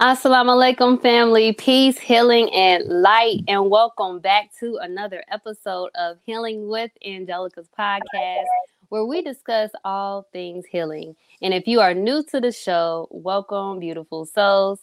Assalamu 0.00 0.50
alaikum, 0.50 1.00
family. 1.00 1.54
Peace, 1.54 1.96
healing, 1.98 2.52
and 2.52 2.84
light. 2.84 3.40
And 3.48 3.70
welcome 3.70 4.20
back 4.20 4.50
to 4.60 4.76
another 4.82 5.24
episode 5.30 5.88
of 5.94 6.18
Healing 6.26 6.68
with 6.68 6.90
Angelica's 7.02 7.70
podcast, 7.78 8.44
where 8.90 9.06
we 9.06 9.22
discuss 9.22 9.70
all 9.86 10.28
things 10.34 10.66
healing. 10.66 11.16
And 11.40 11.54
if 11.54 11.66
you 11.66 11.80
are 11.80 11.94
new 11.94 12.22
to 12.24 12.42
the 12.42 12.52
show, 12.52 13.08
welcome, 13.10 13.78
beautiful 13.78 14.26
souls. 14.26 14.80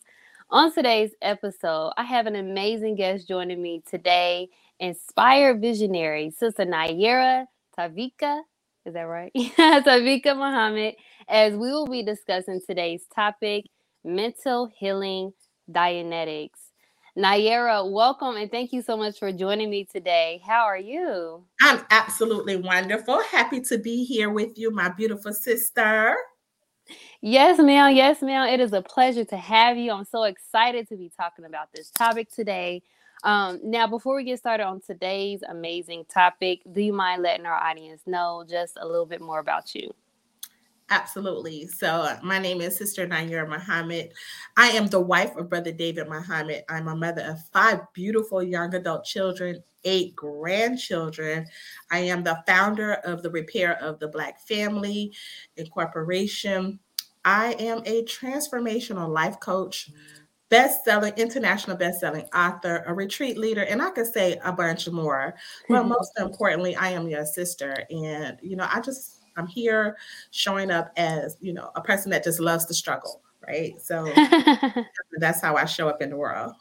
On 0.49 0.73
today's 0.73 1.11
episode, 1.21 1.93
I 1.95 2.05
have 2.05 2.25
an 2.25 2.35
amazing 2.35 2.95
guest 2.95 3.27
joining 3.27 3.61
me 3.61 3.83
today, 3.87 4.49
inspired 4.79 5.61
visionary, 5.61 6.31
Sister 6.31 6.65
Nayyirah 6.65 7.45
Tavika. 7.77 8.41
Is 8.83 8.95
that 8.95 9.01
right? 9.03 9.31
Tavika 9.35 10.35
Muhammad, 10.35 10.95
as 11.27 11.53
we 11.53 11.69
will 11.69 11.85
be 11.85 12.01
discussing 12.01 12.61
today's 12.67 13.05
topic 13.13 13.65
mental 14.03 14.69
healing 14.75 15.33
Dianetics. 15.71 16.71
Nayyirah, 17.17 17.91
welcome 17.91 18.35
and 18.37 18.49
thank 18.49 18.73
you 18.73 18.81
so 18.81 18.97
much 18.97 19.19
for 19.19 19.31
joining 19.31 19.69
me 19.69 19.85
today. 19.85 20.41
How 20.45 20.63
are 20.63 20.77
you? 20.77 21.43
I'm 21.61 21.85
absolutely 21.91 22.55
wonderful. 22.57 23.21
Happy 23.23 23.61
to 23.61 23.77
be 23.77 24.03
here 24.03 24.29
with 24.29 24.57
you, 24.57 24.71
my 24.71 24.89
beautiful 24.89 25.31
sister. 25.31 26.15
Yes, 27.21 27.59
ma'am. 27.59 27.95
Yes, 27.95 28.21
ma'am. 28.21 28.49
It 28.49 28.59
is 28.59 28.73
a 28.73 28.81
pleasure 28.81 29.23
to 29.25 29.37
have 29.37 29.77
you. 29.77 29.91
I'm 29.91 30.03
so 30.03 30.23
excited 30.23 30.89
to 30.89 30.97
be 30.97 31.11
talking 31.15 31.45
about 31.45 31.69
this 31.73 31.89
topic 31.91 32.29
today. 32.29 32.81
Um, 33.23 33.61
now, 33.63 33.87
before 33.87 34.17
we 34.17 34.25
get 34.25 34.39
started 34.39 34.65
on 34.65 34.81
today's 34.81 35.43
amazing 35.47 36.05
topic, 36.13 36.61
do 36.73 36.81
you 36.81 36.91
mind 36.91 37.23
letting 37.23 37.45
our 37.45 37.53
audience 37.53 38.01
know 38.05 38.43
just 38.49 38.77
a 38.81 38.85
little 38.85 39.05
bit 39.05 39.21
more 39.21 39.39
about 39.39 39.73
you? 39.73 39.93
Absolutely. 40.89 41.67
So, 41.67 42.17
my 42.23 42.39
name 42.39 42.61
is 42.61 42.77
Sister 42.77 43.07
Nayyirah 43.07 43.47
Muhammad. 43.47 44.13
I 44.57 44.69
am 44.69 44.87
the 44.87 44.99
wife 44.99 45.35
of 45.37 45.49
Brother 45.49 45.71
David 45.71 46.07
Muhammad. 46.09 46.63
I'm 46.69 46.87
a 46.87 46.95
mother 46.95 47.23
of 47.23 47.39
five 47.51 47.79
beautiful 47.93 48.43
young 48.43 48.75
adult 48.75 49.05
children, 49.05 49.63
eight 49.85 50.15
grandchildren. 50.15 51.47
I 51.89 51.99
am 51.99 52.23
the 52.23 52.43
founder 52.45 52.95
of 53.05 53.23
the 53.23 53.31
Repair 53.31 53.81
of 53.81 53.99
the 53.99 54.09
Black 54.09 54.41
Family 54.41 55.13
Incorporation. 55.55 56.79
I 57.25 57.53
am 57.53 57.81
a 57.85 58.03
transformational 58.03 59.07
life 59.07 59.39
coach, 59.39 59.89
best-selling, 60.49 61.13
international 61.15 61.77
best-selling 61.77 62.27
author, 62.35 62.83
a 62.85 62.93
retreat 62.93 63.37
leader, 63.37 63.63
and 63.63 63.81
I 63.81 63.89
could 63.91 64.07
say 64.07 64.37
a 64.43 64.51
bunch 64.51 64.89
more. 64.89 65.33
But 65.69 65.83
most 65.87 66.11
importantly, 66.19 66.75
I 66.75 66.89
am 66.89 67.07
your 67.07 67.25
sister. 67.25 67.85
And, 67.89 68.37
you 68.41 68.57
know, 68.57 68.67
I 68.69 68.81
just 68.81 69.22
I'm 69.37 69.47
here 69.47 69.97
showing 70.31 70.71
up 70.71 70.91
as, 70.97 71.37
you 71.41 71.53
know, 71.53 71.71
a 71.75 71.81
person 71.81 72.11
that 72.11 72.23
just 72.23 72.39
loves 72.39 72.65
to 72.65 72.73
struggle, 72.73 73.21
right? 73.47 73.79
So 73.81 74.11
that's 75.19 75.41
how 75.41 75.55
I 75.55 75.65
show 75.65 75.89
up 75.89 76.01
in 76.01 76.09
the 76.09 76.17
world. 76.17 76.53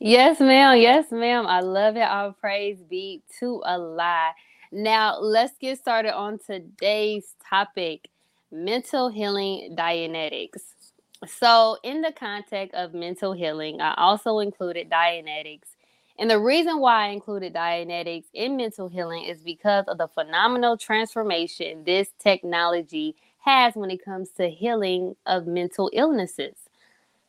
Yes, 0.00 0.40
ma'am. 0.40 0.78
Yes, 0.78 1.10
ma'am. 1.10 1.46
I 1.46 1.60
love 1.60 1.96
it. 1.96 2.02
All 2.02 2.32
praise 2.32 2.78
be 2.82 3.22
to 3.40 3.62
Allah. 3.62 4.32
Now, 4.70 5.18
let's 5.18 5.56
get 5.58 5.78
started 5.78 6.14
on 6.14 6.38
today's 6.38 7.34
topic 7.48 8.10
mental 8.50 9.08
healing 9.08 9.74
Dianetics. 9.76 10.62
So, 11.26 11.78
in 11.82 12.02
the 12.02 12.12
context 12.12 12.74
of 12.74 12.94
mental 12.94 13.32
healing, 13.32 13.80
I 13.80 13.94
also 13.96 14.38
included 14.38 14.90
Dianetics 14.90 15.74
and 16.18 16.28
the 16.28 16.40
reason 16.40 16.80
why 16.80 17.06
I 17.06 17.08
included 17.10 17.54
Dianetics 17.54 18.26
in 18.34 18.56
mental 18.56 18.88
healing 18.88 19.22
is 19.22 19.40
because 19.40 19.84
of 19.86 19.98
the 19.98 20.08
phenomenal 20.08 20.76
transformation 20.76 21.84
this 21.84 22.08
technology 22.18 23.14
has 23.38 23.76
when 23.76 23.90
it 23.90 24.04
comes 24.04 24.30
to 24.30 24.48
healing 24.48 25.14
of 25.26 25.46
mental 25.46 25.88
illnesses. 25.92 26.56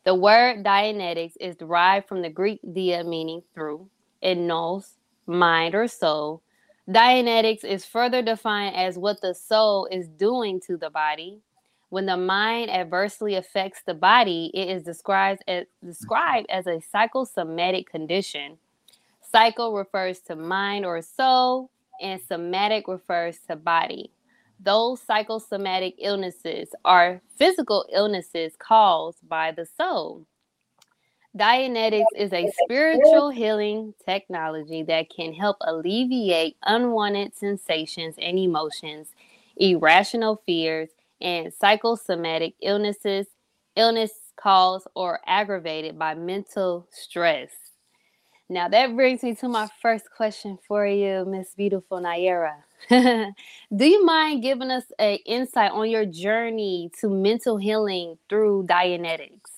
The 0.06 0.16
word 0.16 0.64
Dianetics 0.64 1.34
is 1.40 1.56
derived 1.56 2.08
from 2.08 2.24
the 2.24 2.32
Greek 2.32 2.62
dia, 2.74 3.04
meaning 3.04 3.44
through, 3.54 3.88
and 4.24 4.48
nous, 4.48 4.98
mind 5.28 5.76
or 5.76 5.88
soul. 5.88 6.42
Dianetics 6.90 7.64
is 7.64 7.86
further 7.86 8.24
defined 8.24 8.76
as 8.76 8.98
what 8.98 9.22
the 9.22 9.36
soul 9.36 9.88
is 9.92 10.08
doing 10.08 10.60
to 10.62 10.78
the 10.78 10.90
body. 10.90 11.42
When 11.90 12.08
the 12.08 12.18
mind 12.18 12.72
adversely 12.72 13.36
affects 13.36 13.84
the 13.86 13.94
body, 13.94 14.50
it 14.56 14.68
is 14.68 14.82
described 14.82 15.44
as, 15.48 15.66
described 15.86 16.48
as 16.50 16.66
a 16.66 16.82
psychosomatic 16.82 17.88
condition 17.88 18.58
Psycho 19.32 19.74
refers 19.74 20.20
to 20.22 20.36
mind 20.36 20.86
or 20.86 21.02
soul, 21.02 21.70
and 22.02 22.20
somatic 22.22 22.88
refers 22.88 23.38
to 23.48 23.56
body. 23.56 24.12
Those 24.60 25.02
psychosomatic 25.02 25.96
illnesses 26.00 26.70
are 26.84 27.22
physical 27.38 27.86
illnesses 27.94 28.54
caused 28.58 29.28
by 29.28 29.52
the 29.52 29.66
soul. 29.66 30.26
Dianetics 31.38 32.08
is 32.16 32.34
a 32.34 32.48
spiritual 32.48 33.30
healing 33.30 33.94
technology 34.04 34.82
that 34.84 35.10
can 35.16 35.32
help 35.32 35.58
alleviate 35.62 36.58
unwanted 36.64 37.36
sensations 37.36 38.16
and 38.20 38.40
emotions, 38.40 39.10
irrational 39.56 40.42
fears, 40.46 40.90
and 41.22 41.54
psychosomatic 41.54 42.56
illnesses, 42.62 43.28
illness 43.76 44.12
caused 44.38 44.88
or 44.96 45.20
aggravated 45.28 46.00
by 46.00 46.16
mental 46.16 46.88
stress. 46.90 47.69
Now 48.52 48.68
that 48.68 48.96
brings 48.96 49.22
me 49.22 49.36
to 49.36 49.48
my 49.48 49.70
first 49.80 50.06
question 50.10 50.58
for 50.68 50.86
you, 50.88 51.24
Miss 51.26 51.54
Beautiful 51.54 52.00
Nayyirah. 52.00 52.56
Do 53.76 53.86
you 53.86 54.04
mind 54.04 54.42
giving 54.42 54.72
us 54.72 54.86
an 54.98 55.20
insight 55.28 55.72
on 55.72 55.88
your 55.88 56.06
journey 56.06 56.90
to 57.00 57.10
mental 57.10 57.58
healing 57.58 58.18
through 58.28 58.66
Dianetics? 58.66 59.52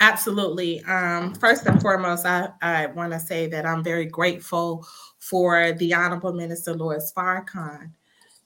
Absolutely. 0.00 0.84
Um, 0.84 1.34
first 1.36 1.64
and 1.64 1.80
foremost, 1.80 2.26
I, 2.26 2.50
I 2.60 2.86
want 2.86 3.14
to 3.14 3.20
say 3.20 3.46
that 3.46 3.64
I'm 3.64 3.82
very 3.82 4.04
grateful 4.04 4.86
for 5.18 5.72
the 5.72 5.94
Honorable 5.94 6.34
Minister 6.34 6.74
Louis 6.74 7.10
Farrakhan 7.16 7.92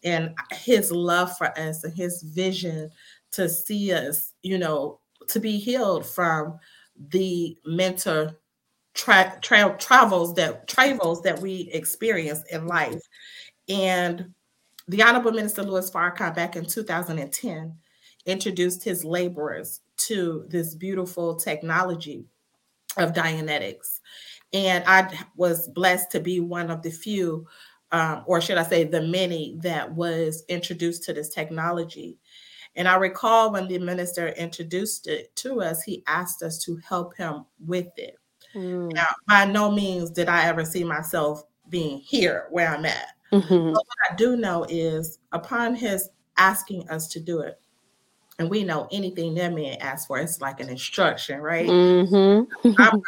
and 0.05 0.33
his 0.53 0.93
love 0.93 1.37
for 1.37 1.49
us 1.59 1.83
and 1.83 1.93
his 1.93 2.22
vision 2.22 2.91
to 3.33 3.49
see 3.49 3.93
us, 3.93 4.33
you 4.43 4.59
know, 4.59 5.00
to 5.27 5.41
be 5.41 5.59
healed 5.59 6.06
from 6.06 6.59
the 7.09 7.56
mental 7.65 8.33
tra- 9.00 9.38
tra- 9.41 9.77
travels 9.78 10.34
that 10.34 10.69
travels 10.69 11.22
that 11.22 11.41
we 11.41 11.71
experience 11.72 12.44
in 12.50 12.66
life. 12.66 13.00
And 13.69 14.34
the 14.88 15.03
Honorable 15.03 15.33
Minister 15.33 15.62
Louis 15.62 15.91
Farrakhan 15.91 16.34
back 16.34 16.55
in 16.55 16.66
2010 16.66 17.75
introduced 18.27 18.84
his 18.84 19.05
laborers 19.05 19.81
to 19.97 20.44
this 20.49 20.75
beautiful 20.75 21.34
technology 21.34 22.27
of 22.99 23.15
Dianetics. 23.15 24.00
And 24.53 24.84
I 24.87 25.19
was 25.37 25.69
blessed 25.69 26.10
to 26.10 26.21
be 26.21 26.41
one 26.41 26.71
of 26.71 26.83
the 26.83 26.91
few, 26.91 27.47
um, 27.93 28.25
or 28.27 28.41
should 28.41 28.59
I 28.59 28.65
say, 28.65 28.84
the 28.84 29.03
many 29.03 29.56
that 29.62 29.91
was 29.94 30.44
introduced 30.49 31.05
to 31.05 31.15
this 31.15 31.31
technology. 31.31 32.19
And 32.77 32.87
I 32.87 32.97
recall 32.97 33.53
when 33.53 33.69
the 33.69 33.78
minister 33.78 34.28
introduced 34.28 35.06
it 35.06 35.34
to 35.37 35.62
us, 35.62 35.83
he 35.83 36.03
asked 36.06 36.43
us 36.43 36.59
to 36.65 36.78
help 36.87 37.16
him 37.16 37.47
with 37.65 37.89
it. 37.97 38.20
Mm. 38.55 38.93
Now, 38.93 39.09
by 39.28 39.44
no 39.44 39.71
means 39.71 40.11
did 40.11 40.28
I 40.28 40.44
ever 40.47 40.65
see 40.65 40.84
myself 40.84 41.44
being 41.69 41.99
here 41.99 42.47
where 42.50 42.69
I'm 42.69 42.84
at. 42.84 43.09
Mm-hmm. 43.33 43.72
But 43.72 43.87
what 43.87 44.11
I 44.11 44.15
do 44.16 44.37
know 44.37 44.66
is 44.69 45.19
upon 45.33 45.75
his 45.75 46.09
asking 46.37 46.89
us 46.89 47.06
to 47.09 47.21
do 47.21 47.41
it, 47.41 47.60
and 48.39 48.50
we 48.50 48.65
know 48.65 48.89
anything 48.91 49.34
that 49.34 49.53
man 49.53 49.77
asks 49.81 50.06
for, 50.06 50.19
it's 50.19 50.41
like 50.41 50.60
an 50.60 50.69
instruction, 50.69 51.41
right? 51.41 51.69
Mm-hmm. 51.69 52.72
I'm 52.78 53.03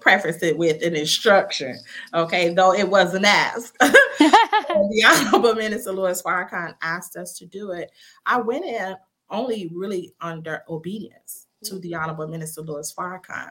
preface 0.00 0.42
it 0.42 0.56
with 0.56 0.82
an 0.82 0.94
instruction, 0.94 1.78
okay, 2.14 2.54
though 2.54 2.72
it 2.72 2.88
wasn't 2.88 3.24
asked. 3.24 3.76
the 4.18 5.04
Honorable 5.06 5.54
Minister 5.54 5.92
Louis 5.92 6.20
Farrakhan 6.22 6.74
asked 6.82 7.16
us 7.16 7.38
to 7.38 7.46
do 7.46 7.72
it. 7.72 7.90
I 8.26 8.40
went 8.40 8.64
in 8.64 8.96
only 9.30 9.70
really 9.74 10.14
under 10.20 10.62
obedience 10.68 11.46
to 11.64 11.78
the 11.78 11.94
Honorable 11.94 12.28
Minister 12.28 12.62
Louis 12.62 12.92
Farrakhan. 12.92 13.50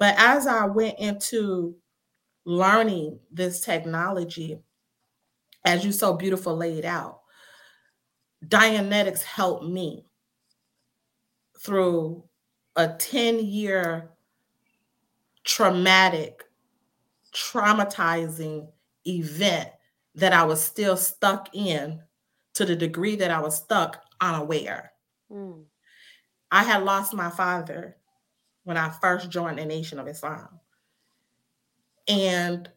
But 0.00 0.14
as 0.16 0.46
I 0.46 0.64
went 0.64 0.98
into 0.98 1.76
learning 2.46 3.20
this 3.30 3.60
technology, 3.60 4.58
as 5.62 5.84
you 5.84 5.92
so 5.92 6.14
beautiful 6.14 6.56
laid 6.56 6.86
out, 6.86 7.20
Dianetics 8.44 9.22
helped 9.22 9.66
me 9.66 10.06
through 11.60 12.24
a 12.76 12.88
10 12.88 13.40
year 13.40 14.08
traumatic, 15.44 16.44
traumatizing 17.34 18.68
event 19.06 19.68
that 20.14 20.32
I 20.32 20.44
was 20.44 20.62
still 20.62 20.96
stuck 20.96 21.54
in 21.54 22.00
to 22.54 22.64
the 22.64 22.74
degree 22.74 23.16
that 23.16 23.30
I 23.30 23.40
was 23.40 23.58
stuck 23.58 24.02
unaware. 24.18 24.92
Mm. 25.30 25.64
I 26.50 26.64
had 26.64 26.84
lost 26.84 27.12
my 27.12 27.28
father 27.28 27.98
when 28.64 28.76
I 28.76 28.90
first 28.90 29.30
joined 29.30 29.58
the 29.58 29.64
Nation 29.64 29.98
of 29.98 30.08
Islam. 30.08 30.48
And 32.08 32.68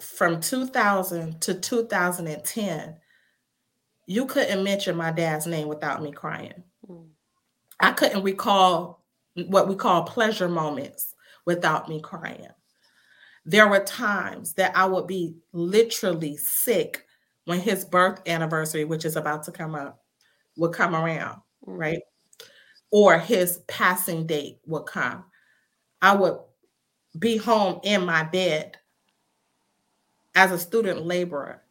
from 0.00 0.40
2000 0.40 1.40
to 1.42 1.54
2010, 1.54 2.96
you 4.06 4.26
couldn't 4.26 4.64
mention 4.64 4.96
my 4.96 5.12
dad's 5.12 5.46
name 5.46 5.68
without 5.68 6.02
me 6.02 6.12
crying. 6.12 6.64
Mm. 6.88 7.06
I 7.80 7.92
couldn't 7.92 8.22
recall 8.22 9.02
what 9.34 9.68
we 9.68 9.76
call 9.76 10.02
pleasure 10.02 10.48
moments 10.48 11.14
without 11.46 11.88
me 11.88 12.00
crying. 12.00 12.48
There 13.44 13.68
were 13.68 13.80
times 13.80 14.54
that 14.54 14.76
I 14.76 14.86
would 14.86 15.06
be 15.06 15.36
literally 15.52 16.36
sick 16.36 17.06
when 17.44 17.60
his 17.60 17.84
birth 17.84 18.20
anniversary, 18.26 18.84
which 18.84 19.04
is 19.04 19.16
about 19.16 19.44
to 19.44 19.52
come 19.52 19.74
up, 19.74 20.02
would 20.56 20.72
come 20.72 20.94
around, 20.94 21.40
mm-hmm. 21.66 21.72
right? 21.72 22.02
Or 22.92 23.18
his 23.18 23.58
passing 23.66 24.26
date 24.26 24.60
would 24.66 24.86
come. 24.86 25.24
I 26.00 26.14
would 26.14 26.38
be 27.18 27.36
home 27.36 27.80
in 27.82 28.04
my 28.04 28.22
bed 28.22 28.76
as 30.34 30.52
a 30.52 30.58
student 30.58 31.04
laborer 31.04 31.62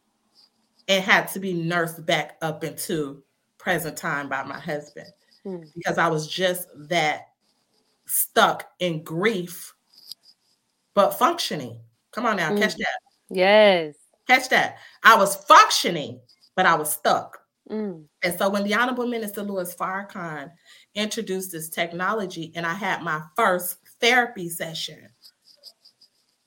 and 0.88 1.02
had 1.02 1.28
to 1.28 1.40
be 1.40 1.54
nursed 1.54 2.04
back 2.04 2.36
up 2.42 2.64
into 2.64 3.22
present 3.58 3.96
time 3.96 4.28
by 4.28 4.42
my 4.42 4.58
husband 4.58 5.08
mm. 5.46 5.64
because 5.74 5.98
I 5.98 6.08
was 6.08 6.26
just 6.26 6.68
that 6.88 7.28
stuck 8.06 8.68
in 8.78 9.02
grief, 9.02 9.74
but 10.94 11.18
functioning. 11.18 11.80
Come 12.10 12.26
on 12.26 12.36
now, 12.36 12.52
mm. 12.52 12.58
catch 12.58 12.76
that. 12.76 12.98
Yes. 13.30 13.94
Catch 14.26 14.48
that. 14.50 14.78
I 15.02 15.16
was 15.16 15.36
functioning, 15.36 16.20
but 16.56 16.66
I 16.66 16.74
was 16.74 16.92
stuck. 16.92 17.38
Mm. 17.70 18.04
And 18.22 18.38
so 18.38 18.50
when 18.50 18.64
the 18.64 18.74
Honorable 18.74 19.06
Minister 19.06 19.42
Louis 19.42 19.74
Farrakhan 19.74 20.50
introduced 20.94 21.52
this 21.52 21.68
technology, 21.68 22.52
and 22.54 22.66
I 22.66 22.74
had 22.74 23.02
my 23.02 23.22
first 23.36 23.78
therapy 24.00 24.48
session, 24.48 25.08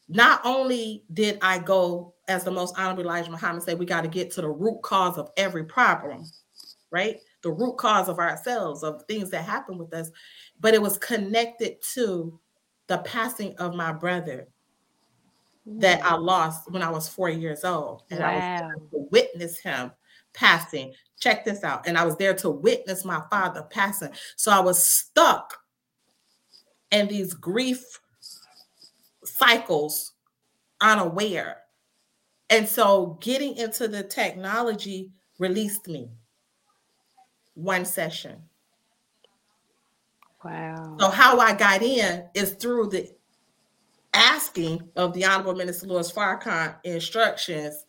not 0.08 0.42
only 0.44 1.04
did 1.14 1.40
I 1.42 1.60
go, 1.60 2.14
as 2.28 2.44
the 2.44 2.52
most 2.52 2.78
honorable 2.78 3.04
Elijah 3.04 3.32
Muhammad 3.32 3.64
said, 3.64 3.80
we 3.80 3.86
got 3.86 4.02
to 4.02 4.08
get 4.08 4.32
to 4.32 4.42
the 4.42 4.50
root 4.50 4.82
cause 4.82 5.18
of 5.18 5.32
every 5.38 5.64
problem, 5.64 6.26
right? 6.92 7.18
The 7.42 7.52
root 7.52 7.78
cause 7.78 8.10
of 8.10 8.20
ourselves, 8.20 8.84
of 8.84 9.04
things 9.04 9.30
that 9.32 9.46
happen 9.46 9.78
with 9.78 9.94
us, 9.94 10.12
but 10.60 10.74
it 10.74 10.82
was 10.82 10.98
connected 10.98 11.82
to 11.94 12.40
the 12.88 13.00
passing 13.00 13.56
of 13.58 13.76
my 13.76 13.92
brother 13.92 14.48
that 15.66 16.04
I 16.06 16.16
lost 16.16 16.72
when 16.72 16.84
I 16.84 16.90
was 16.90 17.10
four 17.10 17.30
years 17.30 17.64
old. 17.64 18.04
And 18.12 18.20
wow. 18.20 18.28
I 18.28 18.62
was 18.62 18.90
to 18.92 19.08
witness 19.12 19.60
him 19.60 19.92
passing. 20.34 20.94
Check 21.20 21.46
this 21.46 21.64
out. 21.64 21.88
And 21.88 21.98
I 21.98 22.06
was 22.06 22.18
there 22.18 22.34
to 22.36 22.50
witness 22.50 23.06
my 23.06 23.22
father 23.30 23.64
passing. 23.64 24.12
So 24.36 24.52
I 24.52 24.60
was 24.60 24.84
stuck 24.84 25.60
in 26.92 27.08
these 27.08 27.34
grief 27.34 27.84
cycles 29.24 30.14
unaware. 30.82 31.58
And 32.50 32.68
so 32.68 33.18
getting 33.22 33.58
into 33.58 33.88
the 33.88 34.04
technology 34.04 35.12
released 35.40 35.88
me 35.88 36.10
one 37.56 37.86
session. 37.86 38.44
Wow. 40.44 40.98
So 41.00 41.10
how 41.10 41.40
I 41.40 41.54
got 41.54 41.82
in 41.82 42.26
is 42.36 42.52
through 42.52 42.90
the 42.90 43.12
asking 44.14 44.90
of 44.96 45.14
the 45.14 45.26
Honorable 45.26 45.56
Minister 45.56 45.88
Louis 45.88 46.12
Farrakhan 46.12 46.76
instructions, 46.84 47.86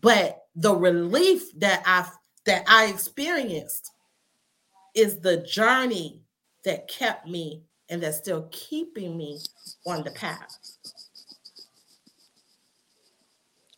but 0.00 0.46
the 0.56 0.74
relief 0.74 1.42
that 1.58 1.82
I 1.86 2.10
that 2.48 2.64
I 2.66 2.86
experienced 2.86 3.92
is 4.94 5.20
the 5.20 5.36
journey 5.36 6.22
that 6.64 6.88
kept 6.88 7.28
me 7.28 7.62
and 7.90 8.02
that's 8.02 8.16
still 8.16 8.48
keeping 8.50 9.18
me 9.18 9.38
on 9.86 10.02
the 10.02 10.10
path. 10.10 10.58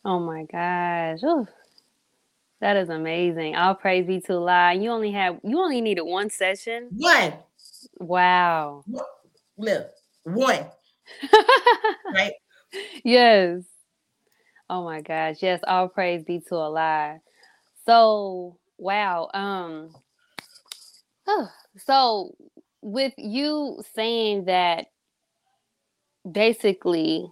Oh 0.05 0.19
my 0.19 0.45
gosh. 0.45 1.19
Ooh, 1.23 1.45
that 2.61 2.77
is 2.77 2.87
amazing. 2.87 3.57
All 3.57 3.75
praise 3.75 4.07
be 4.07 4.21
to 4.21 4.35
Allah. 4.35 4.73
You 4.73 4.89
only 4.89 5.11
have 5.11 5.39
you 5.43 5.59
only 5.59 5.81
needed 5.81 6.03
one 6.03 6.29
session. 6.29 6.87
One. 6.91 7.33
Wow. 7.99 8.85
Look, 9.57 9.91
one. 10.23 10.65
right? 12.13 12.33
Yes. 13.03 13.63
Oh 14.69 14.85
my 14.85 15.01
gosh. 15.01 15.37
Yes, 15.41 15.59
all 15.67 15.89
praise 15.89 16.23
be 16.23 16.39
to 16.47 16.55
Allah. 16.55 17.19
So 17.85 18.57
wow. 18.81 19.29
Um 19.33 19.95
so 21.77 22.35
with 22.81 23.13
you 23.17 23.81
saying 23.95 24.45
that 24.45 24.87
basically 26.29 27.31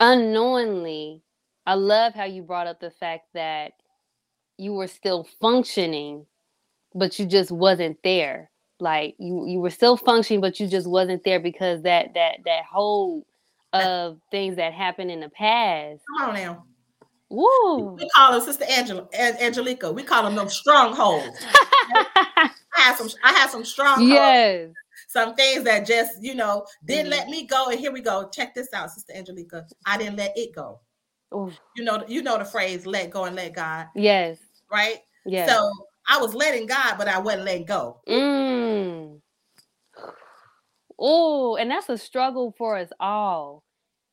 unknowingly 0.00 1.22
I 1.66 1.74
love 1.74 2.14
how 2.14 2.24
you 2.24 2.42
brought 2.42 2.66
up 2.66 2.80
the 2.80 2.90
fact 2.90 3.26
that 3.34 3.72
you 4.56 4.72
were 4.72 4.86
still 4.86 5.28
functioning, 5.38 6.24
but 6.94 7.18
you 7.18 7.26
just 7.26 7.50
wasn't 7.50 7.98
there. 8.02 8.50
Like 8.80 9.16
you 9.18 9.46
you 9.46 9.60
were 9.60 9.70
still 9.70 9.98
functioning, 9.98 10.40
but 10.40 10.58
you 10.58 10.66
just 10.66 10.88
wasn't 10.88 11.24
there 11.24 11.40
because 11.40 11.82
that 11.82 12.14
that 12.14 12.38
that 12.46 12.64
whole 12.64 13.26
of 13.74 14.18
things 14.30 14.56
that 14.56 14.72
happened 14.72 15.10
in 15.10 15.20
the 15.20 15.28
past. 15.28 16.00
Come 16.18 16.30
on 16.30 16.34
now. 16.34 16.64
Woo. 17.30 17.94
We 17.96 18.08
call 18.14 18.32
them 18.32 18.40
Sister 18.40 18.64
Angela, 18.68 19.06
Angelica. 19.12 19.92
We 19.92 20.02
call 20.02 20.22
them 20.22 20.34
them 20.34 20.48
strongholds. 20.48 21.44
I 21.44 22.50
had 22.76 22.96
some 22.96 23.08
I 23.22 23.32
had 23.32 23.50
some 23.50 23.64
strongholds. 23.64 24.08
Yes. 24.08 24.70
Some 25.08 25.34
things 25.34 25.64
that 25.64 25.86
just, 25.86 26.22
you 26.22 26.34
know, 26.34 26.66
didn't 26.84 27.12
mm 27.12 27.16
let 27.16 27.28
me 27.28 27.46
go. 27.46 27.68
And 27.70 27.80
here 27.80 27.92
we 27.92 28.00
go. 28.00 28.28
Check 28.32 28.54
this 28.54 28.68
out, 28.74 28.90
Sister 28.90 29.14
Angelica. 29.14 29.66
I 29.86 29.96
didn't 29.96 30.16
let 30.16 30.36
it 30.36 30.54
go. 30.54 30.80
You 31.32 31.84
know, 31.84 32.04
you 32.08 32.22
know 32.22 32.38
the 32.38 32.44
phrase 32.44 32.86
"let 32.86 33.10
go 33.10 33.24
and 33.24 33.36
let 33.36 33.54
God." 33.54 33.88
Yes. 33.94 34.38
Right. 34.70 34.98
Yes. 35.26 35.50
So 35.50 35.70
I 36.08 36.18
was 36.18 36.34
letting 36.34 36.66
God, 36.66 36.96
but 36.96 37.08
I 37.08 37.18
wasn't 37.18 37.44
letting 37.44 37.66
go. 37.66 38.00
Mm. 38.08 39.20
Oh, 40.98 41.56
and 41.56 41.70
that's 41.70 41.88
a 41.88 41.98
struggle 41.98 42.54
for 42.56 42.76
us 42.76 42.90
all. 42.98 43.62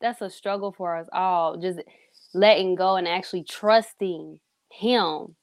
That's 0.02 0.22
a 0.22 0.30
struggle 0.30 0.72
for 0.72 0.96
us 0.98 1.08
all. 1.14 1.58
Just 1.58 1.80
letting 2.36 2.76
go 2.76 2.96
and 2.96 3.08
actually 3.08 3.44
trusting 3.44 4.40
Him. 4.72 5.36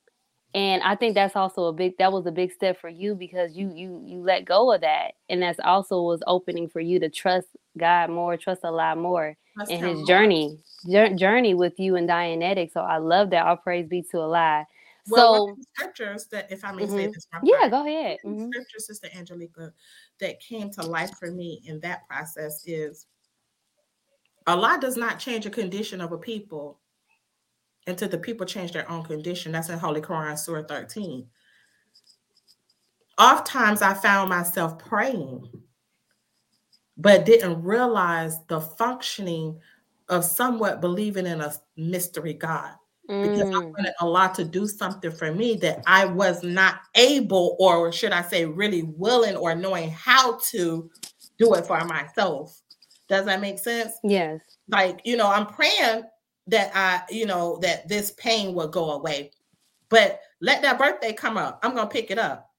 And 0.55 0.83
I 0.83 0.97
think 0.97 1.15
that's 1.15 1.35
also 1.35 1.65
a 1.65 1.73
big. 1.73 1.97
That 1.99 2.13
was 2.13 2.27
a 2.27 2.31
big 2.31 2.53
step 2.53 2.79
for 2.79 2.91
you 2.91 3.15
because 3.15 3.57
you 3.57 3.73
you 3.75 4.03
you 4.07 4.21
let 4.21 4.45
go 4.45 4.71
of 4.73 4.83
that, 4.83 5.13
and 5.31 5.43
that's 5.43 5.59
also 5.65 6.03
was 6.03 6.23
opening 6.27 6.69
for 6.69 6.81
you 6.81 7.01
to 7.01 7.09
trust 7.09 7.49
God 7.79 8.11
more, 8.11 8.37
trust 8.37 8.61
a 8.63 8.71
lot 8.71 8.99
more 8.99 9.35
in 9.71 9.83
His 9.83 10.07
journey 10.07 10.59
journey 11.17 11.55
with 11.55 11.81
you 11.81 11.97
and 11.97 12.07
Dianetics. 12.07 12.73
So 12.73 12.81
I 12.81 12.99
love 12.99 13.31
that. 13.31 13.47
All 13.47 13.57
praise 13.57 13.89
be 13.89 14.03
to 14.11 14.21
Allah. 14.21 14.67
Well, 15.09 15.49
so 15.49 15.57
scriptures 15.75 16.27
that, 16.31 16.53
if 16.53 16.65
I 16.65 16.73
may 16.73 16.83
mm-hmm. 16.83 16.97
say 16.97 17.07
this, 17.07 17.27
yeah, 17.43 17.59
part, 17.61 17.71
go 17.71 17.87
ahead. 17.87 18.19
Mm-hmm. 18.25 18.51
Scripture, 18.51 18.79
Sister 18.79 19.09
Angelica, 19.17 19.73
that 20.21 20.39
came 20.41 20.71
to 20.73 20.83
life 20.83 21.11
for 21.19 21.31
me 21.31 21.63
in 21.67 21.81
that 21.81 22.07
process 22.07 22.63
is 22.67 23.07
Allah 24.47 24.79
does 24.81 24.97
not 24.97 25.19
change 25.19 25.47
a 25.47 25.51
condition 25.51 26.01
of 26.01 26.13
a 26.13 26.19
people 26.19 26.81
until 27.87 28.09
the 28.09 28.19
people 28.19 28.47
change 28.47 28.73
their 28.73 28.91
own 28.91 29.05
condition. 29.05 29.53
That's 29.53 29.69
in 29.69 29.79
Holy 29.79 30.01
Quran, 30.01 30.39
Surah 30.39 30.65
13. 30.65 31.27
Oftentimes, 33.19 33.83
I 33.83 33.95
found 33.95 34.31
myself 34.31 34.79
praying, 34.79 35.45
but 36.97 37.27
didn't 37.27 37.63
realize 37.63 38.37
the 38.47 38.61
functioning 38.61 39.59
of 40.09 40.25
somewhat 40.25 40.81
believing 40.81 41.27
in 41.27 41.41
a 41.41 41.53
mystery 41.77 42.35
God 42.35 42.73
because 43.09 43.41
I 43.41 43.45
mm. 43.45 43.73
wanted 43.73 43.93
Allah 44.01 44.33
to 44.37 44.45
do 44.45 44.67
something 44.67 45.11
for 45.11 45.35
me 45.35 45.57
that 45.57 45.83
I 45.87 46.07
was 46.07 46.43
not 46.43 46.81
able, 46.95 47.57
or 47.59 47.93
should 47.93 48.13
I 48.13 48.23
say, 48.23 48.45
really 48.47 48.83
willing 48.83 49.37
or 49.37 49.55
knowing 49.55 49.91
how 49.91 50.39
to 50.51 50.91
do 51.39 51.55
it 51.55 51.67
for 51.67 51.85
myself. 51.85 52.61
Does 53.09 53.27
that 53.27 53.41
make 53.41 53.59
sense? 53.59 53.93
Yes. 54.05 54.41
Like, 54.69 55.01
you 55.05 55.17
know, 55.17 55.29
I'm 55.29 55.47
praying 55.47 56.05
that 56.49 56.71
I, 56.75 57.03
you 57.11 57.27
know, 57.27 57.59
that 57.63 57.89
this 57.89 58.11
pain 58.13 58.55
will 58.55 58.69
go 58.69 58.93
away. 58.93 59.31
But 59.89 60.21
let 60.41 60.63
that 60.63 60.79
birthday 60.79 61.13
come 61.13 61.37
up. 61.37 61.61
I'm 61.63 61.75
gonna 61.75 61.89
pick 61.89 62.11
it 62.11 62.19
up. 62.19 62.51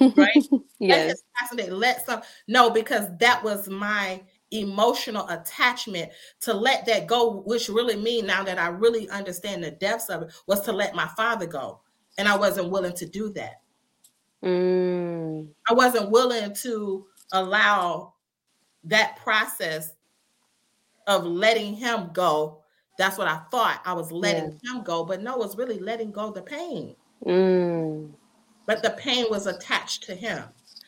Right? 0.00 0.46
yes. 0.78 1.22
Let, 1.54 1.72
let 1.72 2.06
some 2.06 2.22
no, 2.48 2.70
because 2.70 3.06
that 3.18 3.42
was 3.42 3.68
my 3.68 4.22
emotional 4.52 5.26
attachment 5.28 6.10
to 6.40 6.52
let 6.52 6.86
that 6.86 7.06
go, 7.06 7.42
which 7.46 7.68
really 7.68 7.96
mean 7.96 8.26
now 8.26 8.44
that 8.44 8.58
I 8.58 8.68
really 8.68 9.08
understand 9.08 9.64
the 9.64 9.70
depths 9.70 10.10
of 10.10 10.22
it, 10.22 10.32
was 10.46 10.60
to 10.62 10.72
let 10.72 10.94
my 10.94 11.08
father 11.16 11.46
go. 11.46 11.80
And 12.18 12.28
I 12.28 12.36
wasn't 12.36 12.70
willing 12.70 12.94
to 12.94 13.06
do 13.06 13.32
that. 13.32 13.62
Mm. 14.44 15.48
I 15.68 15.72
wasn't 15.72 16.10
willing 16.10 16.54
to 16.56 17.06
allow 17.32 18.14
that 18.84 19.16
process 19.16 19.92
of 21.06 21.24
letting 21.24 21.74
him 21.74 22.10
go. 22.12 22.58
That's 22.98 23.18
what 23.18 23.28
I 23.28 23.40
thought. 23.50 23.80
I 23.84 23.92
was 23.94 24.12
letting 24.12 24.58
yeah. 24.62 24.72
him 24.72 24.82
go, 24.82 25.04
but 25.04 25.22
no, 25.22 25.34
it 25.34 25.38
was 25.38 25.56
really 25.56 25.78
letting 25.78 26.12
go 26.12 26.30
the 26.30 26.42
pain. 26.42 26.94
Mm. 27.24 28.10
But 28.66 28.82
the 28.82 28.90
pain 28.90 29.26
was 29.30 29.46
attached 29.46 30.04
to 30.04 30.14
him. 30.14 30.44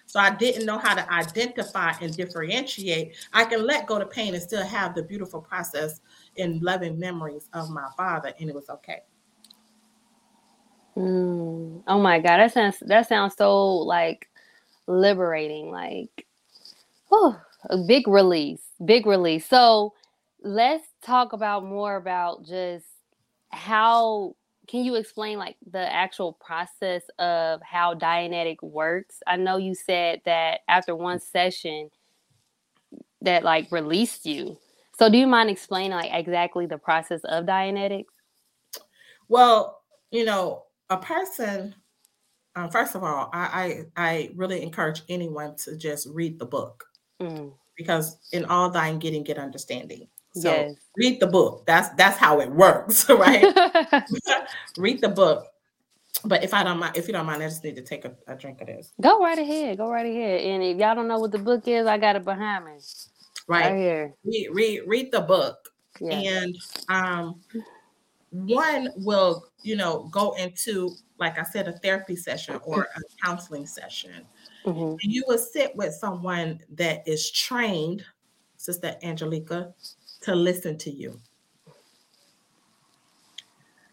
So 0.06 0.20
I 0.20 0.30
didn't 0.30 0.64
know 0.64 0.78
how 0.78 0.94
to 0.94 1.12
identify 1.12 1.92
and 2.00 2.16
differentiate. 2.16 3.16
I 3.32 3.44
can 3.46 3.66
let 3.66 3.86
go 3.86 3.98
the 3.98 4.06
pain 4.06 4.34
and 4.34 4.42
still 4.42 4.64
have 4.64 4.94
the 4.94 5.02
beautiful 5.02 5.40
process 5.40 6.00
and 6.38 6.62
loving 6.62 6.98
memories 7.00 7.48
of 7.52 7.68
my 7.70 7.88
father, 7.96 8.32
and 8.38 8.48
it 8.48 8.54
was 8.54 8.68
okay. 8.70 9.02
Mm. 10.96 11.82
Oh 11.88 11.98
my 11.98 12.20
God, 12.20 12.38
that 12.38 12.52
sounds 12.52 12.78
that 12.82 13.08
sounds 13.08 13.34
so 13.36 13.66
like 13.78 14.28
liberating. 14.86 15.72
Like, 15.72 16.26
oh, 17.10 17.36
a 17.70 17.78
big 17.78 18.06
release, 18.06 18.62
big 18.84 19.06
release. 19.06 19.46
So 19.46 19.94
let's 20.44 20.86
talk 21.02 21.32
about 21.32 21.64
more 21.64 21.96
about 21.96 22.44
just 22.44 22.86
how 23.50 24.36
can 24.68 24.84
you 24.84 24.94
explain 24.94 25.38
like 25.38 25.56
the 25.70 25.92
actual 25.92 26.32
process 26.32 27.02
of 27.18 27.60
how 27.62 27.94
Dianetic 27.94 28.62
works? 28.62 29.16
I 29.26 29.36
know 29.36 29.56
you 29.56 29.74
said 29.74 30.20
that 30.24 30.60
after 30.68 30.94
one 30.94 31.20
session 31.20 31.90
that 33.20 33.42
like 33.42 33.70
released 33.72 34.26
you. 34.26 34.56
So 34.98 35.10
do 35.10 35.18
you 35.18 35.26
mind 35.26 35.50
explaining 35.50 35.92
like 35.92 36.10
exactly 36.12 36.66
the 36.66 36.78
process 36.78 37.20
of 37.24 37.46
Dianetics? 37.46 38.04
Well, 39.28 39.82
you 40.10 40.24
know, 40.24 40.64
a 40.88 40.98
person 40.98 41.74
um, 42.56 42.70
first 42.70 42.94
of 42.94 43.02
all, 43.02 43.30
I, 43.32 43.84
I, 43.96 44.02
I 44.10 44.30
really 44.36 44.62
encourage 44.62 45.02
anyone 45.08 45.56
to 45.56 45.76
just 45.76 46.06
read 46.08 46.38
the 46.38 46.46
book 46.46 46.84
mm. 47.20 47.52
because 47.76 48.18
in 48.32 48.44
all 48.44 48.70
thine 48.70 48.98
getting 48.98 49.24
get 49.24 49.38
understanding. 49.38 50.06
So 50.34 50.50
yes. 50.50 50.74
read 50.96 51.20
the 51.20 51.26
book. 51.28 51.64
That's 51.66 51.90
that's 51.90 52.18
how 52.18 52.40
it 52.40 52.50
works, 52.50 53.08
right? 53.08 53.42
read 54.76 55.00
the 55.00 55.08
book. 55.08 55.46
But 56.24 56.42
if 56.42 56.54
I 56.54 56.62
don't 56.64 56.78
mind, 56.78 56.96
if 56.96 57.06
you 57.06 57.12
don't 57.12 57.26
mind, 57.26 57.42
I 57.42 57.48
just 57.48 57.62
need 57.62 57.76
to 57.76 57.82
take 57.82 58.04
a, 58.04 58.14
a, 58.26 58.34
drink 58.34 58.60
of 58.62 58.68
this. 58.68 58.92
Go 59.00 59.20
right 59.20 59.38
ahead. 59.38 59.76
Go 59.76 59.90
right 59.90 60.06
ahead. 60.06 60.40
And 60.40 60.62
if 60.62 60.78
y'all 60.78 60.94
don't 60.94 61.06
know 61.06 61.18
what 61.18 61.32
the 61.32 61.38
book 61.38 61.68
is, 61.68 61.86
I 61.86 61.98
got 61.98 62.16
it 62.16 62.24
behind 62.24 62.64
me. 62.64 62.72
Right, 63.46 63.70
right 63.70 63.76
here. 63.76 64.14
Read, 64.24 64.48
read 64.52 64.80
read 64.86 65.12
the 65.12 65.20
book. 65.20 65.68
Yeah. 66.00 66.14
And 66.14 66.56
um 66.88 67.40
one 68.30 68.88
will, 68.96 69.46
you 69.62 69.76
know, 69.76 70.08
go 70.10 70.32
into 70.32 70.96
like 71.18 71.38
I 71.38 71.44
said, 71.44 71.68
a 71.68 71.72
therapy 71.78 72.16
session 72.16 72.58
or 72.64 72.88
a 72.96 73.00
counseling 73.24 73.66
session. 73.66 74.26
Mm-hmm. 74.66 74.96
you 75.02 75.24
will 75.28 75.38
sit 75.38 75.76
with 75.76 75.92
someone 75.92 76.58
that 76.72 77.06
is 77.06 77.30
trained, 77.30 78.02
Sister 78.56 78.96
Angelica, 79.02 79.74
to 80.24 80.34
listen 80.34 80.76
to 80.78 80.90
you. 80.90 81.18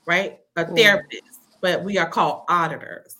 Right? 0.06 0.40
A 0.56 0.66
therapist, 0.66 1.40
but 1.62 1.84
we 1.84 1.98
are 1.98 2.10
called 2.10 2.44
auditors. 2.50 3.16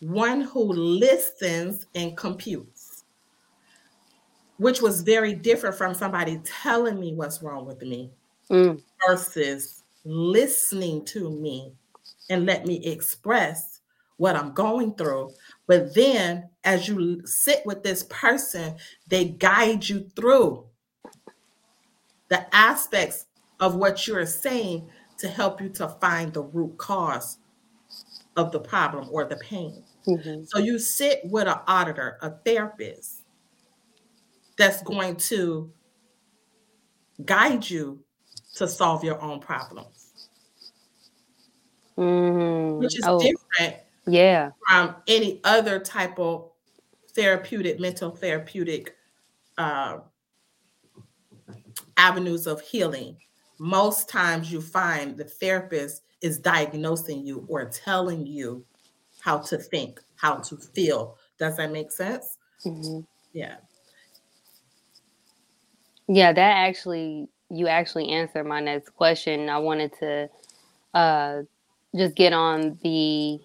One 0.00 0.42
who 0.42 0.72
listens 0.72 1.86
and 1.94 2.16
computes, 2.16 3.04
which 4.58 4.80
was 4.80 5.02
very 5.02 5.34
different 5.34 5.76
from 5.76 5.94
somebody 5.94 6.40
telling 6.44 7.00
me 7.00 7.14
what's 7.14 7.42
wrong 7.42 7.66
with 7.66 7.82
me 7.82 8.10
mm. 8.50 8.80
versus 9.06 9.82
listening 10.04 11.04
to 11.06 11.30
me 11.30 11.72
and 12.30 12.46
let 12.46 12.66
me 12.66 12.84
express 12.84 13.80
what 14.18 14.36
I'm 14.36 14.52
going 14.52 14.94
through. 14.94 15.32
But 15.66 15.94
then 15.94 16.48
as 16.64 16.88
you 16.88 17.26
sit 17.26 17.62
with 17.64 17.82
this 17.82 18.04
person, 18.04 18.76
they 19.08 19.26
guide 19.26 19.88
you 19.88 20.10
through 20.14 20.67
the 22.28 22.54
aspects 22.54 23.26
of 23.60 23.74
what 23.74 24.06
you're 24.06 24.26
saying 24.26 24.88
to 25.18 25.28
help 25.28 25.60
you 25.60 25.68
to 25.68 25.88
find 26.00 26.32
the 26.32 26.42
root 26.42 26.76
cause 26.78 27.38
of 28.36 28.52
the 28.52 28.60
problem 28.60 29.08
or 29.10 29.24
the 29.24 29.36
pain. 29.36 29.82
Mm-hmm. 30.06 30.44
So 30.44 30.58
you 30.58 30.78
sit 30.78 31.20
with 31.24 31.48
an 31.48 31.58
auditor, 31.66 32.18
a 32.22 32.30
therapist 32.30 33.24
that's 34.56 34.82
going 34.82 35.16
to 35.16 35.70
guide 37.24 37.68
you 37.68 38.00
to 38.54 38.68
solve 38.68 39.04
your 39.04 39.20
own 39.20 39.40
problems. 39.40 40.28
Mm-hmm. 41.96 42.78
Which 42.78 42.96
is 42.96 43.04
oh, 43.06 43.20
different 43.20 43.82
yeah 44.06 44.52
from 44.66 44.94
any 45.06 45.40
other 45.44 45.78
type 45.80 46.18
of 46.18 46.50
therapeutic 47.12 47.80
mental 47.80 48.10
therapeutic 48.10 48.94
uh, 49.58 49.98
avenues 51.98 52.46
of 52.46 52.60
healing, 52.60 53.16
most 53.58 54.08
times 54.08 54.50
you 54.50 54.60
find 54.60 55.16
the 55.16 55.24
therapist 55.24 56.02
is 56.22 56.38
diagnosing 56.38 57.26
you 57.26 57.44
or 57.48 57.64
telling 57.66 58.26
you 58.26 58.64
how 59.20 59.38
to 59.38 59.58
think, 59.58 60.00
how 60.16 60.36
to 60.36 60.56
feel. 60.56 61.16
Does 61.38 61.56
that 61.56 61.70
make 61.70 61.92
sense? 61.92 62.38
Mm-hmm. 62.64 63.00
Yeah. 63.32 63.56
Yeah, 66.06 66.32
that 66.32 66.56
actually, 66.68 67.28
you 67.50 67.68
actually 67.68 68.08
answered 68.08 68.46
my 68.46 68.60
next 68.60 68.90
question. 68.94 69.48
I 69.48 69.58
wanted 69.58 69.92
to 70.00 70.30
uh, 70.94 71.42
just 71.94 72.14
get 72.14 72.32
on 72.32 72.78
the 72.82 73.40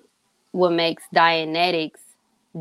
what 0.51 0.72
makes 0.72 1.03
Dianetics 1.13 2.00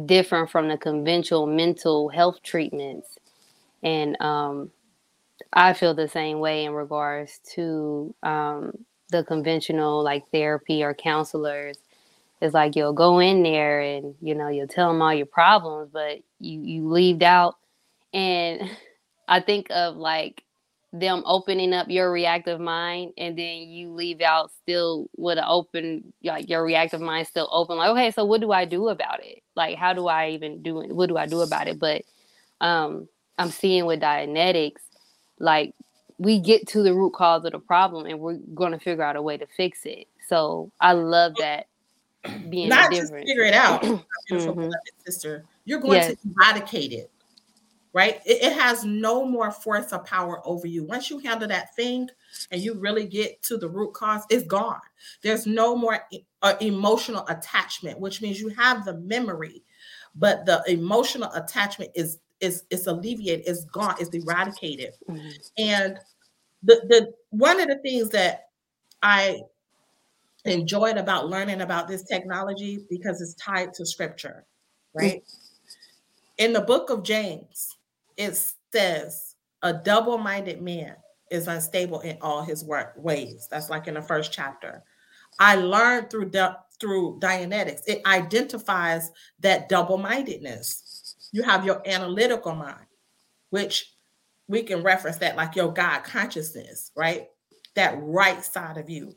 different 0.07 0.51
from 0.51 0.69
the 0.69 0.79
conventional 0.79 1.47
mental 1.47 2.09
health 2.09 2.43
treatments. 2.43 3.19
And 3.83 4.21
um, 4.21 4.71
I 5.53 5.73
feel 5.75 5.95
the 5.95 6.09
same 6.09 6.39
way 6.41 6.65
in 6.65 6.73
regards 6.73 7.41
to 7.55 8.15
um, 8.23 8.73
the 9.11 9.25
conventional 9.25 10.03
like 10.03 10.25
therapy 10.31 10.83
or 10.83 10.95
counselors. 10.95 11.77
It's 12.41 12.55
like 12.55 12.75
you'll 12.77 12.93
go 12.95 13.21
in 13.21 13.43
there 13.43 13.81
and 13.81 14.15
you 14.21 14.35
know 14.35 14.49
you'll 14.49 14.67
tell 14.69 14.89
them 14.93 15.03
all 15.03 15.15
your 15.15 15.27
problems, 15.27 15.91
but 15.93 16.21
you 16.41 16.61
you 16.63 16.89
leave 16.89 17.23
out. 17.23 17.57
And 18.13 18.63
I 19.29 19.41
think 19.41 19.69
of 19.71 19.97
like 19.97 20.45
them 20.93 21.23
opening 21.27 21.73
up 21.73 21.89
your 21.89 22.13
reactive 22.13 22.61
mind 22.61 23.13
and 23.17 23.39
then 23.39 23.63
you 23.69 23.93
leave 23.93 24.21
out 24.21 24.51
still 24.63 25.09
with 25.17 25.39
an 25.39 25.45
open 25.47 26.13
like 26.23 26.49
your 26.51 26.63
reactive 26.65 27.01
mind 27.01 27.27
still 27.27 27.49
open 27.51 27.79
like 27.79 27.89
okay 27.91 28.11
so 28.11 28.25
what 28.27 28.43
do 28.43 28.53
i 28.53 28.67
do 28.67 28.89
about 28.89 29.25
it 29.25 29.43
like 29.57 29.77
how 29.79 29.95
do 29.95 30.07
i 30.09 30.29
even 30.31 30.63
do 30.63 30.83
it 30.83 30.95
what 30.95 31.09
do 31.09 31.17
i 31.17 31.27
do 31.27 31.41
about 31.41 31.67
it 31.67 31.79
but 31.79 32.03
um 32.61 33.09
i'm 33.39 33.51
seeing 33.51 33.87
with 33.87 34.01
dianetics 34.01 34.83
like 35.43 35.75
we 36.19 36.39
get 36.39 36.67
to 36.69 36.83
the 36.83 36.95
root 36.95 37.13
cause 37.13 37.45
of 37.45 37.53
the 37.53 37.59
problem 37.59 38.07
and 38.07 38.19
we're 38.21 38.39
going 38.55 38.73
to 38.73 38.79
figure 38.79 39.03
out 39.03 39.17
a 39.17 39.23
way 39.23 39.37
to 39.37 39.47
fix 39.57 39.81
it. 39.85 40.07
So 40.29 40.71
I 40.81 40.93
love 40.93 41.35
that 41.41 41.67
being 42.49 42.69
not 42.69 42.91
different. 42.91 43.27
just 43.27 43.29
figure 43.29 43.43
it 43.43 43.55
out, 43.55 43.83
beautiful 44.29 44.55
mm-hmm. 44.55 44.71
sister. 45.05 45.45
You're 45.65 45.81
going 45.81 45.99
yes. 45.99 46.13
to 46.13 46.19
eradicate 46.37 46.93
it, 46.93 47.11
right? 47.93 48.21
It, 48.25 48.43
it, 48.43 48.53
has 48.53 48.85
no 48.85 49.25
more 49.25 49.51
force 49.51 49.93
or 49.93 49.99
power 49.99 50.41
over 50.45 50.69
you. 50.69 50.85
Once 50.85 51.11
you 51.11 51.19
handle 51.19 51.49
that 51.49 51.75
thing 51.75 52.09
and 52.53 52.61
you 52.61 52.75
really 52.75 53.07
get 53.07 53.43
to 53.45 53.59
the 53.59 53.69
root 53.69 53.93
cause, 53.93 54.23
it's 54.31 54.47
gone. 54.47 54.81
There's 55.23 55.47
no 55.47 55.75
more 55.75 56.01
uh, 56.43 56.55
emotional 56.61 57.27
attachment, 57.29 57.99
which 57.99 58.23
means 58.23 58.41
you 58.41 58.49
have 58.51 58.85
the 58.85 58.95
memory, 58.99 59.65
but 60.15 60.47
the 60.47 60.63
emotional 60.69 61.33
attachment 61.33 61.91
is 61.97 62.19
is 62.43 62.65
is 62.71 62.87
alleviated, 62.87 63.47
it's 63.47 63.65
gone, 63.67 63.95
it's 63.99 64.15
eradicated. 64.15 64.93
Mm-hmm. 65.09 65.31
And 65.59 65.99
the 66.63 66.83
the 66.89 67.15
one 67.31 67.61
of 67.61 67.69
the 67.69 67.79
things 67.79 68.11
that 68.11 68.49
I 69.03 69.41
enjoyed 70.45 70.99
about 70.99 71.29
learning 71.29 71.61
about 71.61 71.89
this 71.89 72.03
technology 72.03 72.85
because 72.91 73.21
it's 73.23 73.35
tied 73.35 73.73
to 73.75 73.87
scripture, 73.87 74.45
right? 74.93 75.23
In 76.39 76.53
the 76.53 76.61
book 76.61 76.91
of 76.91 77.05
James, 77.05 77.77
it 78.17 78.37
says 78.73 79.37
a 79.63 79.73
double-minded 79.73 80.61
man 80.61 80.97
is 81.31 81.47
unstable 81.47 82.01
in 82.01 82.19
all 82.21 82.43
his 82.43 82.65
work 82.65 82.95
ways. 82.97 83.47
That's 83.51 83.71
like 83.71 83.87
in 83.87 83.95
the 83.95 84.03
first 84.03 84.33
chapter. 84.33 84.83
I 85.39 85.55
learned 85.55 86.11
through 86.11 86.31
through 86.83 87.21
Dianetics, 87.21 87.83
it 87.87 88.05
identifies 88.07 89.13
that 89.39 89.69
double-mindedness 89.69 90.82
you 91.33 91.43
have 91.43 91.65
your 91.65 91.83
analytical 91.87 92.55
mind, 92.55 92.87
which 93.51 93.95
we 94.49 94.63
can 94.63 94.83
reference 94.83 95.17
that 95.19 95.37
like 95.37 95.57
your 95.57 95.73
God 95.73 96.05
consciousness, 96.05 96.93
right? 96.95 97.29
That 97.75 97.99
right 98.01 98.45
side 98.45 98.77
of 98.77 98.91
you. 98.91 99.15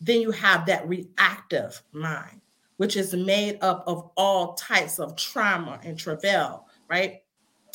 Then 0.00 0.20
you 0.20 0.30
have 0.30 0.66
that 0.66 0.88
reactive 0.88 1.82
mind, 1.92 2.40
which 2.76 2.96
is 2.96 3.12
made 3.14 3.58
up 3.60 3.82
of 3.86 4.10
all 4.16 4.54
types 4.54 4.98
of 4.98 5.16
trauma 5.16 5.80
and 5.82 5.98
travail, 5.98 6.66
right? 6.88 7.22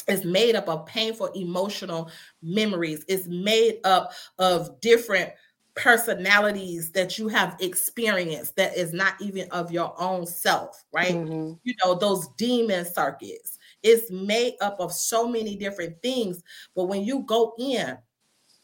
It's 0.07 0.23
made 0.23 0.55
up 0.55 0.67
of 0.69 0.85
painful 0.85 1.27
emotional 1.27 2.09
memories. 2.41 3.03
It's 3.07 3.27
made 3.27 3.79
up 3.83 4.13
of 4.39 4.79
different 4.79 5.31
personalities 5.75 6.91
that 6.91 7.17
you 7.17 7.27
have 7.27 7.55
experienced 7.59 8.55
that 8.57 8.75
is 8.75 8.93
not 8.93 9.13
even 9.21 9.49
of 9.51 9.71
your 9.71 9.93
own 9.99 10.25
self, 10.25 10.83
right? 10.93 11.15
Mm-hmm. 11.15 11.53
You 11.63 11.73
know, 11.83 11.95
those 11.95 12.27
demon 12.37 12.85
circuits. 12.85 13.57
It's 13.83 14.11
made 14.11 14.55
up 14.61 14.79
of 14.79 14.91
so 14.91 15.27
many 15.27 15.55
different 15.55 16.01
things. 16.01 16.43
But 16.75 16.85
when 16.85 17.03
you 17.03 17.21
go 17.21 17.53
in 17.57 17.97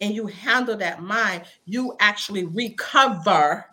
and 0.02 0.14
you 0.14 0.28
handle 0.28 0.78
that 0.78 1.02
mind, 1.02 1.44
you 1.66 1.96
actually 2.00 2.46
recover 2.46 3.66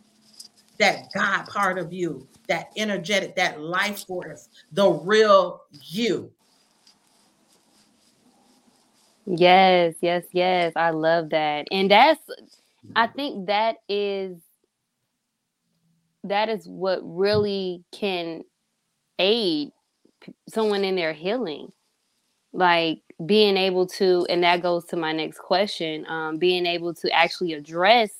that 0.79 1.09
God 1.15 1.47
part 1.47 1.79
of 1.79 1.93
you, 1.93 2.27
that 2.49 2.69
energetic, 2.77 3.37
that 3.37 3.61
life 3.61 4.07
force, 4.07 4.49
the 4.73 4.89
real 4.89 5.63
you. 5.83 6.31
Yes, 9.27 9.95
yes, 10.01 10.25
yes. 10.33 10.73
I 10.77 10.91
love 10.91 11.31
that. 11.31 11.67
And 11.71 11.91
that's 11.91 12.21
I 12.97 13.07
think 13.09 13.47
that 13.47 13.77
is 13.89 14.39
that 16.25 16.49
is 16.49 16.67
what 16.67 17.01
really 17.03 17.85
can 17.93 18.43
aid 19.19 19.71
someone 20.49 20.85
in 20.85 20.97
their 20.97 21.13
healing. 21.13 21.73
Like 22.53 23.03
being 23.25 23.57
able 23.57 23.87
to 23.87 24.27
and 24.29 24.43
that 24.43 24.63
goes 24.63 24.85
to 24.87 24.97
my 24.97 25.13
next 25.13 25.39
question 25.39 26.07
um, 26.09 26.39
being 26.39 26.67
able 26.67 26.95
to 26.95 27.11
actually 27.11 27.53
address 27.53 28.11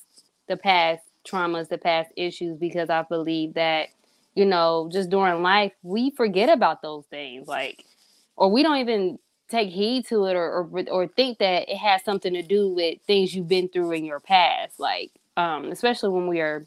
the 0.47 0.57
past 0.57 1.03
traumas 1.27 1.67
the 1.69 1.77
past 1.77 2.11
issues 2.15 2.57
because 2.57 2.89
i 2.89 3.01
believe 3.03 3.53
that 3.55 3.89
you 4.35 4.45
know 4.45 4.89
just 4.91 5.09
during 5.09 5.41
life 5.41 5.73
we 5.83 6.11
forget 6.11 6.49
about 6.49 6.81
those 6.81 7.03
things 7.09 7.47
like 7.47 7.83
or 8.37 8.49
we 8.51 8.63
don't 8.63 8.77
even 8.77 9.17
take 9.49 9.69
heed 9.69 10.05
to 10.07 10.25
it 10.25 10.35
or, 10.35 10.67
or, 10.71 10.83
or 10.91 11.07
think 11.07 11.37
that 11.39 11.69
it 11.69 11.77
has 11.77 12.03
something 12.03 12.33
to 12.33 12.41
do 12.41 12.69
with 12.69 12.97
things 13.05 13.35
you've 13.35 13.47
been 13.47 13.69
through 13.69 13.91
in 13.91 14.05
your 14.05 14.19
past 14.19 14.79
like 14.79 15.11
um, 15.37 15.65
especially 15.65 16.09
when 16.09 16.27
we 16.27 16.41
are 16.41 16.65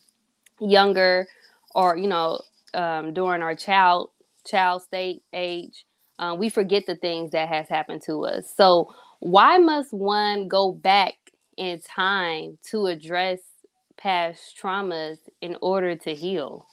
younger 0.61 1.27
or 1.75 1.97
you 1.97 2.09
know 2.09 2.41
um, 2.75 3.13
during 3.15 3.43
our 3.43 3.55
child 3.55 4.11
child 4.45 4.83
state 4.83 5.23
age 5.33 5.85
uh, 6.19 6.35
we 6.39 6.49
forget 6.49 6.87
the 6.87 6.97
things 6.97 7.31
that 7.31 7.49
has 7.49 7.69
happened 7.69 8.03
to 8.03 8.25
us. 8.25 8.53
So 8.57 8.93
why 9.21 9.59
must 9.59 9.93
one 9.93 10.49
go 10.49 10.73
back 10.73 11.15
in 11.57 11.81
time 11.81 12.59
to 12.71 12.87
address 12.87 13.41
past 13.97 14.57
traumas 14.61 15.19
in 15.41 15.57
order 15.61 15.97
to 15.97 16.15
heal 16.15 16.67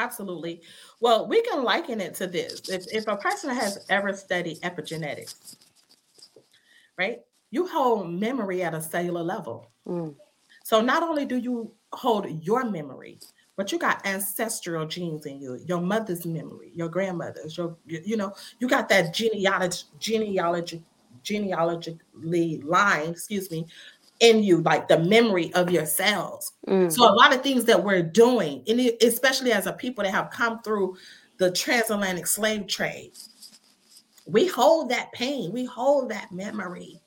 absolutely. 0.00 0.62
Well 1.00 1.26
we 1.28 1.42
can 1.42 1.62
liken 1.64 2.00
it 2.00 2.14
to 2.16 2.26
this. 2.26 2.68
If, 2.68 2.86
if 2.92 3.06
a 3.06 3.16
person 3.16 3.50
has 3.50 3.84
ever 3.88 4.12
studied 4.12 4.60
epigenetics 4.62 5.56
right 7.00 7.20
you 7.50 7.66
hold 7.66 8.10
memory 8.10 8.62
at 8.62 8.74
a 8.74 8.80
cellular 8.80 9.22
level. 9.22 9.70
Mm. 9.88 10.14
so 10.62 10.80
not 10.80 11.02
only 11.02 11.24
do 11.24 11.36
you 11.38 11.72
hold 11.92 12.28
your 12.44 12.64
memory 12.64 13.18
but 13.56 13.72
you 13.72 13.78
got 13.78 14.06
ancestral 14.06 14.86
genes 14.86 15.24
in 15.24 15.40
you 15.40 15.58
your 15.66 15.80
mother's 15.80 16.26
memory 16.26 16.70
your 16.74 16.88
grandmother's 16.88 17.56
your 17.56 17.76
you 17.86 18.16
know 18.20 18.30
you 18.58 18.68
got 18.68 18.88
that 18.90 19.14
genealogy 19.14 19.84
genealogy 19.98 20.82
genealogically 21.22 22.60
line 22.76 23.10
excuse 23.10 23.50
me 23.50 23.66
in 24.20 24.42
you 24.42 24.60
like 24.62 24.88
the 24.88 24.98
memory 24.98 25.52
of 25.54 25.70
your 25.70 25.86
cells 25.86 26.52
mm. 26.68 26.90
so 26.92 27.04
a 27.04 27.12
lot 27.14 27.34
of 27.34 27.42
things 27.42 27.64
that 27.64 27.82
we're 27.82 28.02
doing 28.02 28.62
and 28.68 28.80
especially 29.02 29.52
as 29.52 29.66
a 29.66 29.72
people 29.72 30.04
that 30.04 30.12
have 30.12 30.30
come 30.30 30.62
through 30.62 30.96
the 31.38 31.50
transatlantic 31.50 32.26
slave 32.26 32.66
trade 32.66 33.12
we 34.26 34.46
hold 34.46 34.90
that 34.90 35.10
pain 35.12 35.52
we 35.52 35.64
hold 35.64 36.10
that 36.10 36.30
memory 36.32 37.00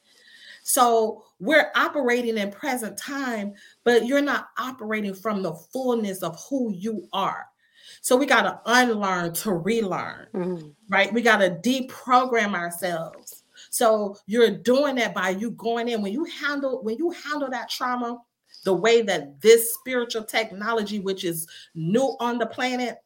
so 0.64 1.26
we're 1.40 1.72
operating 1.76 2.38
in 2.38 2.50
present 2.50 2.98
time, 2.98 3.54
but 3.84 4.06
you're 4.06 4.22
not 4.22 4.48
operating 4.58 5.14
from 5.14 5.44
the 5.44 5.54
fullness 5.54 6.24
of 6.24 6.42
who 6.50 6.72
you 6.74 7.08
are. 7.12 7.46
So 8.02 8.16
we 8.16 8.26
got 8.26 8.44
to 8.44 8.60
unlearn 8.66 9.34
to 9.36 9.54
relearn, 9.54 10.28
mm-hmm. 10.34 10.68
right? 10.90 11.14
We 11.14 11.22
got 11.22 11.38
to 11.38 11.50
deprogram 11.50 12.56
ourselves. 12.56 13.43
So 13.74 14.16
you're 14.28 14.52
doing 14.52 14.98
that 14.98 15.16
by 15.16 15.32
you 15.32 15.50
going 15.50 15.88
in 15.90 16.04
when 16.04 16.14
you 16.14 16.26
handle 16.26 16.84
when 16.84 16.96
you 16.98 17.10
handle 17.10 17.50
that 17.50 17.72
trauma 17.72 18.20
the 18.66 18.74
way 18.74 19.02
that 19.02 19.42
this 19.42 19.74
spiritual 19.74 20.26
technology 20.26 21.00
which 21.00 21.24
is 21.24 21.48
new 21.74 22.16
on 22.20 22.38
the 22.38 22.46
planet, 22.46 23.00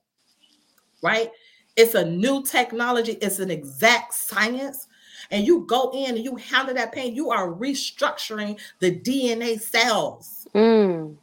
right? 1.02 1.32
It's 1.78 1.96
a 1.96 2.04
new 2.04 2.44
technology, 2.44 3.14
it's 3.22 3.40
an 3.40 3.50
exact 3.50 4.14
science 4.14 4.90
and 5.32 5.48
you 5.48 5.66
go 5.68 5.90
in 5.96 6.18
and 6.18 6.26
you 6.26 6.36
handle 6.36 6.76
that 6.76 6.92
pain, 6.92 7.16
you 7.16 7.32
are 7.32 7.48
restructuring 7.48 8.60
the 8.80 8.92
DNA 8.92 9.62
cells. 9.62 10.50
Mm. 10.54 11.16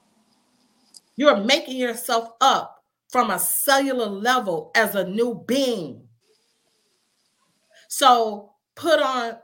You're 1.16 1.36
making 1.36 1.76
yourself 1.76 2.30
up 2.40 2.82
from 3.10 3.30
a 3.30 3.38
cellular 3.38 4.06
level 4.06 4.70
as 4.74 4.94
a 4.94 5.06
new 5.06 5.44
being. 5.46 6.08
So 7.88 8.53
put 8.74 9.00
on, 9.00 9.36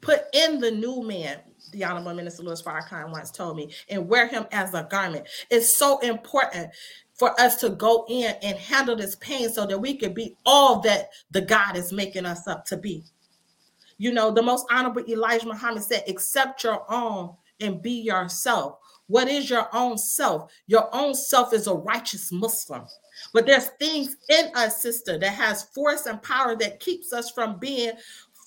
put 0.00 0.22
in 0.32 0.60
the 0.60 0.70
new 0.70 1.02
man. 1.02 1.38
The 1.72 1.84
Honorable 1.84 2.14
Minister 2.14 2.42
Louis 2.42 2.62
Farrakhan 2.62 3.12
once 3.12 3.30
told 3.30 3.56
me, 3.56 3.72
and 3.88 4.08
wear 4.08 4.26
him 4.26 4.46
as 4.50 4.74
a 4.74 4.88
garment. 4.90 5.26
It's 5.50 5.78
so 5.78 5.98
important 5.98 6.70
for 7.14 7.38
us 7.38 7.56
to 7.56 7.68
go 7.70 8.06
in 8.08 8.34
and 8.42 8.56
handle 8.56 8.96
this 8.96 9.14
pain 9.16 9.50
so 9.50 9.66
that 9.66 9.78
we 9.78 9.94
can 9.94 10.14
be 10.14 10.36
all 10.46 10.80
that 10.80 11.10
the 11.30 11.42
God 11.42 11.76
is 11.76 11.92
making 11.92 12.24
us 12.24 12.48
up 12.48 12.64
to 12.66 12.76
be. 12.76 13.04
You 13.98 14.12
know, 14.12 14.30
the 14.30 14.42
most 14.42 14.64
honorable 14.70 15.04
Elijah 15.06 15.46
Muhammad 15.46 15.82
said, 15.82 16.04
accept 16.08 16.64
your 16.64 16.90
own 16.90 17.34
and 17.60 17.82
be 17.82 17.92
yourself. 17.92 18.78
What 19.06 19.28
is 19.28 19.50
your 19.50 19.68
own 19.74 19.98
self? 19.98 20.50
Your 20.66 20.88
own 20.94 21.14
self 21.14 21.52
is 21.52 21.66
a 21.66 21.74
righteous 21.74 22.32
Muslim. 22.32 22.86
But 23.34 23.44
there's 23.44 23.66
things 23.78 24.16
in 24.30 24.50
us, 24.54 24.80
sister, 24.80 25.18
that 25.18 25.34
has 25.34 25.64
force 25.64 26.06
and 26.06 26.22
power 26.22 26.56
that 26.56 26.80
keeps 26.80 27.12
us 27.12 27.30
from 27.30 27.58
being 27.58 27.92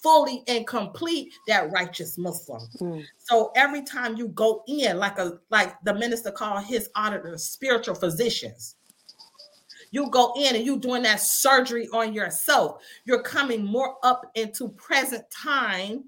fully 0.03 0.43
and 0.47 0.67
complete 0.67 1.33
that 1.47 1.71
righteous 1.71 2.17
Muslim. 2.17 2.61
Mm. 2.79 3.03
So 3.17 3.51
every 3.55 3.81
time 3.81 4.17
you 4.17 4.27
go 4.27 4.63
in, 4.67 4.97
like 4.97 5.17
a 5.17 5.39
like 5.49 5.81
the 5.83 5.93
minister 5.93 6.29
called 6.29 6.65
his 6.65 6.89
auditors 6.95 7.45
spiritual 7.45 7.95
physicians, 7.95 8.75
you 9.91 10.09
go 10.09 10.33
in 10.35 10.55
and 10.55 10.65
you 10.65 10.77
doing 10.77 11.03
that 11.03 11.21
surgery 11.21 11.87
on 11.93 12.13
yourself. 12.13 12.81
You're 13.05 13.23
coming 13.23 13.63
more 13.63 13.95
up 14.03 14.29
into 14.35 14.69
present 14.69 15.23
time 15.31 16.03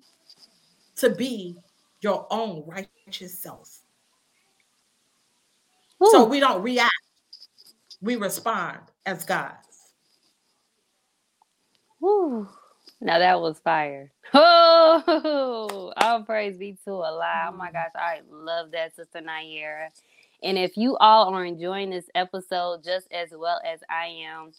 to 0.98 1.10
be 1.10 1.56
your 2.02 2.28
own 2.30 2.64
righteous 2.68 3.40
self. 3.42 3.80
Ooh. 6.04 6.10
So 6.12 6.26
we 6.26 6.40
don't 6.40 6.62
react, 6.62 6.92
we 8.02 8.16
respond 8.18 8.80
as 9.06 9.24
gods. 9.24 9.94
Woo. 12.00 12.48
Now 13.02 13.20
that 13.20 13.42
was 13.42 13.60
fire. 13.60 14.12
Oh, 14.38 15.94
all 15.98 16.24
praise 16.24 16.58
be 16.58 16.78
to 16.86 16.92
Allah. 16.92 17.50
Oh 17.50 17.56
my 17.56 17.70
mm. 17.70 17.74
gosh, 17.74 17.92
I 17.96 18.22
love 18.30 18.72
that, 18.72 18.96
Sister 18.96 19.20
Nayyirah. 19.20 19.90
And 20.44 20.58
if 20.58 20.78
you 20.78 20.98
all 20.98 21.34
are 21.34 21.46
enjoying 21.46 21.90
this 21.90 22.10
episode 22.16 22.84
just 22.84 23.08
as 23.12 23.30
well 23.32 23.60
as 23.66 23.80
I 23.90 24.08
am, 24.28 24.52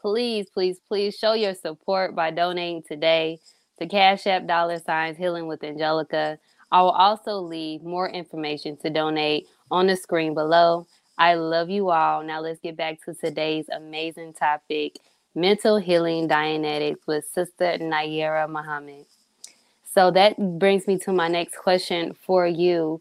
please, 0.00 0.48
please, 0.50 0.80
please 0.86 1.16
show 1.16 1.32
your 1.32 1.54
support 1.54 2.14
by 2.14 2.30
donating 2.30 2.82
today 2.82 3.38
to 3.78 3.86
Cash 3.86 4.26
App 4.26 4.46
dollar 4.46 4.78
signs 4.78 5.16
Healing 5.16 5.46
with 5.46 5.64
Angelica. 5.64 6.38
I 6.70 6.82
will 6.82 6.90
also 6.90 7.38
leave 7.38 7.82
more 7.82 8.08
information 8.08 8.76
to 8.78 8.90
donate 8.90 9.46
on 9.70 9.86
the 9.86 9.96
screen 9.96 10.34
below. 10.34 10.86
I 11.18 11.34
love 11.34 11.70
you 11.70 11.90
all. 11.90 12.22
Now 12.22 12.40
let's 12.40 12.60
get 12.60 12.76
back 12.76 13.04
to 13.04 13.14
today's 13.14 13.68
amazing 13.68 14.34
topic 14.34 14.96
mental 15.34 15.78
healing 15.78 16.28
Dianetics 16.28 17.06
with 17.06 17.24
Sister 17.32 17.78
Nayyirah 17.80 18.50
Muhammad. 18.50 19.06
So 19.84 20.10
that 20.10 20.58
brings 20.58 20.86
me 20.86 20.98
to 20.98 21.12
my 21.12 21.28
next 21.28 21.56
question 21.56 22.14
for 22.24 22.46
you 22.46 23.00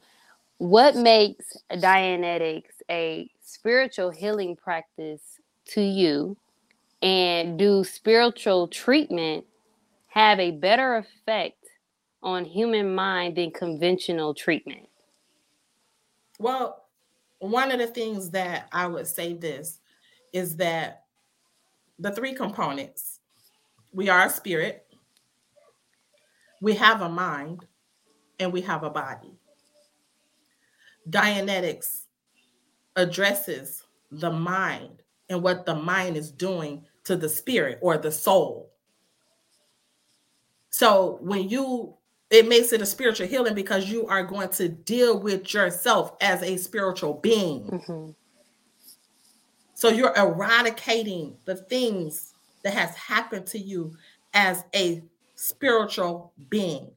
what 0.61 0.95
makes 0.95 1.57
Dianetics 1.71 2.83
a 2.87 3.27
spiritual 3.41 4.11
healing 4.11 4.55
practice 4.55 5.21
to 5.69 5.81
you? 5.81 6.37
And 7.01 7.57
do 7.57 7.83
spiritual 7.83 8.67
treatment 8.67 9.45
have 10.09 10.39
a 10.39 10.51
better 10.51 10.97
effect 10.97 11.57
on 12.21 12.45
human 12.45 12.93
mind 12.93 13.37
than 13.37 13.49
conventional 13.49 14.35
treatment? 14.35 14.87
Well, 16.37 16.85
one 17.39 17.71
of 17.71 17.79
the 17.79 17.87
things 17.87 18.29
that 18.29 18.67
I 18.71 18.85
would 18.85 19.07
say 19.07 19.33
this 19.33 19.79
is 20.31 20.57
that 20.57 21.00
the 22.01 22.11
three 22.11 22.33
components 22.33 23.19
we 23.93 24.09
are 24.09 24.25
a 24.25 24.29
spirit, 24.29 24.85
we 26.61 26.75
have 26.75 27.01
a 27.01 27.09
mind, 27.09 27.65
and 28.39 28.51
we 28.51 28.61
have 28.61 28.83
a 28.83 28.89
body. 28.89 29.33
Dianetics 31.09 32.05
addresses 32.95 33.83
the 34.11 34.31
mind 34.31 35.03
and 35.29 35.43
what 35.43 35.65
the 35.65 35.75
mind 35.75 36.17
is 36.17 36.31
doing 36.31 36.85
to 37.03 37.15
the 37.15 37.29
spirit 37.29 37.79
or 37.81 37.97
the 37.97 38.11
soul. 38.11 38.71
So 40.69 41.17
when 41.21 41.49
you 41.49 41.95
it 42.29 42.47
makes 42.47 42.71
it 42.71 42.81
a 42.81 42.85
spiritual 42.85 43.27
healing 43.27 43.55
because 43.55 43.89
you 43.89 44.07
are 44.07 44.23
going 44.23 44.47
to 44.49 44.69
deal 44.69 45.19
with 45.19 45.53
yourself 45.53 46.13
as 46.21 46.41
a 46.41 46.55
spiritual 46.55 47.15
being. 47.15 47.63
Mm-hmm. 47.63 48.11
So 49.81 49.89
you're 49.89 50.15
eradicating 50.15 51.37
the 51.45 51.55
things 51.55 52.35
that 52.61 52.75
has 52.75 52.95
happened 52.95 53.47
to 53.47 53.57
you 53.57 53.95
as 54.31 54.63
a 54.75 55.01
spiritual 55.33 56.33
being 56.49 56.91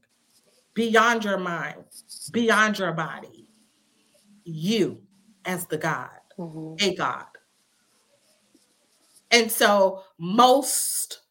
beyond 0.75 1.23
your 1.23 1.39
mind, 1.39 1.83
beyond 2.31 2.77
your 2.77 2.91
body 2.91 3.47
you 4.43 5.01
as 5.45 5.65
the 5.65 5.79
God, 5.79 6.11
mm-hmm. 6.37 6.75
a 6.79 6.93
God. 6.93 7.25
And 9.31 9.51
so 9.51 10.03
most 10.19 11.21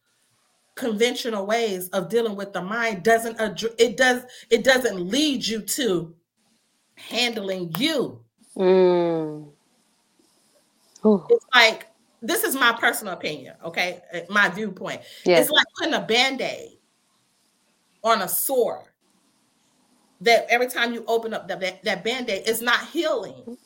conventional 0.75 1.47
ways 1.47 1.89
of 1.91 2.09
dealing 2.09 2.35
with 2.35 2.53
the 2.53 2.63
mind 2.63 3.05
doesn't 3.05 3.39
it 3.79 3.97
does 3.97 4.25
it 4.51 4.65
doesn't 4.65 5.09
lead 5.09 5.47
you 5.47 5.61
to 5.61 6.17
handling 6.97 7.73
you. 7.79 8.25
Mm. 8.57 9.54
It's 11.31 11.47
like 11.55 11.89
this 12.25 12.43
is 12.43 12.55
my 12.55 12.73
personal 12.73 13.13
opinion, 13.13 13.55
okay? 13.63 14.01
Uh, 14.13 14.21
my 14.31 14.49
viewpoint. 14.49 15.03
Yes. 15.27 15.43
It's 15.43 15.51
like 15.51 15.67
putting 15.79 15.95
a 15.95 16.01
band-aid 16.01 16.79
on 18.03 18.23
a 18.23 18.29
sore 18.29 18.95
that 20.23 20.47
every 20.49 20.69
time 20.69 20.95
you 20.95 21.05
open 21.07 21.35
up 21.35 21.49
that, 21.49 21.61
that, 21.61 21.85
that 21.85 22.03
band-aid, 22.03 22.45
it's 22.47 22.63
not 22.63 22.89
healing. 22.89 23.59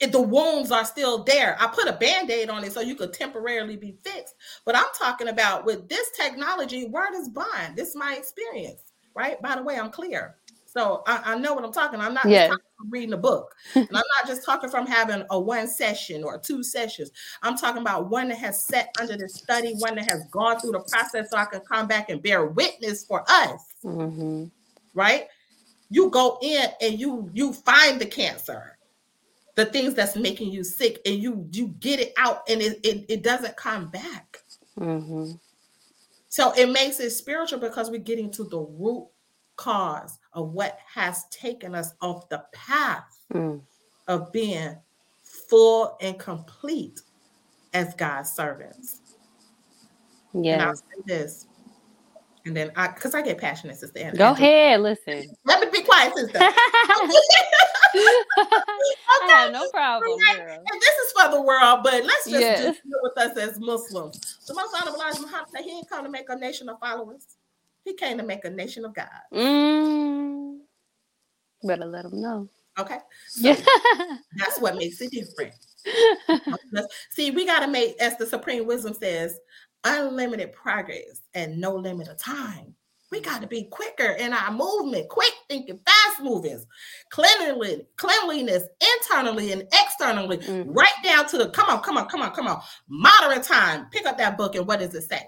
It, 0.00 0.12
the 0.12 0.20
wounds 0.20 0.70
are 0.70 0.84
still 0.84 1.24
there. 1.24 1.56
I 1.58 1.68
put 1.68 1.88
a 1.88 1.94
band-aid 1.94 2.50
on 2.50 2.62
it 2.62 2.72
so 2.72 2.82
you 2.82 2.94
could 2.94 3.14
temporarily 3.14 3.76
be 3.76 3.96
fixed. 4.04 4.34
But 4.66 4.76
I'm 4.76 4.84
talking 4.98 5.28
about 5.28 5.64
with 5.64 5.88
this 5.88 6.10
technology, 6.10 6.84
word 6.88 7.14
is 7.14 7.30
bond. 7.30 7.74
This 7.74 7.88
is 7.88 7.96
my 7.96 8.16
experience, 8.16 8.82
right? 9.14 9.40
By 9.40 9.56
the 9.56 9.62
way, 9.62 9.78
I'm 9.78 9.90
clear. 9.90 10.36
So 10.66 11.02
I, 11.06 11.22
I 11.32 11.38
know 11.38 11.54
what 11.54 11.64
I'm 11.64 11.72
talking. 11.72 12.00
I'm 12.00 12.12
not 12.12 12.28
yes. 12.28 12.54
Reading 12.88 13.12
a 13.12 13.16
book. 13.16 13.54
and 13.74 13.88
I'm 13.88 13.94
not 13.94 14.26
just 14.26 14.44
talking 14.44 14.70
from 14.70 14.86
having 14.86 15.24
a 15.30 15.38
one 15.38 15.68
session 15.68 16.24
or 16.24 16.38
two 16.38 16.62
sessions. 16.62 17.10
I'm 17.42 17.56
talking 17.56 17.82
about 17.82 18.10
one 18.10 18.28
that 18.28 18.38
has 18.38 18.62
sat 18.62 18.88
under 19.00 19.16
the 19.16 19.28
study, 19.28 19.74
one 19.78 19.96
that 19.96 20.10
has 20.10 20.24
gone 20.30 20.60
through 20.60 20.72
the 20.72 20.80
process 20.80 21.30
so 21.30 21.36
I 21.36 21.46
can 21.46 21.60
come 21.60 21.86
back 21.86 22.10
and 22.10 22.22
bear 22.22 22.46
witness 22.46 23.04
for 23.04 23.24
us. 23.28 23.74
Mm-hmm. 23.84 24.46
Right? 24.94 25.26
You 25.90 26.10
go 26.10 26.38
in 26.42 26.66
and 26.80 26.98
you 26.98 27.30
you 27.32 27.52
find 27.52 28.00
the 28.00 28.06
cancer, 28.06 28.78
the 29.54 29.66
things 29.66 29.94
that's 29.94 30.16
making 30.16 30.50
you 30.50 30.64
sick, 30.64 31.00
and 31.06 31.16
you 31.16 31.46
you 31.52 31.68
get 31.80 32.00
it 32.00 32.12
out 32.16 32.42
and 32.48 32.60
it, 32.60 32.80
it, 32.84 33.04
it 33.08 33.22
doesn't 33.22 33.56
come 33.56 33.88
back. 33.88 34.42
Mm-hmm. 34.78 35.32
So 36.28 36.52
it 36.52 36.70
makes 36.70 37.00
it 37.00 37.10
spiritual 37.10 37.60
because 37.60 37.88
we're 37.88 37.98
getting 37.98 38.30
to 38.32 38.44
the 38.44 38.58
root 38.58 39.08
cause 39.56 40.18
of 40.32 40.52
what 40.52 40.78
has 40.92 41.24
taken 41.30 41.74
us 41.74 41.94
off 42.00 42.28
the 42.28 42.44
path 42.52 43.20
mm. 43.32 43.60
of 44.08 44.32
being 44.32 44.76
full 45.22 45.96
and 46.00 46.18
complete 46.18 47.00
as 47.74 47.94
God's 47.94 48.30
servants. 48.30 49.00
Yeah. 50.32 50.54
And 50.54 50.62
I'll 50.62 50.76
say 50.76 51.02
this. 51.06 51.46
And 52.44 52.56
then 52.56 52.70
I 52.76 52.88
because 52.88 53.14
I 53.14 53.22
get 53.22 53.38
passionate, 53.38 53.76
sister. 53.76 53.98
And, 53.98 54.16
Go 54.16 54.30
ahead, 54.30 54.80
listen. 54.80 55.34
Let 55.44 55.60
me 55.60 55.66
be 55.72 55.82
quiet, 55.82 56.14
sister. 56.14 56.38
okay. 57.96 59.50
No 59.50 59.68
problem. 59.70 60.18
And 60.28 60.80
this 60.80 60.94
is 60.94 61.12
for 61.12 61.30
the 61.32 61.42
world, 61.42 61.80
but 61.82 62.04
let's 62.04 62.24
just, 62.24 62.40
yes. 62.40 62.62
just 62.62 62.82
deal 62.84 63.00
with 63.02 63.18
us 63.18 63.36
as 63.36 63.58
Muslims. 63.58 64.38
The 64.46 64.54
most 64.54 64.74
honorable 64.76 65.00
Elijah 65.00 65.22
Muhammad 65.22 65.48
said 65.50 65.64
he 65.64 65.72
ain't 65.72 65.88
come 65.88 66.04
to 66.04 66.10
make 66.10 66.28
a 66.28 66.36
nation 66.36 66.68
of 66.68 66.78
followers. 66.78 67.35
He 67.86 67.94
came 67.94 68.18
to 68.18 68.24
make 68.24 68.44
a 68.44 68.50
nation 68.50 68.84
of 68.84 68.92
God. 68.94 69.06
Mm, 69.32 70.58
better 71.62 71.86
let 71.86 72.04
him 72.04 72.20
know. 72.20 72.48
Okay. 72.76 72.98
So 73.28 73.54
that's 74.36 74.58
what 74.58 74.76
makes 74.76 75.00
it 75.00 75.12
different. 75.12 75.54
See, 77.10 77.30
we 77.30 77.46
got 77.46 77.60
to 77.60 77.68
make, 77.68 77.94
as 78.00 78.16
the 78.16 78.26
Supreme 78.26 78.66
Wisdom 78.66 78.92
says, 78.92 79.38
unlimited 79.84 80.52
progress 80.52 81.22
and 81.34 81.60
no 81.60 81.76
limit 81.76 82.08
of 82.08 82.18
time. 82.18 82.74
We 83.12 83.20
got 83.20 83.40
to 83.40 83.46
be 83.46 83.68
quicker 83.70 84.16
in 84.18 84.32
our 84.32 84.50
movement, 84.50 85.08
quick 85.08 85.32
thinking, 85.48 85.78
fast 85.86 86.20
moving, 86.20 86.60
cleanliness, 87.10 87.82
cleanliness 87.96 88.64
internally 88.80 89.52
and 89.52 89.62
externally, 89.72 90.38
mm. 90.38 90.66
right 90.76 90.88
down 91.04 91.28
to 91.28 91.38
the 91.38 91.50
come 91.50 91.70
on, 91.70 91.82
come 91.82 91.98
on, 91.98 92.08
come 92.08 92.22
on, 92.22 92.32
come 92.32 92.48
on. 92.48 92.60
Modern 92.88 93.42
time. 93.42 93.86
Pick 93.92 94.06
up 94.06 94.18
that 94.18 94.36
book 94.36 94.56
and 94.56 94.66
what 94.66 94.80
does 94.80 94.92
it 94.92 95.02
say? 95.02 95.22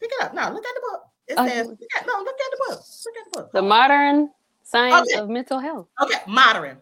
Pick 0.00 0.10
it 0.10 0.24
up. 0.24 0.34
No, 0.34 0.50
look 0.50 0.66
at 0.66 0.74
the 0.74 0.80
book. 0.90 1.02
It 1.30 1.36
oh, 1.38 1.46
says, 1.46 1.68
look 1.68 1.78
at, 1.96 2.06
no, 2.08 2.18
look 2.18 2.34
at 2.34 2.50
the 2.50 2.58
book. 2.68 2.82
Look 3.06 3.14
at 3.16 3.32
the 3.32 3.38
book. 3.38 3.52
The 3.52 3.62
modern 3.62 4.30
science 4.64 5.12
okay. 5.12 5.20
of 5.20 5.28
mental 5.28 5.60
health. 5.60 5.86
Okay, 6.02 6.18
modern. 6.26 6.78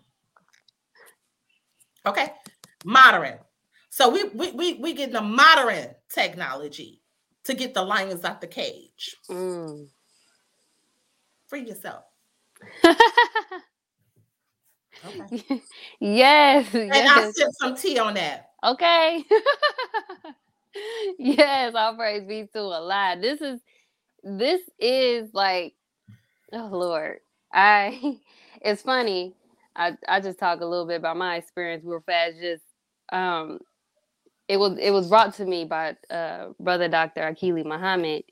Okay, 2.06 2.32
modern. 2.82 3.34
So 3.90 4.08
we 4.08 4.24
we 4.24 4.52
we 4.52 4.74
we 4.74 4.94
get 4.94 5.12
the 5.12 5.20
modern 5.20 5.88
technology 6.08 7.02
to 7.44 7.52
get 7.52 7.74
the 7.74 7.82
lions 7.82 8.24
out 8.24 8.40
the 8.40 8.46
cage. 8.46 9.16
Mm. 9.28 9.88
Free 11.46 11.66
yourself. 11.66 12.04
okay. 15.04 15.62
Yes. 16.00 16.74
And 16.74 16.88
yes. 16.88 17.10
I'll 17.10 17.32
sip 17.34 17.48
some 17.60 17.76
tea 17.76 17.98
on 17.98 18.14
that. 18.14 18.48
Okay. 18.64 19.24
yes, 21.18 21.74
I'll 21.74 21.96
praise 21.96 22.26
be 22.26 22.48
to 22.54 22.60
Allah. 22.60 23.16
This 23.20 23.42
is 23.42 23.60
this 24.28 24.62
is 24.78 25.30
like, 25.34 25.74
oh 26.52 26.68
Lord, 26.72 27.20
I. 27.52 28.18
It's 28.62 28.82
funny. 28.82 29.34
I 29.76 29.96
I 30.08 30.20
just 30.20 30.38
talk 30.38 30.60
a 30.62 30.66
little 30.66 30.86
bit 30.86 30.96
about 30.96 31.16
my 31.16 31.36
experience 31.36 31.84
real 31.84 32.00
fast. 32.06 32.36
Just 32.40 32.64
um, 33.12 33.60
it 34.48 34.58
was 34.58 34.78
it 34.78 34.90
was 34.92 35.08
brought 35.08 35.34
to 35.36 35.46
me 35.46 35.64
by 35.64 35.96
uh 36.10 36.48
brother 36.60 36.88
Doctor 36.88 37.22
Akili 37.22 37.64
Muhammad. 37.64 38.24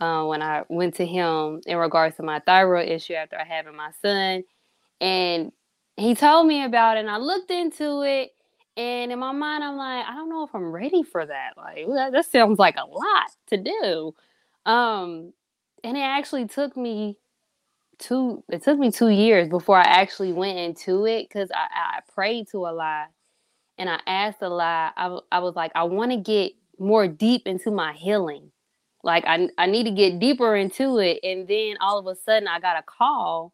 Uh, 0.00 0.26
when 0.26 0.42
I 0.42 0.64
went 0.68 0.94
to 0.96 1.06
him 1.06 1.62
in 1.66 1.78
regards 1.78 2.16
to 2.16 2.22
my 2.24 2.40
thyroid 2.40 2.88
issue 2.88 3.14
after 3.14 3.36
I 3.38 3.44
having 3.44 3.76
my 3.76 3.92
son, 4.02 4.44
and 5.00 5.52
he 5.96 6.14
told 6.16 6.46
me 6.48 6.64
about 6.64 6.98
it, 6.98 7.00
and 7.00 7.10
I 7.10 7.18
looked 7.18 7.50
into 7.50 8.02
it, 8.02 8.32
and 8.76 9.12
in 9.12 9.18
my 9.20 9.32
mind, 9.32 9.64
I'm 9.64 9.76
like, 9.76 10.06
I 10.06 10.14
don't 10.14 10.30
know 10.30 10.44
if 10.44 10.54
I'm 10.54 10.72
ready 10.72 11.02
for 11.02 11.26
that. 11.26 11.52
Like 11.56 11.86
that, 11.94 12.12
that 12.12 12.26
sounds 12.26 12.58
like 12.58 12.76
a 12.76 12.86
lot 12.86 13.30
to 13.48 13.58
do. 13.58 14.14
Um, 14.66 15.32
and 15.82 15.96
it 15.96 16.00
actually 16.02 16.46
took 16.46 16.76
me 16.76 17.18
two. 17.98 18.42
It 18.48 18.62
took 18.62 18.78
me 18.78 18.90
two 18.90 19.10
years 19.10 19.48
before 19.48 19.76
I 19.78 19.84
actually 19.84 20.32
went 20.32 20.58
into 20.58 21.06
it 21.06 21.28
because 21.28 21.50
I, 21.54 21.98
I 21.98 22.00
prayed 22.14 22.48
to 22.52 22.64
Allah, 22.64 23.06
and 23.78 23.88
I 23.88 24.00
asked 24.06 24.42
Allah. 24.42 24.92
I, 24.96 25.18
I 25.32 25.38
was 25.40 25.54
like, 25.54 25.72
I 25.74 25.84
want 25.84 26.12
to 26.12 26.16
get 26.16 26.52
more 26.78 27.06
deep 27.06 27.42
into 27.46 27.70
my 27.70 27.92
healing. 27.92 28.50
Like 29.02 29.24
I, 29.26 29.48
I 29.58 29.66
need 29.66 29.84
to 29.84 29.90
get 29.90 30.18
deeper 30.18 30.56
into 30.56 30.98
it. 30.98 31.20
And 31.22 31.46
then 31.46 31.76
all 31.80 31.98
of 31.98 32.06
a 32.06 32.18
sudden, 32.18 32.48
I 32.48 32.58
got 32.60 32.78
a 32.78 32.82
call 32.82 33.52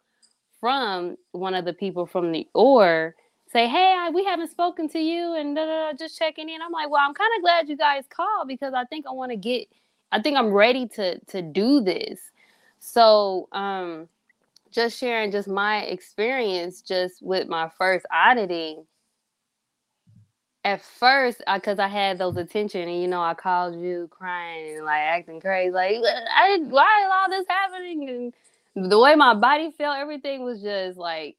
from 0.60 1.16
one 1.32 1.54
of 1.54 1.64
the 1.64 1.72
people 1.72 2.06
from 2.06 2.30
the 2.32 2.46
or 2.54 3.16
say, 3.52 3.66
"Hey, 3.66 3.94
I, 3.98 4.10
we 4.10 4.24
haven't 4.24 4.50
spoken 4.50 4.88
to 4.90 5.00
you," 5.00 5.34
and 5.34 5.58
just 5.98 6.18
checking 6.18 6.48
in. 6.48 6.62
I'm 6.62 6.70
like, 6.72 6.88
"Well, 6.90 7.02
I'm 7.04 7.14
kind 7.14 7.32
of 7.36 7.42
glad 7.42 7.68
you 7.68 7.76
guys 7.76 8.04
called 8.08 8.46
because 8.46 8.74
I 8.74 8.84
think 8.84 9.06
I 9.08 9.12
want 9.12 9.32
to 9.32 9.36
get 9.36 9.66
I 10.12 10.20
think 10.20 10.36
I'm 10.36 10.52
ready 10.52 10.88
to 10.88 11.18
to 11.18 11.42
do 11.42 11.80
this. 11.80 12.20
So 12.78 13.48
um 13.52 14.08
just 14.70 14.98
sharing 14.98 15.30
just 15.32 15.48
my 15.48 15.82
experience 15.82 16.80
just 16.80 17.22
with 17.22 17.48
my 17.48 17.68
first 17.76 18.06
auditing. 18.12 18.86
At 20.62 20.84
first, 20.84 21.42
because 21.54 21.78
I, 21.78 21.86
I, 21.86 21.88
had 21.88 22.18
those 22.18 22.36
attention, 22.36 22.86
and 22.86 23.00
you 23.00 23.08
know, 23.08 23.22
I 23.22 23.32
called 23.32 23.80
you 23.80 24.08
crying 24.10 24.76
and 24.76 24.84
like 24.84 25.00
acting 25.00 25.40
crazy, 25.40 25.70
like 25.70 25.96
I 25.96 26.58
why 26.68 27.02
is 27.02 27.10
all 27.10 27.30
this 27.30 27.46
happening? 27.48 28.32
And 28.76 28.90
the 28.90 28.98
way 28.98 29.14
my 29.14 29.32
body 29.32 29.70
felt, 29.70 29.96
everything 29.96 30.44
was 30.44 30.60
just 30.60 30.98
like 30.98 31.36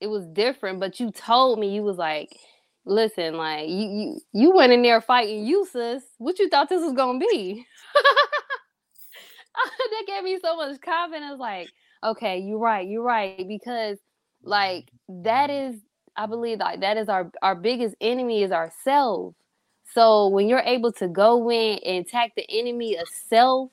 it 0.00 0.06
was 0.06 0.26
different. 0.26 0.80
But 0.80 1.00
you 1.00 1.10
told 1.10 1.58
me 1.58 1.74
you 1.74 1.82
was 1.82 1.98
like, 1.98 2.34
listen, 2.84 3.36
like 3.36 3.68
you 3.68 3.88
you 3.88 4.20
you 4.32 4.54
went 4.54 4.72
in 4.72 4.82
there 4.82 5.00
fighting 5.00 5.44
you, 5.46 5.66
sis. 5.70 6.02
What 6.18 6.38
you 6.38 6.48
thought 6.48 6.68
this 6.68 6.82
was 6.82 6.92
gonna 6.92 7.18
be? 7.18 7.66
that 9.90 10.04
gave 10.06 10.24
me 10.24 10.38
so 10.42 10.56
much 10.56 10.80
confidence. 10.80 11.38
Like, 11.38 11.68
okay, 12.02 12.38
you're 12.38 12.58
right, 12.58 12.86
you're 12.86 13.02
right, 13.02 13.46
because 13.46 13.98
like 14.42 14.90
that 15.08 15.50
is, 15.50 15.76
I 16.16 16.26
believe, 16.26 16.58
like 16.58 16.80
that 16.80 16.96
is 16.96 17.08
our 17.08 17.30
our 17.42 17.54
biggest 17.54 17.94
enemy 18.00 18.42
is 18.42 18.52
ourselves. 18.52 19.36
So 19.94 20.28
when 20.28 20.48
you're 20.48 20.60
able 20.60 20.92
to 20.92 21.08
go 21.08 21.50
in 21.50 21.78
and 21.84 22.06
attack 22.06 22.32
the 22.34 22.46
enemy 22.48 22.96
of 22.96 23.06
self, 23.28 23.70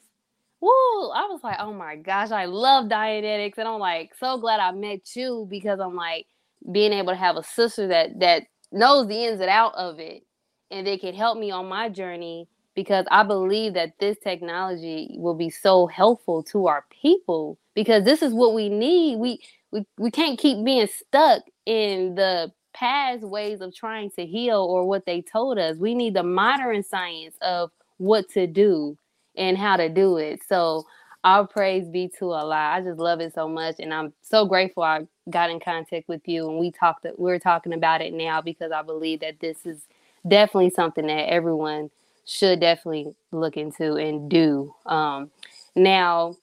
whoa, 0.60 1.12
I 1.12 1.28
was 1.30 1.40
like, 1.44 1.58
oh 1.60 1.74
my 1.74 1.96
gosh, 1.96 2.32
I 2.32 2.46
love 2.46 2.86
Dianetics, 2.86 3.58
and 3.58 3.68
I'm 3.68 3.80
like 3.80 4.12
so 4.20 4.38
glad 4.38 4.60
I 4.60 4.72
met 4.72 5.16
you 5.16 5.48
because 5.50 5.80
I'm 5.80 5.96
like 5.96 6.28
being 6.72 6.92
able 6.92 7.14
to 7.14 7.18
have 7.18 7.38
a 7.38 7.44
sister 7.44 7.88
that 7.88 8.20
that 8.20 8.44
knows 8.72 9.08
the 9.08 9.26
ins 9.26 9.42
and 9.42 9.50
out 9.50 9.74
of 9.76 10.00
it, 10.00 10.24
and 10.72 10.86
they 10.86 10.98
can 10.98 11.14
help 11.14 11.38
me 11.38 11.52
on 11.52 11.68
my 11.68 11.90
journey 11.90 12.48
because 12.76 13.06
I 13.12 13.24
believe 13.24 13.74
that 13.74 14.00
this 14.00 14.18
technology 14.24 15.16
will 15.18 15.34
be 15.34 15.50
so 15.50 15.88
helpful 15.88 16.44
to 16.44 16.68
our 16.68 16.86
people 16.90 17.58
because 17.76 18.04
this 18.06 18.22
is 18.22 18.34
what 18.34 18.54
we 18.54 18.70
need. 18.70 19.18
We 19.18 19.42
we, 19.72 19.86
we 19.98 20.12
can't 20.12 20.40
keep 20.40 20.64
being 20.64 20.88
stuck 20.88 21.44
in 21.66 22.16
the 22.16 22.52
past 22.74 23.24
ways 23.24 23.62
of 23.62 23.76
trying 23.76 24.10
to 24.12 24.26
heal 24.26 24.62
or 24.62 24.88
what 24.88 25.06
they 25.06 25.22
told 25.22 25.60
us. 25.60 25.78
We 25.78 25.94
need 25.94 26.14
the 26.14 26.24
modern 26.24 26.84
science 26.84 27.36
of 27.42 27.72
what 27.98 28.30
to 28.30 28.48
do 28.48 28.98
and 29.36 29.58
how 29.58 29.78
to 29.78 29.90
do 29.90 30.18
it. 30.18 30.42
So 30.48 30.86
all 31.24 31.46
praise 31.46 31.88
be 31.90 32.10
to 32.20 32.32
Allah. 32.32 32.72
I 32.76 32.82
just 32.82 33.00
love 33.00 33.20
it 33.20 33.34
so 33.34 33.48
much, 33.48 33.76
and 33.80 33.94
I'm 33.94 34.14
so 34.22 34.46
grateful 34.46 34.84
I 34.84 35.06
got 35.30 35.50
in 35.50 35.60
contact 35.60 36.08
with 36.08 36.28
you 36.28 36.50
and 36.50 36.60
we 36.60 36.72
talked. 36.72 37.06
We're 37.18 37.40
talking 37.40 37.74
about 37.74 38.02
it 38.02 38.14
now 38.14 38.42
because 38.42 38.72
I 38.72 38.82
believe 38.82 39.22
that 39.22 39.40
this 39.40 39.66
is 39.66 39.88
definitely 40.28 40.72
something 40.72 41.08
that 41.08 41.30
everyone 41.30 41.90
should 42.26 42.60
definitely 42.60 43.16
look 43.32 43.58
into 43.58 43.96
and 43.96 44.30
do. 44.30 44.74
Um, 44.86 45.32
now, 45.76 46.36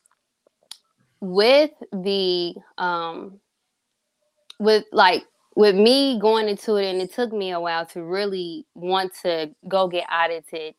with 1.21 1.71
the 1.93 2.55
um, 2.79 3.41
with 4.59 4.85
like 4.93 5.25
with 5.55 5.75
me 5.75 6.19
going 6.21 6.49
into 6.49 6.77
it, 6.77 6.87
and 6.87 7.01
it 7.01 7.13
took 7.13 7.33
me 7.33 7.51
a 7.51 7.61
while 7.61 7.87
to 7.87 8.03
really 8.03 8.67
want 8.75 9.13
to 9.23 9.51
go 9.69 9.89
get 9.89 10.07
audited 10.13 10.75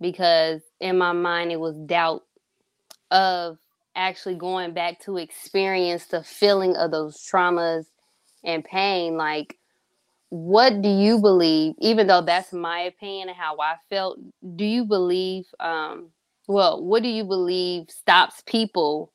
because 0.00 0.60
in 0.80 0.98
my 0.98 1.12
mind 1.12 1.52
it 1.52 1.60
was 1.60 1.76
doubt 1.86 2.24
of 3.10 3.58
actually 3.96 4.34
going 4.34 4.72
back 4.72 5.00
to 5.00 5.16
experience 5.18 6.06
the 6.06 6.22
feeling 6.22 6.76
of 6.76 6.90
those 6.90 7.16
traumas 7.18 7.86
and 8.44 8.64
pain. 8.64 9.16
Like, 9.16 9.58
what 10.30 10.82
do 10.82 10.88
you 10.88 11.20
believe, 11.20 11.74
even 11.78 12.06
though 12.06 12.22
that's 12.22 12.52
my 12.52 12.80
opinion 12.80 13.28
and 13.28 13.36
how 13.36 13.56
I 13.60 13.76
felt, 13.88 14.18
do 14.56 14.64
you 14.64 14.84
believe, 14.84 15.44
um, 15.60 16.10
well, 16.48 16.82
what 16.82 17.02
do 17.02 17.08
you 17.08 17.24
believe 17.24 17.88
stops 17.88 18.42
people 18.46 19.12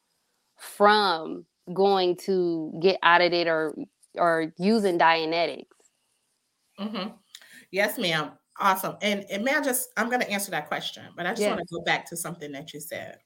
from 0.58 1.46
going 1.74 2.16
to 2.18 2.78
get 2.82 3.00
audited 3.04 3.48
or 3.48 3.76
or 4.16 4.52
using 4.58 4.98
Dianetics? 4.98 5.66
Mm-hmm. 6.80 7.10
Yes, 7.72 7.98
ma'am. 7.98 8.32
Awesome. 8.60 8.96
And, 9.02 9.24
and 9.30 9.44
may 9.44 9.54
I 9.54 9.62
just, 9.62 9.90
I'm 9.96 10.10
going 10.10 10.22
to 10.22 10.30
answer 10.30 10.52
that 10.52 10.68
question, 10.68 11.04
but 11.16 11.26
I 11.26 11.30
just 11.30 11.42
yes. 11.42 11.50
want 11.50 11.68
to 11.68 11.76
go 11.76 11.82
back 11.84 12.10
to 12.10 12.18
something 12.18 12.52
that 12.54 12.74
you 12.74 12.80
said 12.80 13.20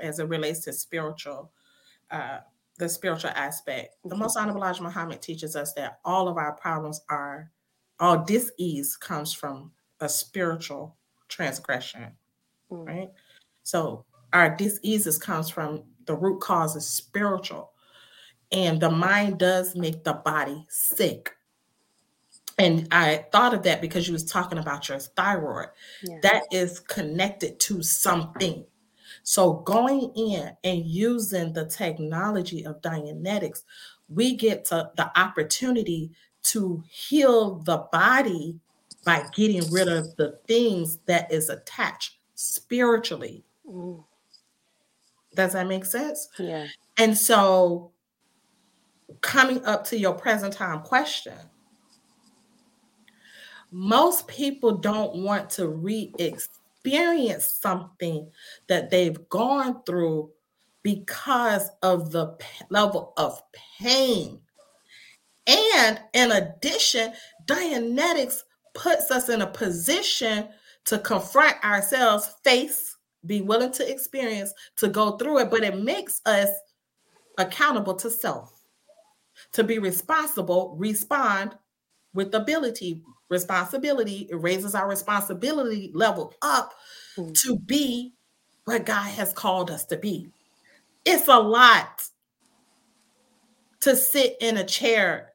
as 0.00 0.18
it 0.18 0.28
relates 0.28 0.60
to 0.60 0.72
spiritual, 0.72 1.50
uh, 2.10 2.38
the 2.78 2.88
spiritual 2.88 3.30
aspect. 3.34 3.96
The 4.04 4.16
most 4.16 4.36
honorable 4.36 4.62
Elijah 4.62 4.82
Muhammad 4.82 5.22
teaches 5.22 5.56
us 5.56 5.72
that 5.74 5.98
all 6.04 6.28
of 6.28 6.36
our 6.36 6.52
problems 6.52 7.00
are, 7.08 7.50
all 7.98 8.24
dis-ease 8.24 8.96
comes 8.96 9.32
from 9.32 9.72
a 10.00 10.08
spiritual 10.08 10.96
transgression, 11.28 12.12
mm-hmm. 12.70 12.84
right? 12.84 13.10
So 13.62 14.04
our 14.32 14.54
diseases 14.54 15.18
comes 15.18 15.48
from 15.48 15.84
the 16.04 16.14
root 16.14 16.40
cause 16.40 16.76
is 16.76 16.86
spiritual. 16.86 17.72
And 18.52 18.80
the 18.80 18.90
mind 18.90 19.38
does 19.38 19.74
make 19.74 20.04
the 20.04 20.12
body 20.12 20.64
sick. 20.68 21.32
And 22.58 22.88
I 22.90 23.26
thought 23.32 23.54
of 23.54 23.62
that 23.64 23.80
because 23.80 24.06
you 24.06 24.12
was 24.12 24.24
talking 24.24 24.58
about 24.58 24.88
your 24.88 24.98
thyroid. 24.98 25.68
Yeah. 26.02 26.18
That 26.22 26.42
is 26.52 26.80
connected 26.80 27.58
to 27.60 27.82
something. 27.82 28.64
So 29.28 29.54
going 29.54 30.12
in 30.14 30.56
and 30.62 30.86
using 30.86 31.52
the 31.52 31.66
technology 31.66 32.64
of 32.64 32.80
Dianetics, 32.80 33.64
we 34.08 34.36
get 34.36 34.64
to 34.66 34.92
the 34.96 35.18
opportunity 35.18 36.12
to 36.44 36.84
heal 36.88 37.56
the 37.56 37.78
body 37.90 38.60
by 39.04 39.24
getting 39.34 39.68
rid 39.72 39.88
of 39.88 40.14
the 40.14 40.38
things 40.46 40.98
that 41.06 41.32
is 41.32 41.50
attached 41.50 42.18
spiritually. 42.36 43.42
Mm. 43.68 44.04
Does 45.34 45.54
that 45.54 45.66
make 45.66 45.86
sense? 45.86 46.28
Yeah. 46.38 46.68
And 46.96 47.18
so 47.18 47.90
coming 49.22 49.64
up 49.64 49.82
to 49.86 49.98
your 49.98 50.14
present 50.14 50.52
time 50.52 50.82
question, 50.82 51.34
most 53.72 54.28
people 54.28 54.76
don't 54.76 55.16
want 55.16 55.50
to 55.50 55.66
re 55.66 56.12
experience 56.86 57.46
something 57.46 58.30
that 58.68 58.90
they've 58.90 59.28
gone 59.28 59.82
through 59.84 60.30
because 60.82 61.68
of 61.82 62.12
the 62.12 62.36
level 62.70 63.12
of 63.16 63.42
pain. 63.80 64.40
And 65.48 66.00
in 66.12 66.30
addition, 66.30 67.12
Dianetics 67.46 68.42
puts 68.74 69.10
us 69.10 69.28
in 69.28 69.42
a 69.42 69.46
position 69.48 70.48
to 70.84 70.98
confront 70.98 71.62
ourselves, 71.64 72.36
face, 72.44 72.96
be 73.24 73.40
willing 73.40 73.72
to 73.72 73.90
experience, 73.90 74.52
to 74.76 74.86
go 74.86 75.16
through 75.16 75.40
it, 75.40 75.50
but 75.50 75.64
it 75.64 75.82
makes 75.82 76.20
us 76.24 76.50
accountable 77.38 77.94
to 77.94 78.10
self, 78.10 78.62
to 79.52 79.64
be 79.64 79.80
responsible, 79.80 80.76
respond 80.78 81.56
with 82.16 82.34
ability, 82.34 83.02
responsibility. 83.28 84.26
It 84.30 84.36
raises 84.36 84.74
our 84.74 84.88
responsibility 84.88 85.90
level 85.94 86.34
up 86.42 86.72
mm-hmm. 87.16 87.32
to 87.44 87.58
be 87.58 88.14
what 88.64 88.84
God 88.84 89.08
has 89.10 89.32
called 89.32 89.70
us 89.70 89.84
to 89.86 89.96
be. 89.96 90.28
It's 91.04 91.28
a 91.28 91.38
lot 91.38 92.02
to 93.82 93.94
sit 93.94 94.36
in 94.40 94.56
a 94.56 94.64
chair 94.64 95.32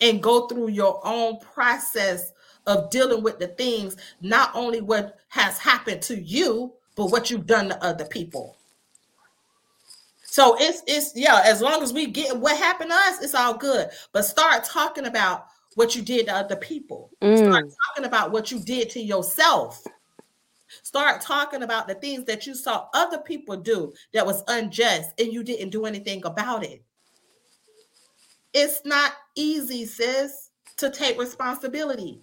and 0.00 0.22
go 0.22 0.46
through 0.46 0.68
your 0.68 1.00
own 1.06 1.38
process 1.40 2.32
of 2.66 2.90
dealing 2.90 3.22
with 3.22 3.38
the 3.38 3.48
things, 3.48 3.96
not 4.20 4.50
only 4.54 4.80
what 4.80 5.16
has 5.28 5.58
happened 5.58 6.02
to 6.02 6.18
you, 6.20 6.72
but 6.96 7.10
what 7.10 7.30
you've 7.30 7.46
done 7.46 7.68
to 7.68 7.84
other 7.84 8.04
people. 8.04 8.57
So 10.30 10.56
it's 10.60 10.82
it's 10.86 11.12
yeah, 11.16 11.40
as 11.44 11.62
long 11.62 11.82
as 11.82 11.92
we 11.92 12.06
get 12.06 12.36
what 12.36 12.56
happened 12.58 12.90
to 12.90 12.96
us, 12.96 13.22
it's 13.22 13.34
all 13.34 13.54
good. 13.54 13.88
But 14.12 14.26
start 14.26 14.62
talking 14.62 15.06
about 15.06 15.46
what 15.74 15.96
you 15.96 16.02
did 16.02 16.26
to 16.26 16.34
other 16.34 16.56
people. 16.56 17.10
Mm. 17.22 17.38
Start 17.38 17.64
talking 17.88 18.04
about 18.04 18.30
what 18.30 18.50
you 18.52 18.60
did 18.60 18.90
to 18.90 19.00
yourself. 19.00 19.82
Start 20.82 21.22
talking 21.22 21.62
about 21.62 21.88
the 21.88 21.94
things 21.94 22.24
that 22.26 22.46
you 22.46 22.54
saw 22.54 22.88
other 22.92 23.18
people 23.18 23.56
do 23.56 23.94
that 24.12 24.26
was 24.26 24.42
unjust 24.48 25.10
and 25.18 25.32
you 25.32 25.42
didn't 25.42 25.70
do 25.70 25.86
anything 25.86 26.22
about 26.26 26.62
it. 26.62 26.82
It's 28.52 28.82
not 28.84 29.12
easy, 29.34 29.86
sis, 29.86 30.50
to 30.76 30.90
take 30.90 31.18
responsibility. 31.18 32.20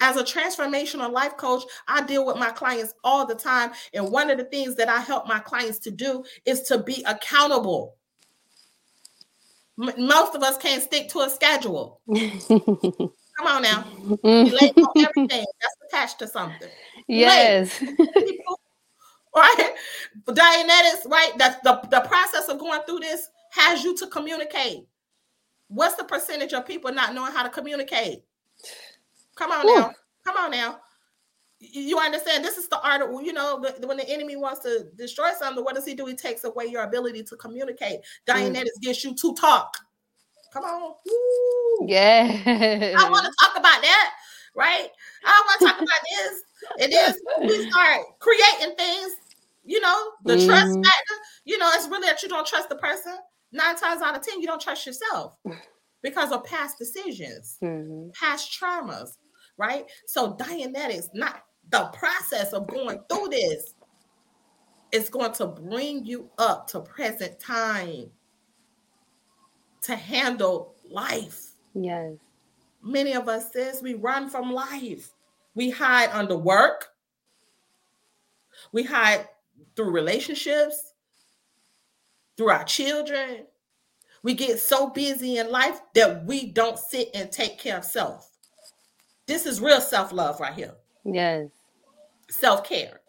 As 0.00 0.16
a 0.16 0.24
transformational 0.24 1.10
life 1.12 1.36
coach, 1.36 1.62
I 1.88 2.02
deal 2.02 2.26
with 2.26 2.36
my 2.36 2.50
clients 2.50 2.94
all 3.02 3.26
the 3.26 3.34
time. 3.34 3.72
And 3.94 4.10
one 4.10 4.30
of 4.30 4.38
the 4.38 4.44
things 4.44 4.74
that 4.76 4.88
I 4.88 5.00
help 5.00 5.26
my 5.26 5.38
clients 5.38 5.78
to 5.80 5.90
do 5.90 6.24
is 6.44 6.62
to 6.62 6.78
be 6.78 7.02
accountable 7.06 7.96
most 9.76 10.34
of 10.34 10.42
us 10.42 10.56
can't 10.56 10.82
stick 10.82 11.08
to 11.10 11.20
a 11.20 11.30
schedule. 11.30 12.00
Come 12.08 13.46
on 13.46 13.62
now. 13.62 13.84
Mm. 14.24 14.50
late 14.50 14.76
on 14.78 15.04
everything 15.04 15.44
that's 15.60 15.76
attached 15.88 16.18
to 16.20 16.26
something. 16.26 16.68
Yes. 17.06 17.82
right? 19.36 19.74
Dianetics, 20.26 21.10
right? 21.10 21.32
That's 21.36 21.60
the, 21.62 21.80
the 21.90 22.00
process 22.00 22.48
of 22.48 22.58
going 22.58 22.80
through 22.82 23.00
this 23.00 23.28
has 23.50 23.84
you 23.84 23.94
to 23.98 24.06
communicate. 24.06 24.86
What's 25.68 25.96
the 25.96 26.04
percentage 26.04 26.54
of 26.54 26.66
people 26.66 26.92
not 26.92 27.14
knowing 27.14 27.32
how 27.32 27.42
to 27.42 27.50
communicate? 27.50 28.22
Come 29.36 29.52
on 29.52 29.66
Ooh. 29.66 29.74
now. 29.74 29.92
Come 30.24 30.36
on 30.36 30.50
now. 30.50 30.80
You 31.58 31.98
understand? 31.98 32.44
This 32.44 32.58
is 32.58 32.68
the 32.68 32.80
art 32.80 33.02
of, 33.02 33.22
you 33.22 33.32
know, 33.32 33.64
when 33.84 33.96
the 33.96 34.08
enemy 34.08 34.36
wants 34.36 34.60
to 34.60 34.86
destroy 34.96 35.30
something, 35.38 35.64
what 35.64 35.74
does 35.74 35.86
he 35.86 35.94
do? 35.94 36.04
He 36.06 36.14
takes 36.14 36.44
away 36.44 36.66
your 36.66 36.82
ability 36.82 37.22
to 37.24 37.36
communicate. 37.36 38.00
Mm. 38.28 38.54
Dianetics 38.54 38.82
gets 38.82 39.04
you 39.04 39.14
to 39.14 39.34
talk. 39.34 39.76
Come 40.52 40.64
on. 40.64 40.94
Woo. 41.06 41.86
Yeah. 41.86 42.94
I 42.98 43.10
want 43.10 43.24
to 43.26 43.32
talk 43.40 43.56
about 43.56 43.80
that, 43.82 44.10
right? 44.54 44.88
I 45.24 45.42
want 45.46 45.60
to 45.60 45.66
talk 45.66 45.76
about 45.76 45.88
this. 46.10 46.42
It 46.78 46.92
is 46.92 47.22
we 47.40 47.70
start 47.70 48.02
creating 48.18 48.76
things, 48.76 49.12
you 49.64 49.80
know, 49.80 50.10
the 50.24 50.36
mm. 50.36 50.46
trust 50.46 50.74
factor. 50.74 51.14
You 51.44 51.58
know, 51.58 51.70
it's 51.74 51.88
really 51.88 52.06
that 52.06 52.22
you 52.22 52.28
don't 52.28 52.46
trust 52.46 52.68
the 52.68 52.76
person. 52.76 53.16
Nine 53.52 53.76
times 53.76 54.02
out 54.02 54.16
of 54.16 54.22
10, 54.22 54.40
you 54.40 54.46
don't 54.46 54.60
trust 54.60 54.86
yourself 54.86 55.38
because 56.02 56.32
of 56.32 56.44
past 56.44 56.78
decisions, 56.78 57.56
mm-hmm. 57.62 58.08
past 58.12 58.58
traumas, 58.60 59.10
right? 59.56 59.86
So 60.06 60.34
Dianetics, 60.34 61.08
not 61.14 61.42
the 61.70 61.84
process 61.86 62.52
of 62.52 62.66
going 62.66 63.00
through 63.08 63.28
this 63.28 63.74
is 64.92 65.08
going 65.08 65.32
to 65.32 65.46
bring 65.46 66.04
you 66.04 66.30
up 66.38 66.68
to 66.68 66.80
present 66.80 67.38
time 67.40 68.10
to 69.82 69.96
handle 69.96 70.74
life. 70.90 71.52
Yes. 71.74 72.14
Many 72.82 73.14
of 73.14 73.28
us 73.28 73.52
says 73.52 73.82
we 73.82 73.94
run 73.94 74.28
from 74.30 74.52
life. 74.52 75.10
We 75.54 75.70
hide 75.70 76.10
under 76.10 76.36
work. 76.36 76.88
We 78.72 78.84
hide 78.84 79.28
through 79.74 79.90
relationships, 79.90 80.92
through 82.36 82.50
our 82.50 82.64
children. 82.64 83.46
We 84.22 84.34
get 84.34 84.58
so 84.58 84.90
busy 84.90 85.38
in 85.38 85.50
life 85.50 85.80
that 85.94 86.24
we 86.24 86.52
don't 86.52 86.78
sit 86.78 87.10
and 87.14 87.30
take 87.30 87.58
care 87.58 87.78
of 87.78 87.84
self. 87.84 88.30
This 89.26 89.46
is 89.46 89.60
real 89.60 89.80
self-love 89.80 90.40
right 90.40 90.54
here. 90.54 90.74
Yes 91.04 91.48
self-care. 92.30 93.00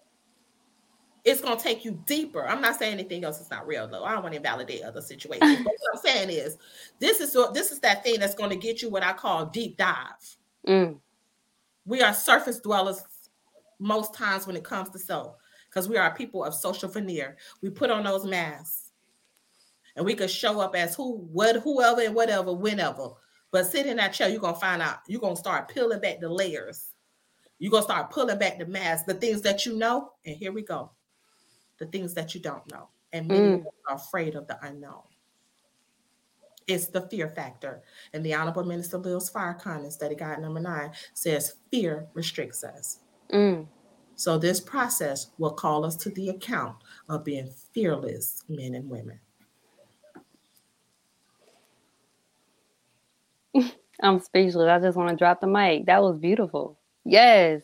It's 1.24 1.42
gonna 1.42 1.60
take 1.60 1.84
you 1.84 2.02
deeper. 2.06 2.48
I'm 2.48 2.62
not 2.62 2.80
saying 2.80 2.94
anything 2.94 3.26
else 3.26 3.42
is 3.42 3.50
not 3.50 3.68
real 3.68 3.88
though. 3.88 4.06
I 4.06 4.14
don't 4.14 4.24
want 4.24 4.34
to 4.34 4.38
invalidate 4.38 4.84
other 4.84 5.02
situations. 5.02 5.58
but 5.64 5.74
what 5.78 5.96
I'm 5.96 6.02
saying 6.02 6.30
is 6.30 6.58
this 7.00 7.20
is 7.20 7.36
this 7.54 7.72
is 7.72 7.80
that 7.82 8.04
thing 8.04 8.20
that's 8.20 8.36
going 8.36 8.50
to 8.50 8.56
get 8.56 8.82
you 8.82 8.90
what 8.90 9.04
I 9.04 9.12
call 9.14 9.48
deep 9.48 9.78
dive. 9.78 10.38
Mm. 10.66 11.00
We 11.86 12.02
are 12.02 12.14
surface 12.14 12.60
dwellers 12.60 13.02
most 13.80 14.14
times 14.14 14.48
when 14.48 14.56
it 14.56 14.64
comes 14.64 14.90
to 14.92 15.00
self 15.00 15.36
because 15.70 15.90
we 15.90 15.98
are 15.98 16.16
people 16.16 16.46
of 16.46 16.54
social 16.54 16.90
veneer. 16.90 17.36
We 17.62 17.72
put 17.72 17.92
on 17.92 18.06
those 18.06 18.26
masks 18.26 18.92
and 19.98 20.06
we 20.06 20.16
could 20.16 20.32
show 20.32 20.62
up 20.62 20.76
as 20.76 20.96
who, 20.96 21.18
what, 21.32 21.58
whoever, 21.58 22.02
and 22.02 22.16
whatever, 22.16 22.54
whenever. 22.54 23.10
But 23.52 23.66
sit 23.66 23.86
in 23.86 23.98
that 23.98 24.14
chair, 24.14 24.30
you're 24.30 24.40
gonna 24.40 24.56
find 24.58 24.82
out, 24.82 25.00
you're 25.08 25.22
gonna 25.22 25.36
start 25.36 25.70
peeling 25.70 26.00
back 26.00 26.20
the 26.20 26.30
layers 26.30 26.92
you're 27.60 27.72
going 27.72 27.82
to 27.82 27.92
start 27.92 28.12
pulling 28.12 28.38
back 28.38 28.60
the 28.60 28.66
mask, 28.66 29.06
the 29.06 29.16
things 29.16 29.42
that 29.42 29.66
you 29.66 29.76
know. 29.76 30.12
And 30.26 30.36
here 30.36 30.52
we 30.52 30.62
go 30.62 30.92
the 31.80 31.86
things 31.86 32.14
that 32.16 32.34
you 32.34 32.42
don't 32.42 32.70
know. 32.72 32.90
And 33.14 33.28
many 33.28 33.58
mm. 33.58 33.66
are 33.88 33.96
afraid 33.96 34.36
of 34.36 34.48
the 34.48 34.58
unknown. 34.66 35.04
It's 36.66 36.88
the 36.88 37.02
fear 37.02 37.30
factor. 37.30 37.84
And 38.14 38.26
the 38.26 38.34
Honorable 38.34 38.64
Minister 38.64 38.98
Louis 38.98 39.30
Farrakhan 39.30 39.86
in 39.86 39.92
study 39.92 40.16
guide 40.16 40.42
number 40.42 40.60
nine 40.60 40.92
says 41.14 41.56
fear 41.72 42.08
restricts 42.14 42.64
us. 42.64 43.00
Mm. 43.32 43.68
So 44.16 44.38
this 44.38 44.60
process 44.60 45.28
will 45.38 45.52
call 45.52 45.86
us 45.86 45.96
to 45.98 46.10
the 46.10 46.30
account 46.30 46.78
of 47.08 47.24
being 47.24 47.52
fearless 47.74 48.44
men 48.50 48.74
and 48.74 48.90
women. 48.90 49.20
I'm 54.02 54.20
speechless. 54.20 54.70
I 54.70 54.80
just 54.80 54.98
want 54.98 55.10
to 55.10 55.16
drop 55.16 55.42
the 55.42 55.48
mic. 55.48 55.86
That 55.86 56.02
was 56.02 56.18
beautiful. 56.18 56.78
Yes. 57.04 57.62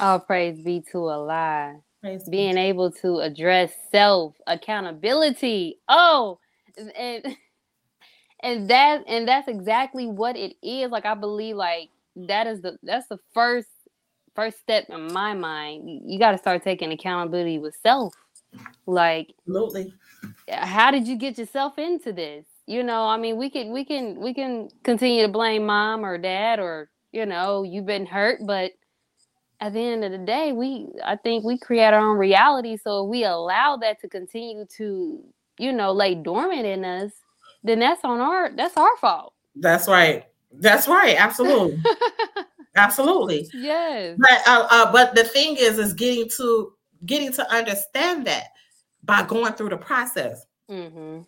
All 0.00 0.18
praise 0.18 0.60
be 0.60 0.82
to 0.92 1.06
Allah. 1.06 1.76
Praise 2.00 2.28
Being 2.28 2.58
able 2.58 2.90
to 2.90 3.20
address 3.20 3.72
self 3.92 4.34
accountability. 4.46 5.78
Oh, 5.88 6.38
and 6.96 7.36
and 8.42 8.68
that 8.68 9.04
and 9.06 9.28
that's 9.28 9.46
exactly 9.46 10.06
what 10.06 10.36
it 10.36 10.56
is. 10.62 10.90
Like 10.90 11.06
I 11.06 11.14
believe, 11.14 11.56
like 11.56 11.90
that 12.16 12.46
is 12.48 12.60
the 12.60 12.76
that's 12.82 13.06
the 13.06 13.18
first 13.32 13.68
first 14.34 14.58
step 14.58 14.86
in 14.88 15.12
my 15.12 15.34
mind. 15.34 16.02
You 16.04 16.18
got 16.18 16.32
to 16.32 16.38
start 16.38 16.64
taking 16.64 16.92
accountability 16.92 17.58
with 17.58 17.76
self. 17.82 18.14
Like, 18.86 19.34
absolutely. 19.46 19.94
How 20.48 20.90
did 20.90 21.06
you 21.06 21.16
get 21.16 21.38
yourself 21.38 21.78
into 21.78 22.12
this? 22.12 22.44
You 22.66 22.82
know, 22.82 23.04
I 23.04 23.16
mean, 23.16 23.36
we 23.36 23.50
can 23.50 23.72
we 23.72 23.84
can 23.84 24.20
we 24.20 24.32
can 24.34 24.68
continue 24.84 25.22
to 25.22 25.28
blame 25.28 25.66
mom 25.66 26.04
or 26.04 26.16
dad 26.18 26.60
or 26.60 26.90
you 27.10 27.26
know 27.26 27.64
you've 27.64 27.86
been 27.86 28.06
hurt, 28.06 28.40
but 28.46 28.72
at 29.60 29.72
the 29.72 29.80
end 29.80 30.04
of 30.04 30.12
the 30.12 30.18
day, 30.18 30.52
we 30.52 30.88
I 31.04 31.16
think 31.16 31.44
we 31.44 31.58
create 31.58 31.92
our 31.92 32.00
own 32.00 32.18
reality. 32.18 32.76
So 32.76 33.04
if 33.04 33.10
we 33.10 33.24
allow 33.24 33.76
that 33.78 34.00
to 34.00 34.08
continue 34.08 34.64
to, 34.76 35.24
you 35.58 35.72
know, 35.72 35.92
lay 35.92 36.14
dormant 36.14 36.66
in 36.66 36.84
us, 36.84 37.12
then 37.62 37.78
that's 37.78 38.04
on 38.04 38.20
our 38.20 38.50
that's 38.54 38.76
our 38.76 38.96
fault. 38.96 39.34
That's 39.54 39.86
right. 39.86 40.24
That's 40.52 40.88
right. 40.88 41.16
Absolutely. 41.16 41.82
Absolutely. 42.74 43.48
Yes. 43.54 44.18
But 44.18 44.42
uh, 44.46 44.66
uh, 44.70 44.92
but 44.92 45.14
the 45.14 45.24
thing 45.24 45.56
is, 45.56 45.78
is 45.78 45.92
getting 45.92 46.28
to 46.36 46.72
getting 47.06 47.32
to 47.32 47.52
understand 47.52 48.26
that 48.26 48.46
by 49.04 49.22
going 49.22 49.52
through 49.52 49.70
the 49.70 49.76
process. 49.76 50.44
Mm-hmm. 50.70 51.22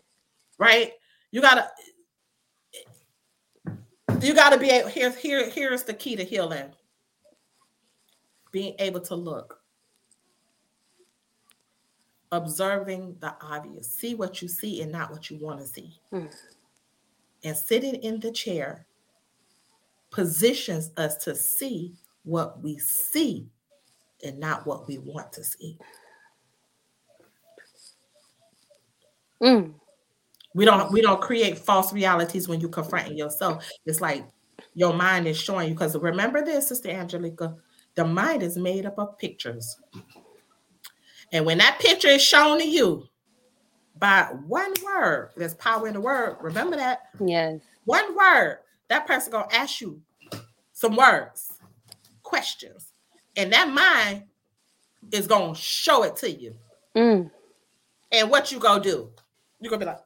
Right. 0.58 0.92
You 1.34 1.40
gotta. 1.40 1.68
You 4.20 4.34
gotta 4.34 4.56
be 4.56 4.70
able. 4.70 4.88
Here, 4.88 5.10
here, 5.10 5.50
here's 5.50 5.82
the 5.82 5.92
key 5.92 6.14
to 6.14 6.22
healing 6.22 6.70
being 8.52 8.76
able 8.78 9.00
to 9.00 9.16
look, 9.16 9.58
observing 12.30 13.16
the 13.18 13.34
obvious, 13.42 13.90
see 13.90 14.14
what 14.14 14.42
you 14.42 14.46
see 14.46 14.80
and 14.80 14.92
not 14.92 15.10
what 15.10 15.28
you 15.28 15.36
want 15.38 15.58
to 15.58 15.66
see. 15.66 15.98
Mm. 16.12 16.32
And 17.42 17.56
sitting 17.56 17.96
in 17.96 18.20
the 18.20 18.30
chair 18.30 18.86
positions 20.12 20.92
us 20.96 21.16
to 21.24 21.34
see 21.34 21.96
what 22.22 22.62
we 22.62 22.78
see 22.78 23.48
and 24.22 24.38
not 24.38 24.68
what 24.68 24.86
we 24.86 24.98
want 24.98 25.32
to 25.32 25.42
see. 25.42 25.78
Mm. 29.42 29.74
We 30.54 30.64
don't 30.64 30.92
we 30.92 31.02
don't 31.02 31.20
create 31.20 31.58
false 31.58 31.92
realities 31.92 32.48
when 32.48 32.60
you're 32.60 32.70
confronting 32.70 33.18
yourself. 33.18 33.68
It's 33.86 34.00
like 34.00 34.24
your 34.74 34.94
mind 34.94 35.26
is 35.26 35.36
showing 35.36 35.68
you 35.68 35.74
because 35.74 35.96
remember 35.96 36.44
this, 36.44 36.68
Sister 36.68 36.90
Angelica, 36.90 37.56
the 37.94 38.04
mind 38.04 38.42
is 38.42 38.56
made 38.56 38.86
up 38.86 38.98
of 38.98 39.18
pictures. 39.18 39.76
And 41.32 41.44
when 41.44 41.58
that 41.58 41.80
picture 41.80 42.08
is 42.08 42.22
shown 42.22 42.58
to 42.60 42.66
you 42.66 43.08
by 43.98 44.28
one 44.46 44.72
word, 44.84 45.30
there's 45.36 45.54
power 45.54 45.88
in 45.88 45.94
the 45.94 46.00
word. 46.00 46.36
Remember 46.40 46.76
that? 46.76 47.08
Yes. 47.24 47.60
One 47.84 48.16
word, 48.16 48.60
that 48.88 49.06
person 49.06 49.32
gonna 49.32 49.48
ask 49.52 49.80
you 49.80 50.00
some 50.72 50.96
words, 50.96 51.58
questions, 52.22 52.92
and 53.36 53.52
that 53.52 53.68
mind 53.68 54.24
is 55.12 55.26
gonna 55.26 55.54
show 55.54 56.04
it 56.04 56.16
to 56.16 56.30
you. 56.30 56.54
Mm. 56.96 57.30
And 58.12 58.30
what 58.30 58.52
you 58.52 58.58
gonna 58.58 58.82
do? 58.82 59.10
You're 59.60 59.70
gonna 59.70 59.80
be 59.80 59.86
like, 59.86 60.00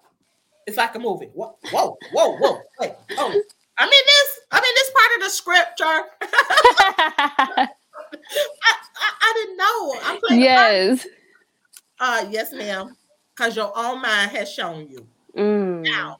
it's 0.68 0.76
like 0.76 0.94
a 0.94 0.98
movie. 0.98 1.30
Whoa, 1.32 1.56
whoa, 1.70 1.96
whoa, 2.12 2.36
whoa. 2.36 2.60
Wait, 2.78 2.92
oh, 3.16 3.42
I'm 3.78 3.88
in 3.88 4.04
this. 4.06 4.40
I'm 4.52 4.62
in 4.62 4.74
this 4.74 4.90
part 4.90 5.16
of 5.16 5.24
the 5.24 5.30
scripture. 5.30 5.84
I, 7.22 7.68
I, 8.66 9.12
I, 9.22 9.32
didn't 9.34 9.56
know. 9.56 9.94
I'm 10.04 10.38
yes. 10.38 11.06
Uh, 11.98 12.26
yes, 12.30 12.52
ma'am. 12.52 12.94
Because 13.34 13.56
your 13.56 13.72
own 13.74 14.02
mind 14.02 14.30
has 14.32 14.52
shown 14.52 14.88
you. 14.88 15.06
Mm. 15.34 15.84
Now 15.84 16.18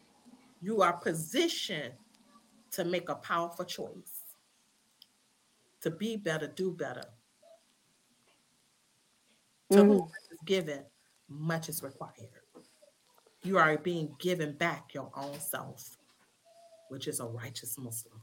you 0.63 0.81
are 0.81 0.95
positioned 0.95 1.93
to 2.71 2.85
make 2.85 3.11
a 3.11 3.17
powerful 3.17 3.67
choice. 3.67 4.23
To 5.83 5.91
be 5.91 6.17
better, 6.17 6.47
do 6.47 6.73
better. 6.73 7.05
To 9.73 9.79
mm. 9.79 9.87
whom 9.87 10.11
is 10.33 10.39
given, 10.47 10.85
much 11.29 11.69
is 11.69 11.83
required. 11.83 12.38
You 13.42 13.59
are 13.59 13.79
being 13.79 14.14
given 14.18 14.53
back 14.53 14.94
your 14.94 15.11
own 15.16 15.38
self, 15.38 15.96
which 16.88 17.07
is 17.07 17.20
a 17.20 17.27
righteous 17.27 17.79
Muslim. 17.79 18.20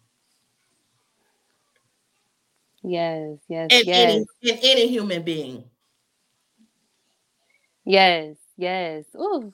Yes, 2.83 3.37
yes, 3.47 3.71
in 3.71 3.83
yes. 3.85 4.25
Any, 4.43 4.51
in 4.51 4.59
any 4.63 4.87
human 4.87 5.23
being. 5.23 5.63
Yes, 7.83 8.35
yes. 8.57 9.05
Ooh. 9.15 9.53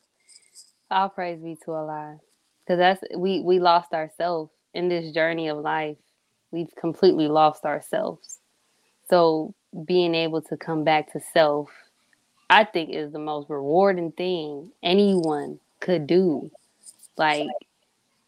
All 0.89 1.09
praise 1.09 1.41
be 1.41 1.57
to 1.63 1.71
Allah. 1.71 2.17
Because 2.65 2.79
that's 2.79 3.03
we 3.17 3.41
we 3.41 3.59
lost 3.59 3.93
ourselves 3.93 4.51
in 4.73 4.89
this 4.89 5.13
journey 5.13 5.47
of 5.47 5.59
life. 5.59 5.97
We've 6.51 6.73
completely 6.77 7.29
lost 7.29 7.63
ourselves. 7.63 8.39
So 9.09 9.53
being 9.85 10.13
able 10.13 10.41
to 10.43 10.57
come 10.57 10.83
back 10.83 11.13
to 11.13 11.21
self, 11.33 11.69
I 12.51 12.65
think 12.65 12.91
is 12.91 13.13
the 13.13 13.19
most 13.19 13.49
rewarding 13.49 14.11
thing 14.13 14.71
anyone 14.83 15.59
could 15.79 16.07
do. 16.07 16.51
Like, 17.17 17.47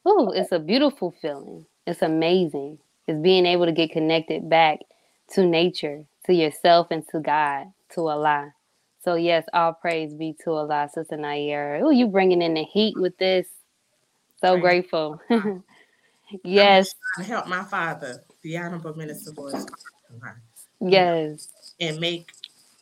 oh, 0.05 0.31
it's 0.31 0.53
a 0.53 0.59
beautiful 0.59 1.13
feeling. 1.21 1.65
It's 1.87 2.01
amazing. 2.01 2.79
It's 3.07 3.19
being 3.19 3.45
able 3.45 3.65
to 3.65 3.73
get 3.73 3.91
connected 3.91 4.49
back 4.49 4.79
to 5.33 5.45
nature, 5.45 6.05
to 6.27 6.33
yourself, 6.33 6.87
and 6.91 7.07
to 7.09 7.19
God, 7.19 7.73
to 7.95 8.07
Allah. 8.07 8.53
So 9.03 9.15
yes, 9.15 9.45
all 9.53 9.73
praise 9.73 10.13
be 10.13 10.35
to 10.45 10.51
Allah, 10.51 10.89
Sister 10.93 11.17
Nayyirah. 11.17 11.81
Oh, 11.83 11.91
you 11.91 12.07
bringing 12.07 12.41
in 12.41 12.55
the 12.55 12.63
heat 12.63 12.95
with 12.97 13.17
this. 13.17 13.47
So 14.41 14.57
grateful. 14.57 15.21
yes. 16.43 16.95
To 17.17 17.23
help 17.23 17.47
my 17.47 17.63
father, 17.63 18.23
the 18.43 18.57
Honorable 18.57 18.95
Minister 18.95 19.33
Boyce. 19.33 19.65
Yes. 20.81 21.49
And 21.79 21.99
make 21.99 22.31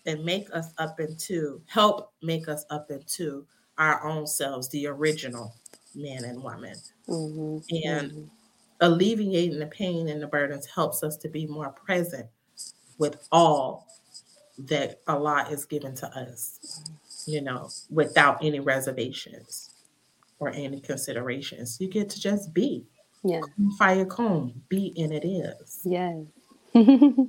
and 0.05 0.23
make 0.25 0.47
us 0.53 0.73
up 0.77 0.99
into 0.99 1.61
help 1.67 2.13
make 2.21 2.47
us 2.47 2.65
up 2.69 2.89
into 2.91 3.45
our 3.77 4.05
own 4.05 4.27
selves, 4.27 4.69
the 4.69 4.87
original 4.87 5.55
man 5.95 6.23
and 6.23 6.41
woman. 6.41 6.75
Mm-hmm. 7.07 7.87
And 7.87 8.11
mm-hmm. 8.11 8.23
alleviating 8.81 9.59
the 9.59 9.65
pain 9.67 10.07
and 10.07 10.21
the 10.21 10.27
burdens 10.27 10.67
helps 10.67 11.03
us 11.03 11.17
to 11.17 11.29
be 11.29 11.47
more 11.47 11.71
present 11.71 12.27
with 12.97 13.27
all 13.31 13.87
that 14.57 15.01
Allah 15.07 15.47
is 15.49 15.65
given 15.65 15.95
to 15.95 16.07
us, 16.07 16.83
you 17.25 17.41
know, 17.41 17.69
without 17.89 18.43
any 18.43 18.59
reservations 18.59 19.71
or 20.39 20.49
any 20.49 20.79
considerations. 20.79 21.77
You 21.79 21.87
get 21.87 22.09
to 22.11 22.19
just 22.19 22.53
be. 22.53 22.85
Yeah. 23.23 23.41
Fire 23.77 24.05
comb, 24.05 24.63
be 24.69 24.93
and 24.97 25.13
it 25.13 25.25
is. 25.25 25.81
Yes. 25.85 26.25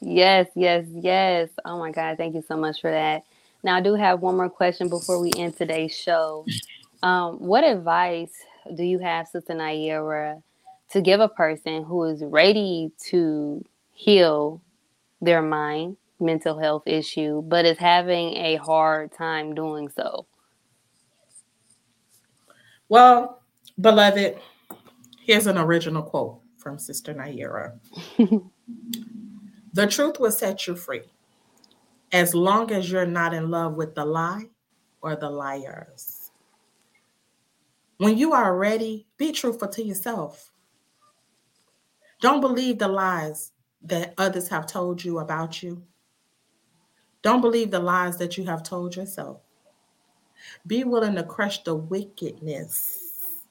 yes, 0.00 0.48
yes, 0.54 0.86
yes. 0.90 1.50
Oh 1.64 1.78
my 1.78 1.90
God. 1.90 2.16
Thank 2.16 2.34
you 2.34 2.44
so 2.46 2.56
much 2.56 2.80
for 2.80 2.90
that. 2.90 3.24
Now, 3.62 3.76
I 3.76 3.80
do 3.80 3.94
have 3.94 4.20
one 4.20 4.36
more 4.36 4.50
question 4.50 4.88
before 4.88 5.18
we 5.20 5.32
end 5.36 5.56
today's 5.56 5.94
show. 5.96 6.46
Um, 7.02 7.36
what 7.38 7.64
advice 7.64 8.32
do 8.74 8.84
you 8.84 8.98
have, 8.98 9.28
Sister 9.28 9.54
Nayyirah, 9.54 10.42
to 10.90 11.00
give 11.00 11.20
a 11.20 11.28
person 11.28 11.84
who 11.84 12.04
is 12.04 12.22
ready 12.22 12.92
to 13.10 13.64
heal 13.92 14.62
their 15.20 15.42
mind 15.42 15.96
mental 16.20 16.58
health 16.58 16.82
issue, 16.86 17.42
but 17.42 17.64
is 17.64 17.78
having 17.78 18.36
a 18.36 18.56
hard 18.56 19.12
time 19.12 19.54
doing 19.54 19.88
so? 19.88 20.26
Well, 22.88 23.42
beloved, 23.80 24.38
here's 25.20 25.46
an 25.46 25.58
original 25.58 26.02
quote 26.02 26.40
from 26.56 26.78
Sister 26.78 27.14
Nayyirah. 27.14 27.78
the 29.78 29.86
truth 29.86 30.18
will 30.18 30.32
set 30.32 30.66
you 30.66 30.74
free 30.74 31.04
as 32.10 32.34
long 32.34 32.72
as 32.72 32.90
you're 32.90 33.06
not 33.06 33.32
in 33.32 33.48
love 33.48 33.74
with 33.74 33.94
the 33.94 34.04
lie 34.04 34.46
or 35.00 35.14
the 35.14 35.30
liars. 35.30 36.32
When 37.98 38.18
you 38.18 38.32
are 38.32 38.56
ready, 38.56 39.06
be 39.18 39.30
truthful 39.30 39.68
to 39.68 39.84
yourself. 39.84 40.50
Don't 42.20 42.40
believe 42.40 42.80
the 42.80 42.88
lies 42.88 43.52
that 43.82 44.14
others 44.18 44.48
have 44.48 44.66
told 44.66 45.04
you 45.04 45.20
about 45.20 45.62
you. 45.62 45.84
Don't 47.22 47.40
believe 47.40 47.70
the 47.70 47.78
lies 47.78 48.16
that 48.16 48.36
you 48.36 48.46
have 48.46 48.64
told 48.64 48.96
yourself. 48.96 49.42
Be 50.66 50.82
willing 50.82 51.14
to 51.14 51.22
crush 51.22 51.62
the 51.62 51.76
wickedness 51.76 53.44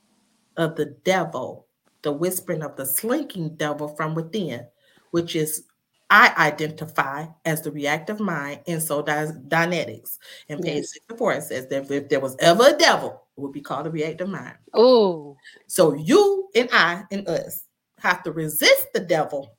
of 0.57 0.75
the 0.75 0.87
devil, 1.05 1.67
the 2.01 2.11
whispering 2.11 2.63
of 2.63 2.75
the 2.75 2.85
slinking 2.85 3.55
devil 3.55 3.87
from 3.87 4.13
within, 4.13 4.67
which 5.11 5.33
is 5.33 5.63
I 6.09 6.33
identify 6.37 7.27
as 7.43 7.61
the 7.61 7.71
reactive 7.71 8.19
mind, 8.19 8.61
and 8.65 8.81
so 8.81 9.01
does 9.01 9.33
Dianetics. 9.33 10.17
And 10.47 10.61
page 10.61 10.75
yes. 10.75 10.93
64 10.93 11.33
it 11.33 11.43
says 11.43 11.67
that 11.67 11.91
if 11.91 12.07
there 12.07 12.21
was 12.21 12.35
ever 12.39 12.67
a 12.69 12.77
devil, 12.77 13.23
it 13.37 13.41
would 13.41 13.51
be 13.51 13.61
called 13.61 13.87
a 13.87 13.91
reactive 13.91 14.29
mind. 14.29 14.55
Oh. 14.73 15.35
So 15.67 15.93
you 15.93 16.49
and 16.55 16.69
I 16.71 17.03
and 17.11 17.27
us 17.27 17.63
have 17.99 18.23
to 18.23 18.31
resist 18.31 18.87
the 18.93 19.01
devil 19.01 19.57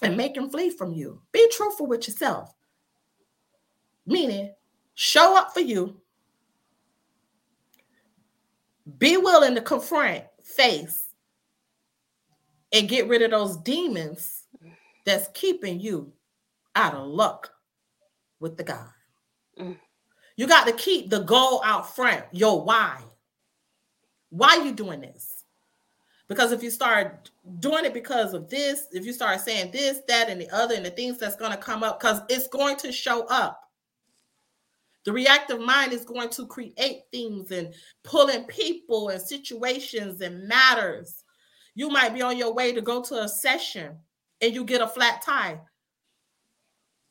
and 0.00 0.16
make 0.16 0.36
him 0.36 0.48
flee 0.48 0.70
from 0.70 0.92
you. 0.92 1.20
Be 1.32 1.46
truthful 1.50 1.86
with 1.86 2.08
yourself. 2.08 2.54
Meaning, 4.06 4.54
show 4.94 5.36
up 5.36 5.52
for 5.52 5.60
you. 5.60 6.00
Be 8.98 9.16
willing 9.16 9.56
to 9.56 9.60
confront, 9.60 10.24
face, 10.42 11.08
and 12.72 12.88
get 12.88 13.08
rid 13.08 13.22
of 13.22 13.32
those 13.32 13.56
demons 13.58 14.44
that's 15.06 15.28
keeping 15.32 15.80
you 15.80 16.12
out 16.74 16.94
of 16.94 17.06
luck 17.06 17.50
with 18.40 18.58
the 18.58 18.64
God. 18.64 18.90
Mm. 19.58 19.78
You 20.36 20.46
got 20.46 20.66
to 20.66 20.72
keep 20.74 21.08
the 21.08 21.20
goal 21.20 21.62
out 21.64 21.94
front, 21.94 22.24
your 22.32 22.62
why. 22.62 23.00
Why 24.28 24.58
are 24.58 24.64
you 24.66 24.72
doing 24.72 25.00
this? 25.00 25.44
Because 26.28 26.50
if 26.50 26.62
you 26.62 26.70
start 26.70 27.30
doing 27.60 27.84
it 27.84 27.94
because 27.94 28.34
of 28.34 28.50
this, 28.50 28.88
if 28.92 29.06
you 29.06 29.12
start 29.12 29.40
saying 29.40 29.70
this, 29.70 30.00
that, 30.08 30.28
and 30.28 30.40
the 30.40 30.50
other, 30.50 30.74
and 30.74 30.84
the 30.84 30.90
things 30.90 31.18
that's 31.18 31.36
going 31.36 31.52
to 31.52 31.56
come 31.56 31.84
up, 31.84 32.00
because 32.00 32.20
it's 32.28 32.48
going 32.48 32.76
to 32.78 32.90
show 32.90 33.24
up. 33.28 33.62
The 35.04 35.12
reactive 35.12 35.60
mind 35.60 35.92
is 35.92 36.04
going 36.04 36.30
to 36.30 36.46
create 36.48 37.02
things 37.12 37.52
and 37.52 37.72
pulling 38.02 38.42
people 38.44 39.10
and 39.10 39.22
situations 39.22 40.20
and 40.20 40.48
matters. 40.48 41.22
You 41.76 41.88
might 41.90 42.12
be 42.12 42.22
on 42.22 42.36
your 42.36 42.52
way 42.52 42.72
to 42.72 42.80
go 42.80 43.00
to 43.04 43.22
a 43.22 43.28
session 43.28 43.96
and 44.40 44.54
you 44.54 44.64
get 44.64 44.80
a 44.80 44.86
flat 44.86 45.22
tire. 45.22 45.60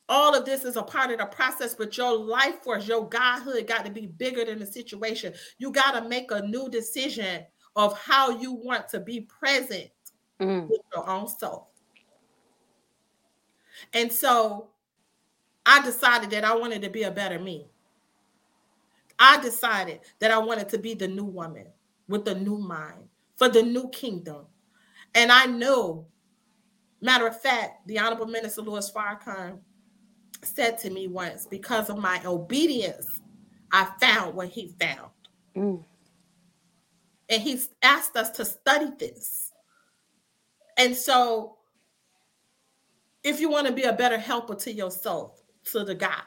All 0.07 0.36
of 0.36 0.45
this 0.45 0.63
is 0.65 0.76
a 0.76 0.84
part 0.84 1.11
of 1.11 1.17
the 1.17 1.26
process, 1.26 1.73
but 1.73 1.97
your 1.97 2.15
life 2.15 2.61
force, 2.63 2.88
your 2.88 3.09
godhood 3.09 3.65
got 3.65 3.86
to 3.86 3.91
be 3.91 4.05
bigger 4.05 4.45
than 4.45 4.59
the 4.59 4.65
situation. 4.65 5.34
You 5.57 5.71
got 5.71 5.93
to 5.93 6.07
make 6.07 6.30
a 6.32 6.41
new 6.41 6.69
decision 6.69 7.43
of 7.76 7.97
how 7.97 8.39
you 8.39 8.53
want 8.53 8.88
to 8.89 8.99
be 8.99 9.21
present 9.21 9.89
mm. 10.39 10.69
with 10.69 10.82
your 10.93 11.09
own 11.09 11.28
soul. 11.28 11.69
And 13.93 14.11
so 14.11 14.69
I 15.65 15.84
decided 15.84 16.30
that 16.30 16.45
I 16.45 16.55
wanted 16.55 16.84
to 16.84 16.89
be 16.89 17.03
a 17.03 17.11
better 17.11 17.39
me. 17.39 17.67
I 19.17 19.39
decided 19.41 20.01
that 20.19 20.32
I 20.32 20.38
wanted 20.38 20.69
to 20.69 20.78
be 20.78 20.93
the 20.93 21.07
new 21.07 21.26
woman 21.26 21.67
with 22.07 22.26
the 22.26 22.36
new 22.36 22.57
mind 22.57 23.09
for 23.38 23.49
the 23.49 23.63
new 23.63 23.89
kingdom. 23.89 24.45
And 25.13 25.32
I 25.32 25.45
know 25.45 26.07
Matter 27.06 27.28
of 27.28 27.39
fact, 27.39 27.86
the 27.86 27.99
Honorable 27.99 28.26
Minister 28.26 28.64
Louis 28.64 28.89
Farrakhan 28.89 29.60
said 30.41 30.80
to 30.80 30.89
me 30.89 31.08
once, 31.08 31.45
because 31.45 31.91
of 31.91 31.99
my 31.99 32.20
obedience, 32.26 33.06
I 33.72 33.91
found 34.01 34.34
what 34.34 34.47
he 34.47 34.74
found. 34.80 35.12
Mm. 35.56 35.84
And 37.30 37.41
he's 37.43 37.70
asked 37.84 38.18
us 38.18 38.32
to 38.32 38.43
study 38.43 38.89
this. 38.97 39.51
And 40.78 40.95
so, 40.95 41.58
if 43.24 43.39
you 43.39 43.51
want 43.51 43.68
to 43.68 43.74
be 43.74 43.84
a 43.84 43.93
better 43.93 44.18
helper 44.18 44.56
to 44.56 44.74
yourself, 44.74 45.43
to 45.66 45.84
the 45.84 45.93
God, 45.93 46.24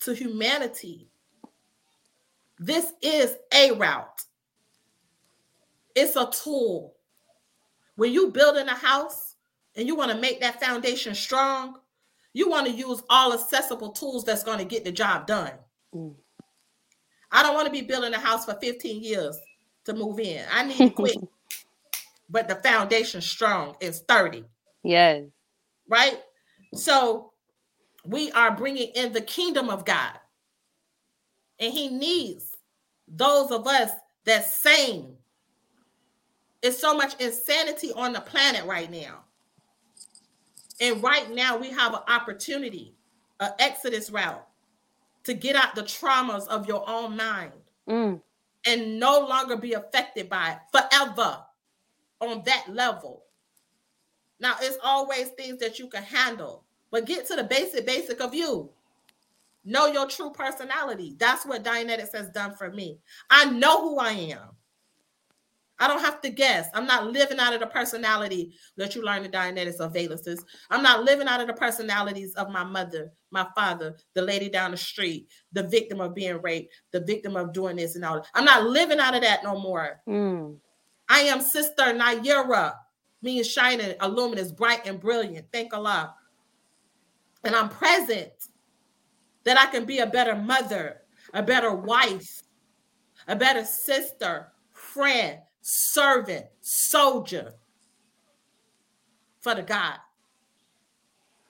to 0.00 0.14
humanity, 0.16 1.10
this 2.58 2.92
is 3.02 3.36
a 3.54 3.70
route. 3.70 4.24
It's 5.94 6.16
a 6.16 6.28
tool. 6.28 6.96
When 7.94 8.12
you 8.12 8.32
build 8.32 8.56
in 8.56 8.68
a 8.68 8.74
house, 8.74 9.31
and 9.76 9.86
you 9.86 9.94
want 9.94 10.10
to 10.10 10.18
make 10.18 10.40
that 10.40 10.60
foundation 10.60 11.14
strong, 11.14 11.78
you 12.32 12.48
want 12.48 12.66
to 12.66 12.72
use 12.72 13.02
all 13.08 13.32
accessible 13.32 13.90
tools 13.90 14.24
that's 14.24 14.44
going 14.44 14.58
to 14.58 14.64
get 14.64 14.84
the 14.84 14.92
job 14.92 15.26
done. 15.26 15.52
Mm. 15.94 16.14
I 17.30 17.42
don't 17.42 17.54
want 17.54 17.66
to 17.66 17.72
be 17.72 17.82
building 17.82 18.12
a 18.12 18.18
house 18.18 18.44
for 18.44 18.54
15 18.60 19.02
years 19.02 19.38
to 19.84 19.94
move 19.94 20.20
in. 20.20 20.44
I 20.52 20.64
need 20.64 20.80
it 20.80 20.94
quick. 20.94 21.16
but 22.30 22.48
the 22.48 22.56
foundation 22.56 23.20
strong 23.20 23.76
is 23.80 23.98
sturdy. 23.98 24.44
Yes. 24.82 25.24
Right? 25.88 26.18
So 26.74 27.32
we 28.04 28.32
are 28.32 28.54
bringing 28.54 28.88
in 28.94 29.12
the 29.12 29.20
kingdom 29.20 29.68
of 29.68 29.84
God. 29.84 30.18
And 31.58 31.72
he 31.72 31.88
needs 31.88 32.56
those 33.06 33.50
of 33.50 33.66
us 33.66 33.90
that 34.24 34.46
same. 34.46 35.16
It's 36.62 36.78
so 36.78 36.96
much 36.96 37.20
insanity 37.20 37.92
on 37.92 38.12
the 38.12 38.20
planet 38.20 38.64
right 38.64 38.90
now. 38.90 39.24
And 40.82 41.00
right 41.00 41.30
now, 41.30 41.56
we 41.56 41.70
have 41.70 41.94
an 41.94 42.00
opportunity, 42.08 42.92
an 43.38 43.52
exodus 43.60 44.10
route 44.10 44.44
to 45.22 45.32
get 45.32 45.54
out 45.54 45.76
the 45.76 45.84
traumas 45.84 46.48
of 46.48 46.66
your 46.66 46.84
own 46.90 47.16
mind 47.16 47.52
mm. 47.88 48.20
and 48.66 48.98
no 48.98 49.20
longer 49.20 49.56
be 49.56 49.74
affected 49.74 50.28
by 50.28 50.50
it 50.50 50.58
forever 50.72 51.38
on 52.20 52.42
that 52.46 52.64
level. 52.68 53.22
Now, 54.40 54.56
it's 54.60 54.76
always 54.82 55.28
things 55.28 55.58
that 55.60 55.78
you 55.78 55.86
can 55.86 56.02
handle, 56.02 56.64
but 56.90 57.06
get 57.06 57.28
to 57.28 57.36
the 57.36 57.44
basic, 57.44 57.86
basic 57.86 58.20
of 58.20 58.34
you. 58.34 58.68
Know 59.64 59.86
your 59.86 60.08
true 60.08 60.30
personality. 60.30 61.14
That's 61.16 61.46
what 61.46 61.62
Dianetics 61.62 62.12
has 62.12 62.28
done 62.30 62.56
for 62.56 62.72
me. 62.72 62.98
I 63.30 63.44
know 63.44 63.88
who 63.88 63.98
I 64.00 64.10
am. 64.10 64.48
I 65.82 65.88
don't 65.88 66.00
have 66.00 66.20
to 66.20 66.30
guess. 66.30 66.68
I'm 66.74 66.86
not 66.86 67.08
living 67.08 67.40
out 67.40 67.54
of 67.54 67.58
the 67.58 67.66
personality 67.66 68.54
that 68.76 68.94
you 68.94 69.02
learn 69.02 69.24
in 69.24 69.32
Dianetics 69.32 69.80
or 69.80 69.90
Valences. 69.90 70.38
I'm 70.70 70.80
not 70.80 71.02
living 71.02 71.26
out 71.26 71.40
of 71.40 71.48
the 71.48 71.54
personalities 71.54 72.34
of 72.34 72.50
my 72.50 72.62
mother, 72.62 73.10
my 73.32 73.48
father, 73.56 73.96
the 74.14 74.22
lady 74.22 74.48
down 74.48 74.70
the 74.70 74.76
street, 74.76 75.26
the 75.50 75.64
victim 75.64 76.00
of 76.00 76.14
being 76.14 76.40
raped, 76.40 76.72
the 76.92 77.00
victim 77.00 77.34
of 77.34 77.52
doing 77.52 77.74
this 77.74 77.96
and 77.96 78.04
all. 78.04 78.14
That. 78.14 78.28
I'm 78.32 78.44
not 78.44 78.68
living 78.68 79.00
out 79.00 79.16
of 79.16 79.22
that 79.22 79.42
no 79.42 79.58
more. 79.58 80.00
Mm. 80.08 80.58
I 81.08 81.22
am 81.22 81.40
Sister 81.40 81.82
Nayyirah, 81.82 82.74
means 83.20 83.50
shining, 83.50 83.96
illuminous, 84.00 84.52
bright, 84.52 84.86
and 84.86 85.00
brilliant. 85.00 85.46
Thank 85.52 85.74
Allah. 85.74 86.14
And 87.42 87.56
I'm 87.56 87.68
present 87.68 88.30
that 89.42 89.58
I 89.58 89.66
can 89.66 89.84
be 89.84 89.98
a 89.98 90.06
better 90.06 90.36
mother, 90.36 91.00
a 91.34 91.42
better 91.42 91.74
wife, 91.74 92.42
a 93.26 93.34
better 93.34 93.64
sister, 93.64 94.52
friend, 94.70 95.40
servant, 95.62 96.46
soldier 96.60 97.54
for 99.40 99.54
the 99.54 99.62
God, 99.62 99.96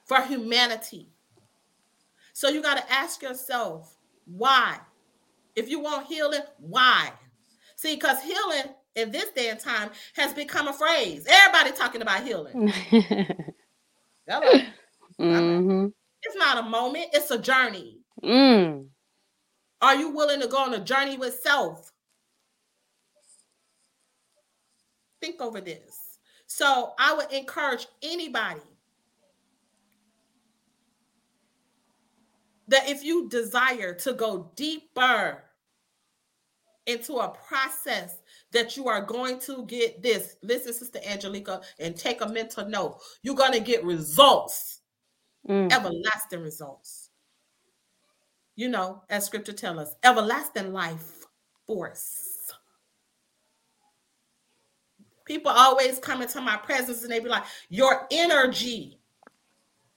for 0.04 0.22
humanity. 0.22 1.08
So 2.32 2.48
you 2.48 2.62
got 2.62 2.78
to 2.78 2.92
ask 2.92 3.22
yourself, 3.22 3.96
why? 4.24 4.78
If 5.56 5.68
you 5.68 5.80
want 5.80 6.06
healing, 6.06 6.40
why? 6.58 7.12
See, 7.76 7.94
because 7.94 8.22
healing 8.22 8.74
in 8.94 9.10
this 9.10 9.30
day 9.30 9.48
and 9.48 9.58
time 9.58 9.90
has 10.14 10.32
become 10.32 10.68
a 10.68 10.72
phrase. 10.72 11.26
Everybody 11.28 11.72
talking 11.72 12.02
about 12.02 12.24
healing. 12.24 12.72
mm-hmm. 15.20 15.86
It's 16.22 16.36
not 16.36 16.58
a 16.58 16.62
moment, 16.62 17.06
it's 17.12 17.30
a 17.30 17.38
journey. 17.38 17.98
Mm. 18.22 18.86
Are 19.80 19.96
you 19.96 20.10
willing 20.10 20.40
to 20.40 20.46
go 20.46 20.58
on 20.58 20.74
a 20.74 20.80
journey 20.80 21.16
with 21.18 21.34
self? 21.42 21.91
Think 25.22 25.40
over 25.40 25.60
this. 25.60 26.18
So 26.46 26.94
I 26.98 27.14
would 27.14 27.32
encourage 27.32 27.86
anybody 28.02 28.60
that 32.66 32.88
if 32.88 33.04
you 33.04 33.28
desire 33.28 33.94
to 33.94 34.14
go 34.14 34.50
deeper 34.56 35.44
into 36.86 37.18
a 37.18 37.28
process 37.28 38.18
that 38.50 38.76
you 38.76 38.88
are 38.88 39.00
going 39.00 39.38
to 39.38 39.64
get 39.66 40.02
this, 40.02 40.38
listen, 40.42 40.72
Sister 40.72 40.98
Angelica, 41.06 41.60
and 41.78 41.96
take 41.96 42.20
a 42.20 42.28
mental 42.28 42.68
note. 42.68 42.98
You're 43.22 43.36
going 43.36 43.52
to 43.52 43.60
get 43.60 43.84
results, 43.84 44.80
mm. 45.48 45.72
everlasting 45.72 46.40
results. 46.40 47.10
You 48.56 48.70
know, 48.70 49.04
as 49.08 49.24
scripture 49.24 49.52
tells 49.52 49.78
us, 49.78 49.94
everlasting 50.02 50.72
life 50.72 51.26
force. 51.68 52.21
People 55.32 55.50
always 55.50 55.98
come 55.98 56.20
into 56.20 56.42
my 56.42 56.58
presence 56.58 57.04
and 57.04 57.10
they 57.10 57.18
be 57.18 57.30
like, 57.30 57.44
Your 57.70 58.06
energy, 58.10 58.98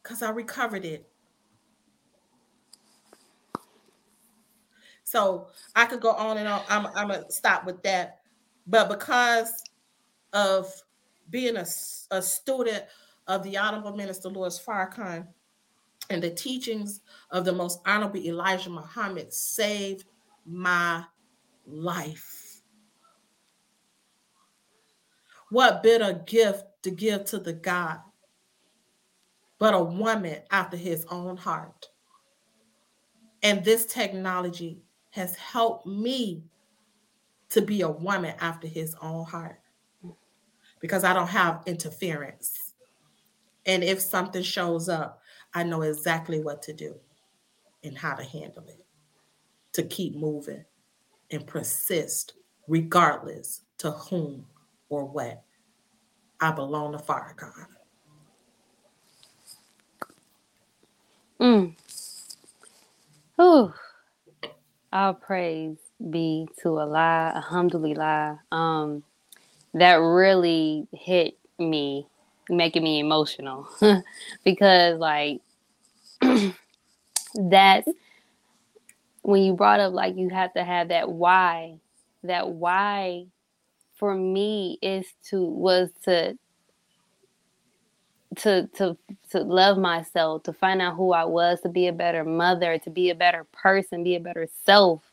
because 0.02 0.22
I 0.22 0.30
recovered 0.30 0.86
it. 0.86 1.10
So 5.04 5.48
I 5.76 5.88
could 5.88 6.00
go 6.00 6.14
on 6.14 6.38
and 6.38 6.48
on. 6.48 6.62
I'm, 6.70 6.88
I'm 6.96 7.10
going 7.10 7.26
to 7.26 7.32
stop 7.34 7.66
with 7.66 7.84
that. 7.84 8.20
But 8.66 8.88
because 8.88 9.62
of 10.32 10.72
being 11.30 11.58
a, 11.58 11.66
a 12.12 12.22
student 12.22 12.86
of 13.28 13.44
the 13.44 13.58
Honorable 13.58 13.94
Minister 13.94 14.30
Louis 14.30 14.58
Farrakhan 14.58 15.28
and 16.10 16.24
the 16.24 16.30
teachings 16.32 17.02
of 17.32 17.44
the 17.44 17.52
most 17.52 17.82
honorable 17.86 18.22
Elijah 18.22 18.70
Muhammad 18.70 19.34
saved 19.34 20.06
my 20.46 21.04
life. 21.68 22.45
What 25.50 25.84
better 25.84 26.14
gift 26.26 26.66
to 26.84 26.92
give 26.92 27.26
to 27.26 27.40
the 27.40 27.54
God 27.54 28.00
but 29.58 29.74
a 29.74 29.84
woman 29.84 30.42
after 30.52 30.78
his 30.78 31.06
own 31.10 31.38
heart? 31.38 31.90
And 33.44 33.64
this 33.64 33.86
technology 33.86 34.82
has 35.12 35.36
helped 35.36 35.86
me 35.86 36.44
to 37.50 37.62
be 37.62 37.82
a 37.82 37.90
woman 37.90 38.36
after 38.40 38.68
his 38.68 38.96
own 39.02 39.26
heart 39.26 39.60
because 40.80 41.04
I 41.04 41.14
don't 41.14 41.28
have 41.28 41.64
interference. 41.66 42.74
And 43.66 43.84
if 43.84 44.00
something 44.00 44.44
shows 44.44 44.90
up, 44.90 45.22
I 45.54 45.64
know 45.64 45.84
exactly 45.84 46.42
what 46.42 46.62
to 46.64 46.74
do 46.74 46.96
and 47.84 47.98
how 47.98 48.16
to 48.16 48.24
handle 48.24 48.66
it 48.68 48.86
to 49.74 49.84
keep 49.84 50.16
moving 50.16 50.66
and 51.32 51.46
persist 51.46 52.34
regardless 52.68 53.62
to 53.78 53.92
whom 53.92 54.46
or 54.90 55.06
what. 55.06 55.44
I 56.42 56.52
belong 56.52 56.92
to 56.94 57.00
Fire 57.00 57.36
God. 57.38 57.52
Mm. 61.40 61.76
Whew. 63.36 63.74
All 64.92 65.14
praise 65.14 65.78
be 66.10 66.48
to 66.62 66.78
Allah, 66.78 67.34
alhamdulillah. 67.36 68.40
Um, 68.52 69.04
that 69.74 69.96
really 69.96 70.88
hit 70.94 71.38
me, 71.60 72.08
making 72.50 72.84
me 72.84 73.00
emotional 73.00 73.68
because, 74.44 74.98
like, 75.00 75.42
that's 77.36 77.90
when 79.22 79.42
you 79.42 79.54
brought 79.54 79.80
up 79.80 79.94
like 79.94 80.16
you 80.18 80.30
have 80.30 80.54
to 80.54 80.64
have 80.64 80.90
that 80.90 81.10
why 81.10 81.80
that 82.24 82.50
why 82.50 83.26
for 83.96 84.16
me 84.16 84.78
is 84.82 85.06
to 85.30 85.42
was 85.44 85.90
to 86.04 86.38
to 88.38 88.68
to 88.76 88.98
to 89.32 89.40
love 89.40 89.78
myself 89.78 90.44
to 90.44 90.54
find 90.54 90.82
out 90.82 90.96
who 90.96 91.14
i 91.14 91.24
was 91.24 91.62
to 91.62 91.70
be 91.70 91.88
a 91.88 91.94
better 91.94 92.24
mother 92.24 92.78
to 92.78 92.90
be 92.90 93.10
a 93.10 93.16
better 93.16 93.46
person 93.52 94.04
be 94.04 94.16
a 94.16 94.20
better 94.20 94.48
self. 94.66 95.04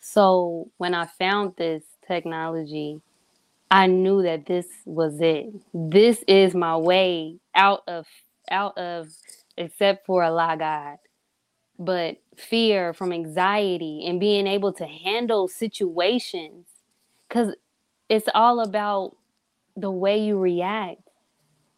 So 0.00 0.68
when 0.78 0.94
i 0.94 1.06
found 1.06 1.54
this 1.56 1.82
technology 2.06 3.00
i 3.70 3.86
knew 3.86 4.22
that 4.22 4.46
this 4.46 4.66
was 4.84 5.20
it. 5.20 5.46
This 5.74 6.22
is 6.28 6.54
my 6.54 6.76
way 6.76 7.38
out 7.54 7.82
of 7.88 8.06
out 8.50 8.76
of 8.78 9.08
except 9.56 10.06
for 10.06 10.22
allah 10.22 10.56
god. 10.58 10.98
But 11.78 12.18
fear 12.36 12.92
from 12.92 13.12
anxiety 13.12 14.04
and 14.06 14.20
being 14.20 14.46
able 14.46 14.72
to 14.74 14.86
handle 14.86 15.48
situations. 15.48 16.66
Because 17.28 17.54
it's 18.12 18.28
all 18.34 18.60
about 18.60 19.16
the 19.76 19.90
way 19.90 20.18
you 20.18 20.38
react 20.38 21.00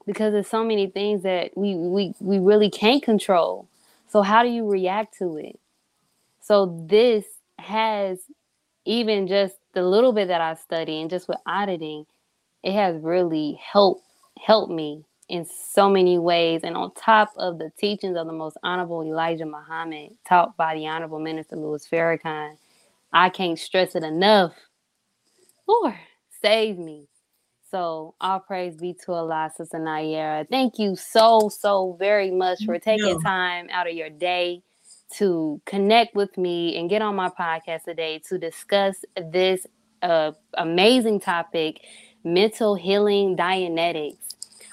because 0.06 0.32
there's 0.32 0.48
so 0.48 0.64
many 0.64 0.88
things 0.88 1.22
that 1.22 1.56
we 1.56 1.74
we 1.76 2.14
we 2.20 2.38
really 2.38 2.70
can't 2.70 3.02
control 3.02 3.68
so 4.08 4.22
how 4.22 4.42
do 4.42 4.48
you 4.48 4.68
react 4.68 5.16
to 5.18 5.36
it 5.36 5.58
so 6.40 6.84
this 6.88 7.24
has 7.58 8.18
even 8.84 9.26
just 9.26 9.56
the 9.74 9.82
little 9.82 10.12
bit 10.12 10.28
that 10.28 10.40
i 10.40 10.54
study 10.54 11.00
and 11.00 11.10
just 11.10 11.28
with 11.28 11.38
auditing 11.46 12.04
it 12.62 12.72
has 12.72 13.00
really 13.00 13.58
helped 13.62 14.04
helped 14.38 14.72
me 14.72 15.04
in 15.28 15.46
so 15.46 15.88
many 15.88 16.18
ways. 16.18 16.60
And 16.64 16.76
on 16.76 16.92
top 16.94 17.32
of 17.36 17.58
the 17.58 17.70
teachings 17.78 18.16
of 18.16 18.26
the 18.26 18.32
most 18.32 18.56
honorable 18.62 19.02
Elijah 19.02 19.46
Muhammad, 19.46 20.10
taught 20.28 20.56
by 20.56 20.74
the 20.74 20.86
honorable 20.86 21.18
minister 21.18 21.56
Louis 21.56 21.86
Farrakhan, 21.86 22.56
I 23.12 23.30
can't 23.30 23.58
stress 23.58 23.94
it 23.94 24.02
enough. 24.02 24.54
Lord, 25.66 25.94
save 26.44 26.78
me. 26.78 27.08
So 27.70 28.14
all 28.20 28.38
praise 28.38 28.76
be 28.76 28.94
to 29.06 29.12
Allah, 29.12 29.50
Sister 29.56 29.78
Nayyirah. 29.78 30.48
Thank 30.50 30.78
you 30.78 30.94
so, 30.94 31.48
so 31.48 31.96
very 31.98 32.30
much 32.30 32.66
for 32.66 32.78
taking 32.78 33.18
time 33.22 33.68
out 33.72 33.88
of 33.88 33.94
your 33.94 34.10
day 34.10 34.62
to 35.14 35.60
connect 35.64 36.14
with 36.14 36.36
me 36.36 36.76
and 36.76 36.90
get 36.90 37.00
on 37.00 37.16
my 37.16 37.30
podcast 37.30 37.84
today 37.84 38.20
to 38.28 38.36
discuss 38.36 38.96
this 39.16 39.66
uh, 40.02 40.32
amazing 40.58 41.18
topic, 41.18 41.80
mental 42.24 42.74
healing 42.74 43.36
Dianetics. 43.38 44.18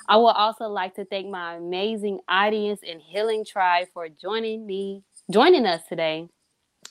I 0.09 0.17
would 0.17 0.35
also 0.35 0.65
like 0.65 0.95
to 0.95 1.05
thank 1.05 1.29
my 1.29 1.55
amazing 1.55 2.19
audience 2.27 2.81
and 2.85 3.01
healing 3.01 3.45
tribe 3.45 3.87
for 3.93 4.09
joining 4.09 4.65
me, 4.65 5.03
joining 5.31 5.65
us 5.65 5.81
today. 5.87 6.27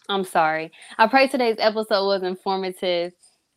I'm 0.08 0.24
sorry. 0.24 0.72
I 0.96 1.06
pray 1.06 1.28
today's 1.28 1.56
episode 1.58 2.06
was 2.06 2.22
informative, 2.22 3.12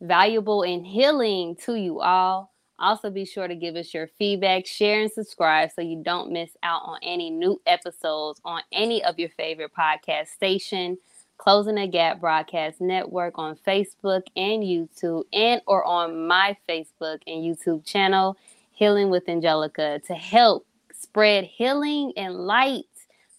valuable, 0.06 0.62
and 0.62 0.86
healing 0.86 1.56
to 1.64 1.74
you 1.74 2.00
all. 2.00 2.52
Also, 2.78 3.08
be 3.08 3.24
sure 3.24 3.46
to 3.46 3.54
give 3.54 3.76
us 3.76 3.94
your 3.94 4.08
feedback, 4.18 4.66
share, 4.66 5.00
and 5.00 5.10
subscribe 5.10 5.70
so 5.70 5.80
you 5.80 6.02
don't 6.02 6.32
miss 6.32 6.50
out 6.62 6.82
on 6.84 6.98
any 7.02 7.30
new 7.30 7.60
episodes 7.66 8.40
on 8.44 8.62
any 8.72 9.02
of 9.04 9.18
your 9.18 9.28
favorite 9.30 9.70
podcast 9.76 10.28
station, 10.28 10.98
Closing 11.38 11.76
the 11.76 11.86
Gap 11.86 12.20
Broadcast 12.20 12.80
Network 12.80 13.38
on 13.38 13.56
Facebook 13.66 14.22
and 14.36 14.62
YouTube, 14.62 15.24
and 15.32 15.60
or 15.66 15.84
on 15.84 16.26
my 16.26 16.56
Facebook 16.68 17.20
and 17.26 17.42
YouTube 17.42 17.84
channel. 17.84 18.36
Healing 18.72 19.08
with 19.08 19.28
Angelica 19.28 20.00
to 20.06 20.14
help 20.14 20.66
spread 20.92 21.44
healing 21.44 22.12
and 22.16 22.34
light 22.34 22.84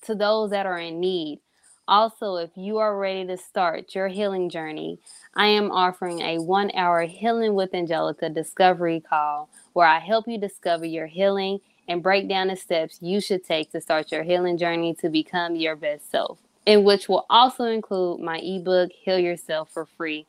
to 0.03 0.15
those 0.15 0.51
that 0.51 0.65
are 0.65 0.79
in 0.79 0.99
need. 0.99 1.39
Also, 1.87 2.37
if 2.37 2.49
you 2.55 2.79
are 2.79 2.97
ready 2.97 3.27
to 3.27 3.37
start 3.37 3.93
your 3.93 4.07
healing 4.07 4.49
journey, 4.49 4.97
I 5.35 5.47
am 5.47 5.69
offering 5.69 6.19
a 6.21 6.39
one 6.39 6.71
hour 6.73 7.03
Healing 7.03 7.53
with 7.53 7.75
Angelica 7.75 8.27
discovery 8.27 8.99
call 8.99 9.49
where 9.73 9.85
I 9.85 9.99
help 9.99 10.27
you 10.27 10.39
discover 10.39 10.85
your 10.85 11.05
healing 11.05 11.59
and 11.87 12.01
break 12.01 12.27
down 12.27 12.47
the 12.47 12.55
steps 12.55 12.97
you 13.01 13.21
should 13.21 13.45
take 13.45 13.71
to 13.71 13.81
start 13.81 14.11
your 14.11 14.23
healing 14.23 14.57
journey 14.57 14.95
to 14.95 15.09
become 15.09 15.55
your 15.55 15.75
best 15.75 16.09
self, 16.09 16.39
in 16.65 16.83
which 16.83 17.07
will 17.07 17.27
also 17.29 17.65
include 17.65 18.19
my 18.19 18.39
ebook, 18.39 18.91
Heal 18.91 19.19
Yourself 19.19 19.69
for 19.69 19.85
Free 19.85 20.25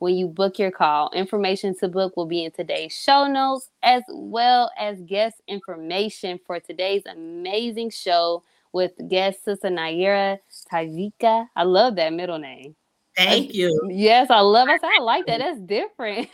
when 0.00 0.14
you 0.14 0.26
book 0.26 0.58
your 0.58 0.70
call. 0.70 1.10
Information 1.14 1.74
to 1.78 1.88
book 1.88 2.14
will 2.14 2.26
be 2.26 2.44
in 2.44 2.50
today's 2.50 2.92
show 2.92 3.26
notes, 3.26 3.70
as 3.82 4.02
well 4.10 4.70
as 4.78 5.00
guest 5.00 5.36
information 5.48 6.38
for 6.46 6.60
today's 6.60 7.04
amazing 7.06 7.88
show 7.88 8.42
with 8.72 8.92
guest 9.08 9.44
Sister 9.44 9.68
Nayyirah 9.68 10.38
Tajika. 10.72 11.46
I 11.56 11.62
love 11.64 11.96
that 11.96 12.12
middle 12.12 12.38
name. 12.38 12.76
Thank 13.16 13.54
you. 13.54 13.88
Yes, 13.90 14.30
I 14.30 14.40
love 14.40 14.68
it. 14.68 14.80
I 14.82 15.00
like 15.00 15.26
that. 15.26 15.38
That's 15.40 15.60
different. 15.60 16.28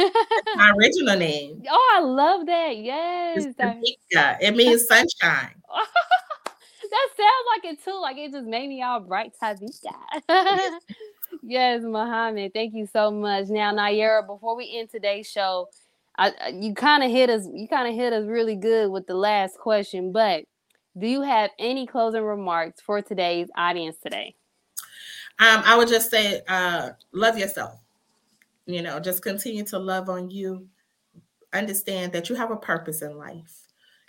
my 0.57 0.72
original 0.78 1.16
name. 1.16 1.62
Oh, 1.70 1.95
I 1.97 2.01
love 2.01 2.47
that. 2.47 2.76
Yes. 2.76 3.47
Tajika. 3.59 4.37
It 4.41 4.55
means 4.55 4.87
sunshine. 4.87 5.55
that 6.91 7.09
sounds 7.16 7.47
like 7.55 7.72
it 7.72 7.84
too. 7.84 7.99
Like 8.01 8.16
it 8.18 8.32
just 8.32 8.47
made 8.47 8.68
me 8.68 8.82
all 8.82 9.01
bright. 9.01 9.32
Tajika. 9.43 10.78
yes, 11.43 11.82
Muhammad. 11.82 12.53
Thank 12.55 12.74
you 12.74 12.87
so 12.93 13.11
much. 13.11 13.49
Now, 13.49 13.72
Nayyirah, 13.72 14.26
before 14.26 14.57
we 14.57 14.78
end 14.78 14.91
today's 14.91 15.28
show, 15.28 15.68
I, 16.18 16.51
you 16.55 16.74
kind 16.74 17.03
of 17.03 17.11
hit 17.11 17.30
us. 17.30 17.49
You 17.53 17.66
kind 17.68 17.89
of 17.89 17.95
hit 17.95 18.12
us 18.12 18.26
really 18.26 18.57
good 18.57 18.91
with 18.91 19.07
the 19.07 19.14
last 19.14 19.59
question. 19.59 20.12
But 20.12 20.45
do 20.99 21.07
you 21.07 21.22
have 21.22 21.51
any 21.59 21.86
closing 21.86 22.22
remarks 22.22 22.80
for 22.80 23.03
today's 23.03 23.49
audience 23.57 23.97
today? 24.03 24.34
Um, 25.38 25.62
I 25.64 25.76
would 25.76 25.88
just 25.88 26.11
say, 26.11 26.40
uh, 26.49 26.90
love 27.12 27.38
yourself. 27.38 27.78
You 28.64 28.82
know, 28.82 28.99
just 28.99 29.22
continue 29.22 29.64
to 29.64 29.78
love 29.78 30.09
on 30.09 30.30
you. 30.30 30.66
Understand 31.53 32.12
that 32.12 32.28
you 32.28 32.34
have 32.34 32.51
a 32.51 32.57
purpose 32.57 33.03
in 33.03 33.16
life. 33.16 33.62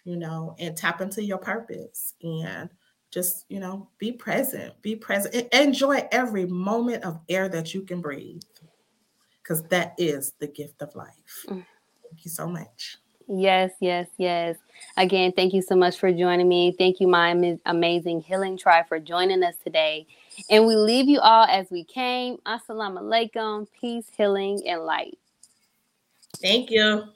You 0.05 0.15
know, 0.15 0.55
and 0.57 0.75
tap 0.77 1.01
into 1.01 1.21
your 1.21 1.37
purpose 1.37 2.13
and 2.23 2.69
just 3.11 3.45
you 3.49 3.59
know 3.59 3.89
be 3.97 4.11
present 4.11 4.73
be 4.81 4.95
present 4.95 5.47
enjoy 5.53 6.05
every 6.11 6.45
moment 6.45 7.03
of 7.03 7.19
air 7.29 7.47
that 7.47 7.73
you 7.73 7.81
can 7.81 8.01
breathe 8.01 8.41
because 9.41 9.63
that 9.63 9.93
is 9.97 10.33
the 10.39 10.47
gift 10.47 10.81
of 10.81 10.93
life 10.95 11.45
mm. 11.47 11.65
thank 12.03 12.25
you 12.25 12.31
so 12.31 12.47
much 12.47 12.97
yes 13.27 13.71
yes 13.79 14.07
yes. 14.17 14.57
Again 14.95 15.31
thank 15.31 15.53
you 15.53 15.61
so 15.61 15.75
much 15.75 15.97
for 15.97 16.11
joining 16.11 16.47
me. 16.47 16.75
Thank 16.77 16.99
you 16.99 17.07
my 17.07 17.57
amazing 17.65 18.21
healing 18.21 18.57
tribe 18.57 18.87
for 18.87 18.99
joining 18.99 19.43
us 19.43 19.55
today. 19.63 20.07
And 20.49 20.65
we 20.67 20.75
leave 20.75 21.07
you 21.07 21.19
all 21.19 21.45
as 21.45 21.69
we 21.71 21.83
came. 21.83 22.37
Assalamu 22.45 23.01
alaikum. 23.01 23.67
Peace 23.79 24.09
healing 24.15 24.61
and 24.67 24.83
light. 24.83 25.17
Thank 26.41 26.69
you 26.71 27.09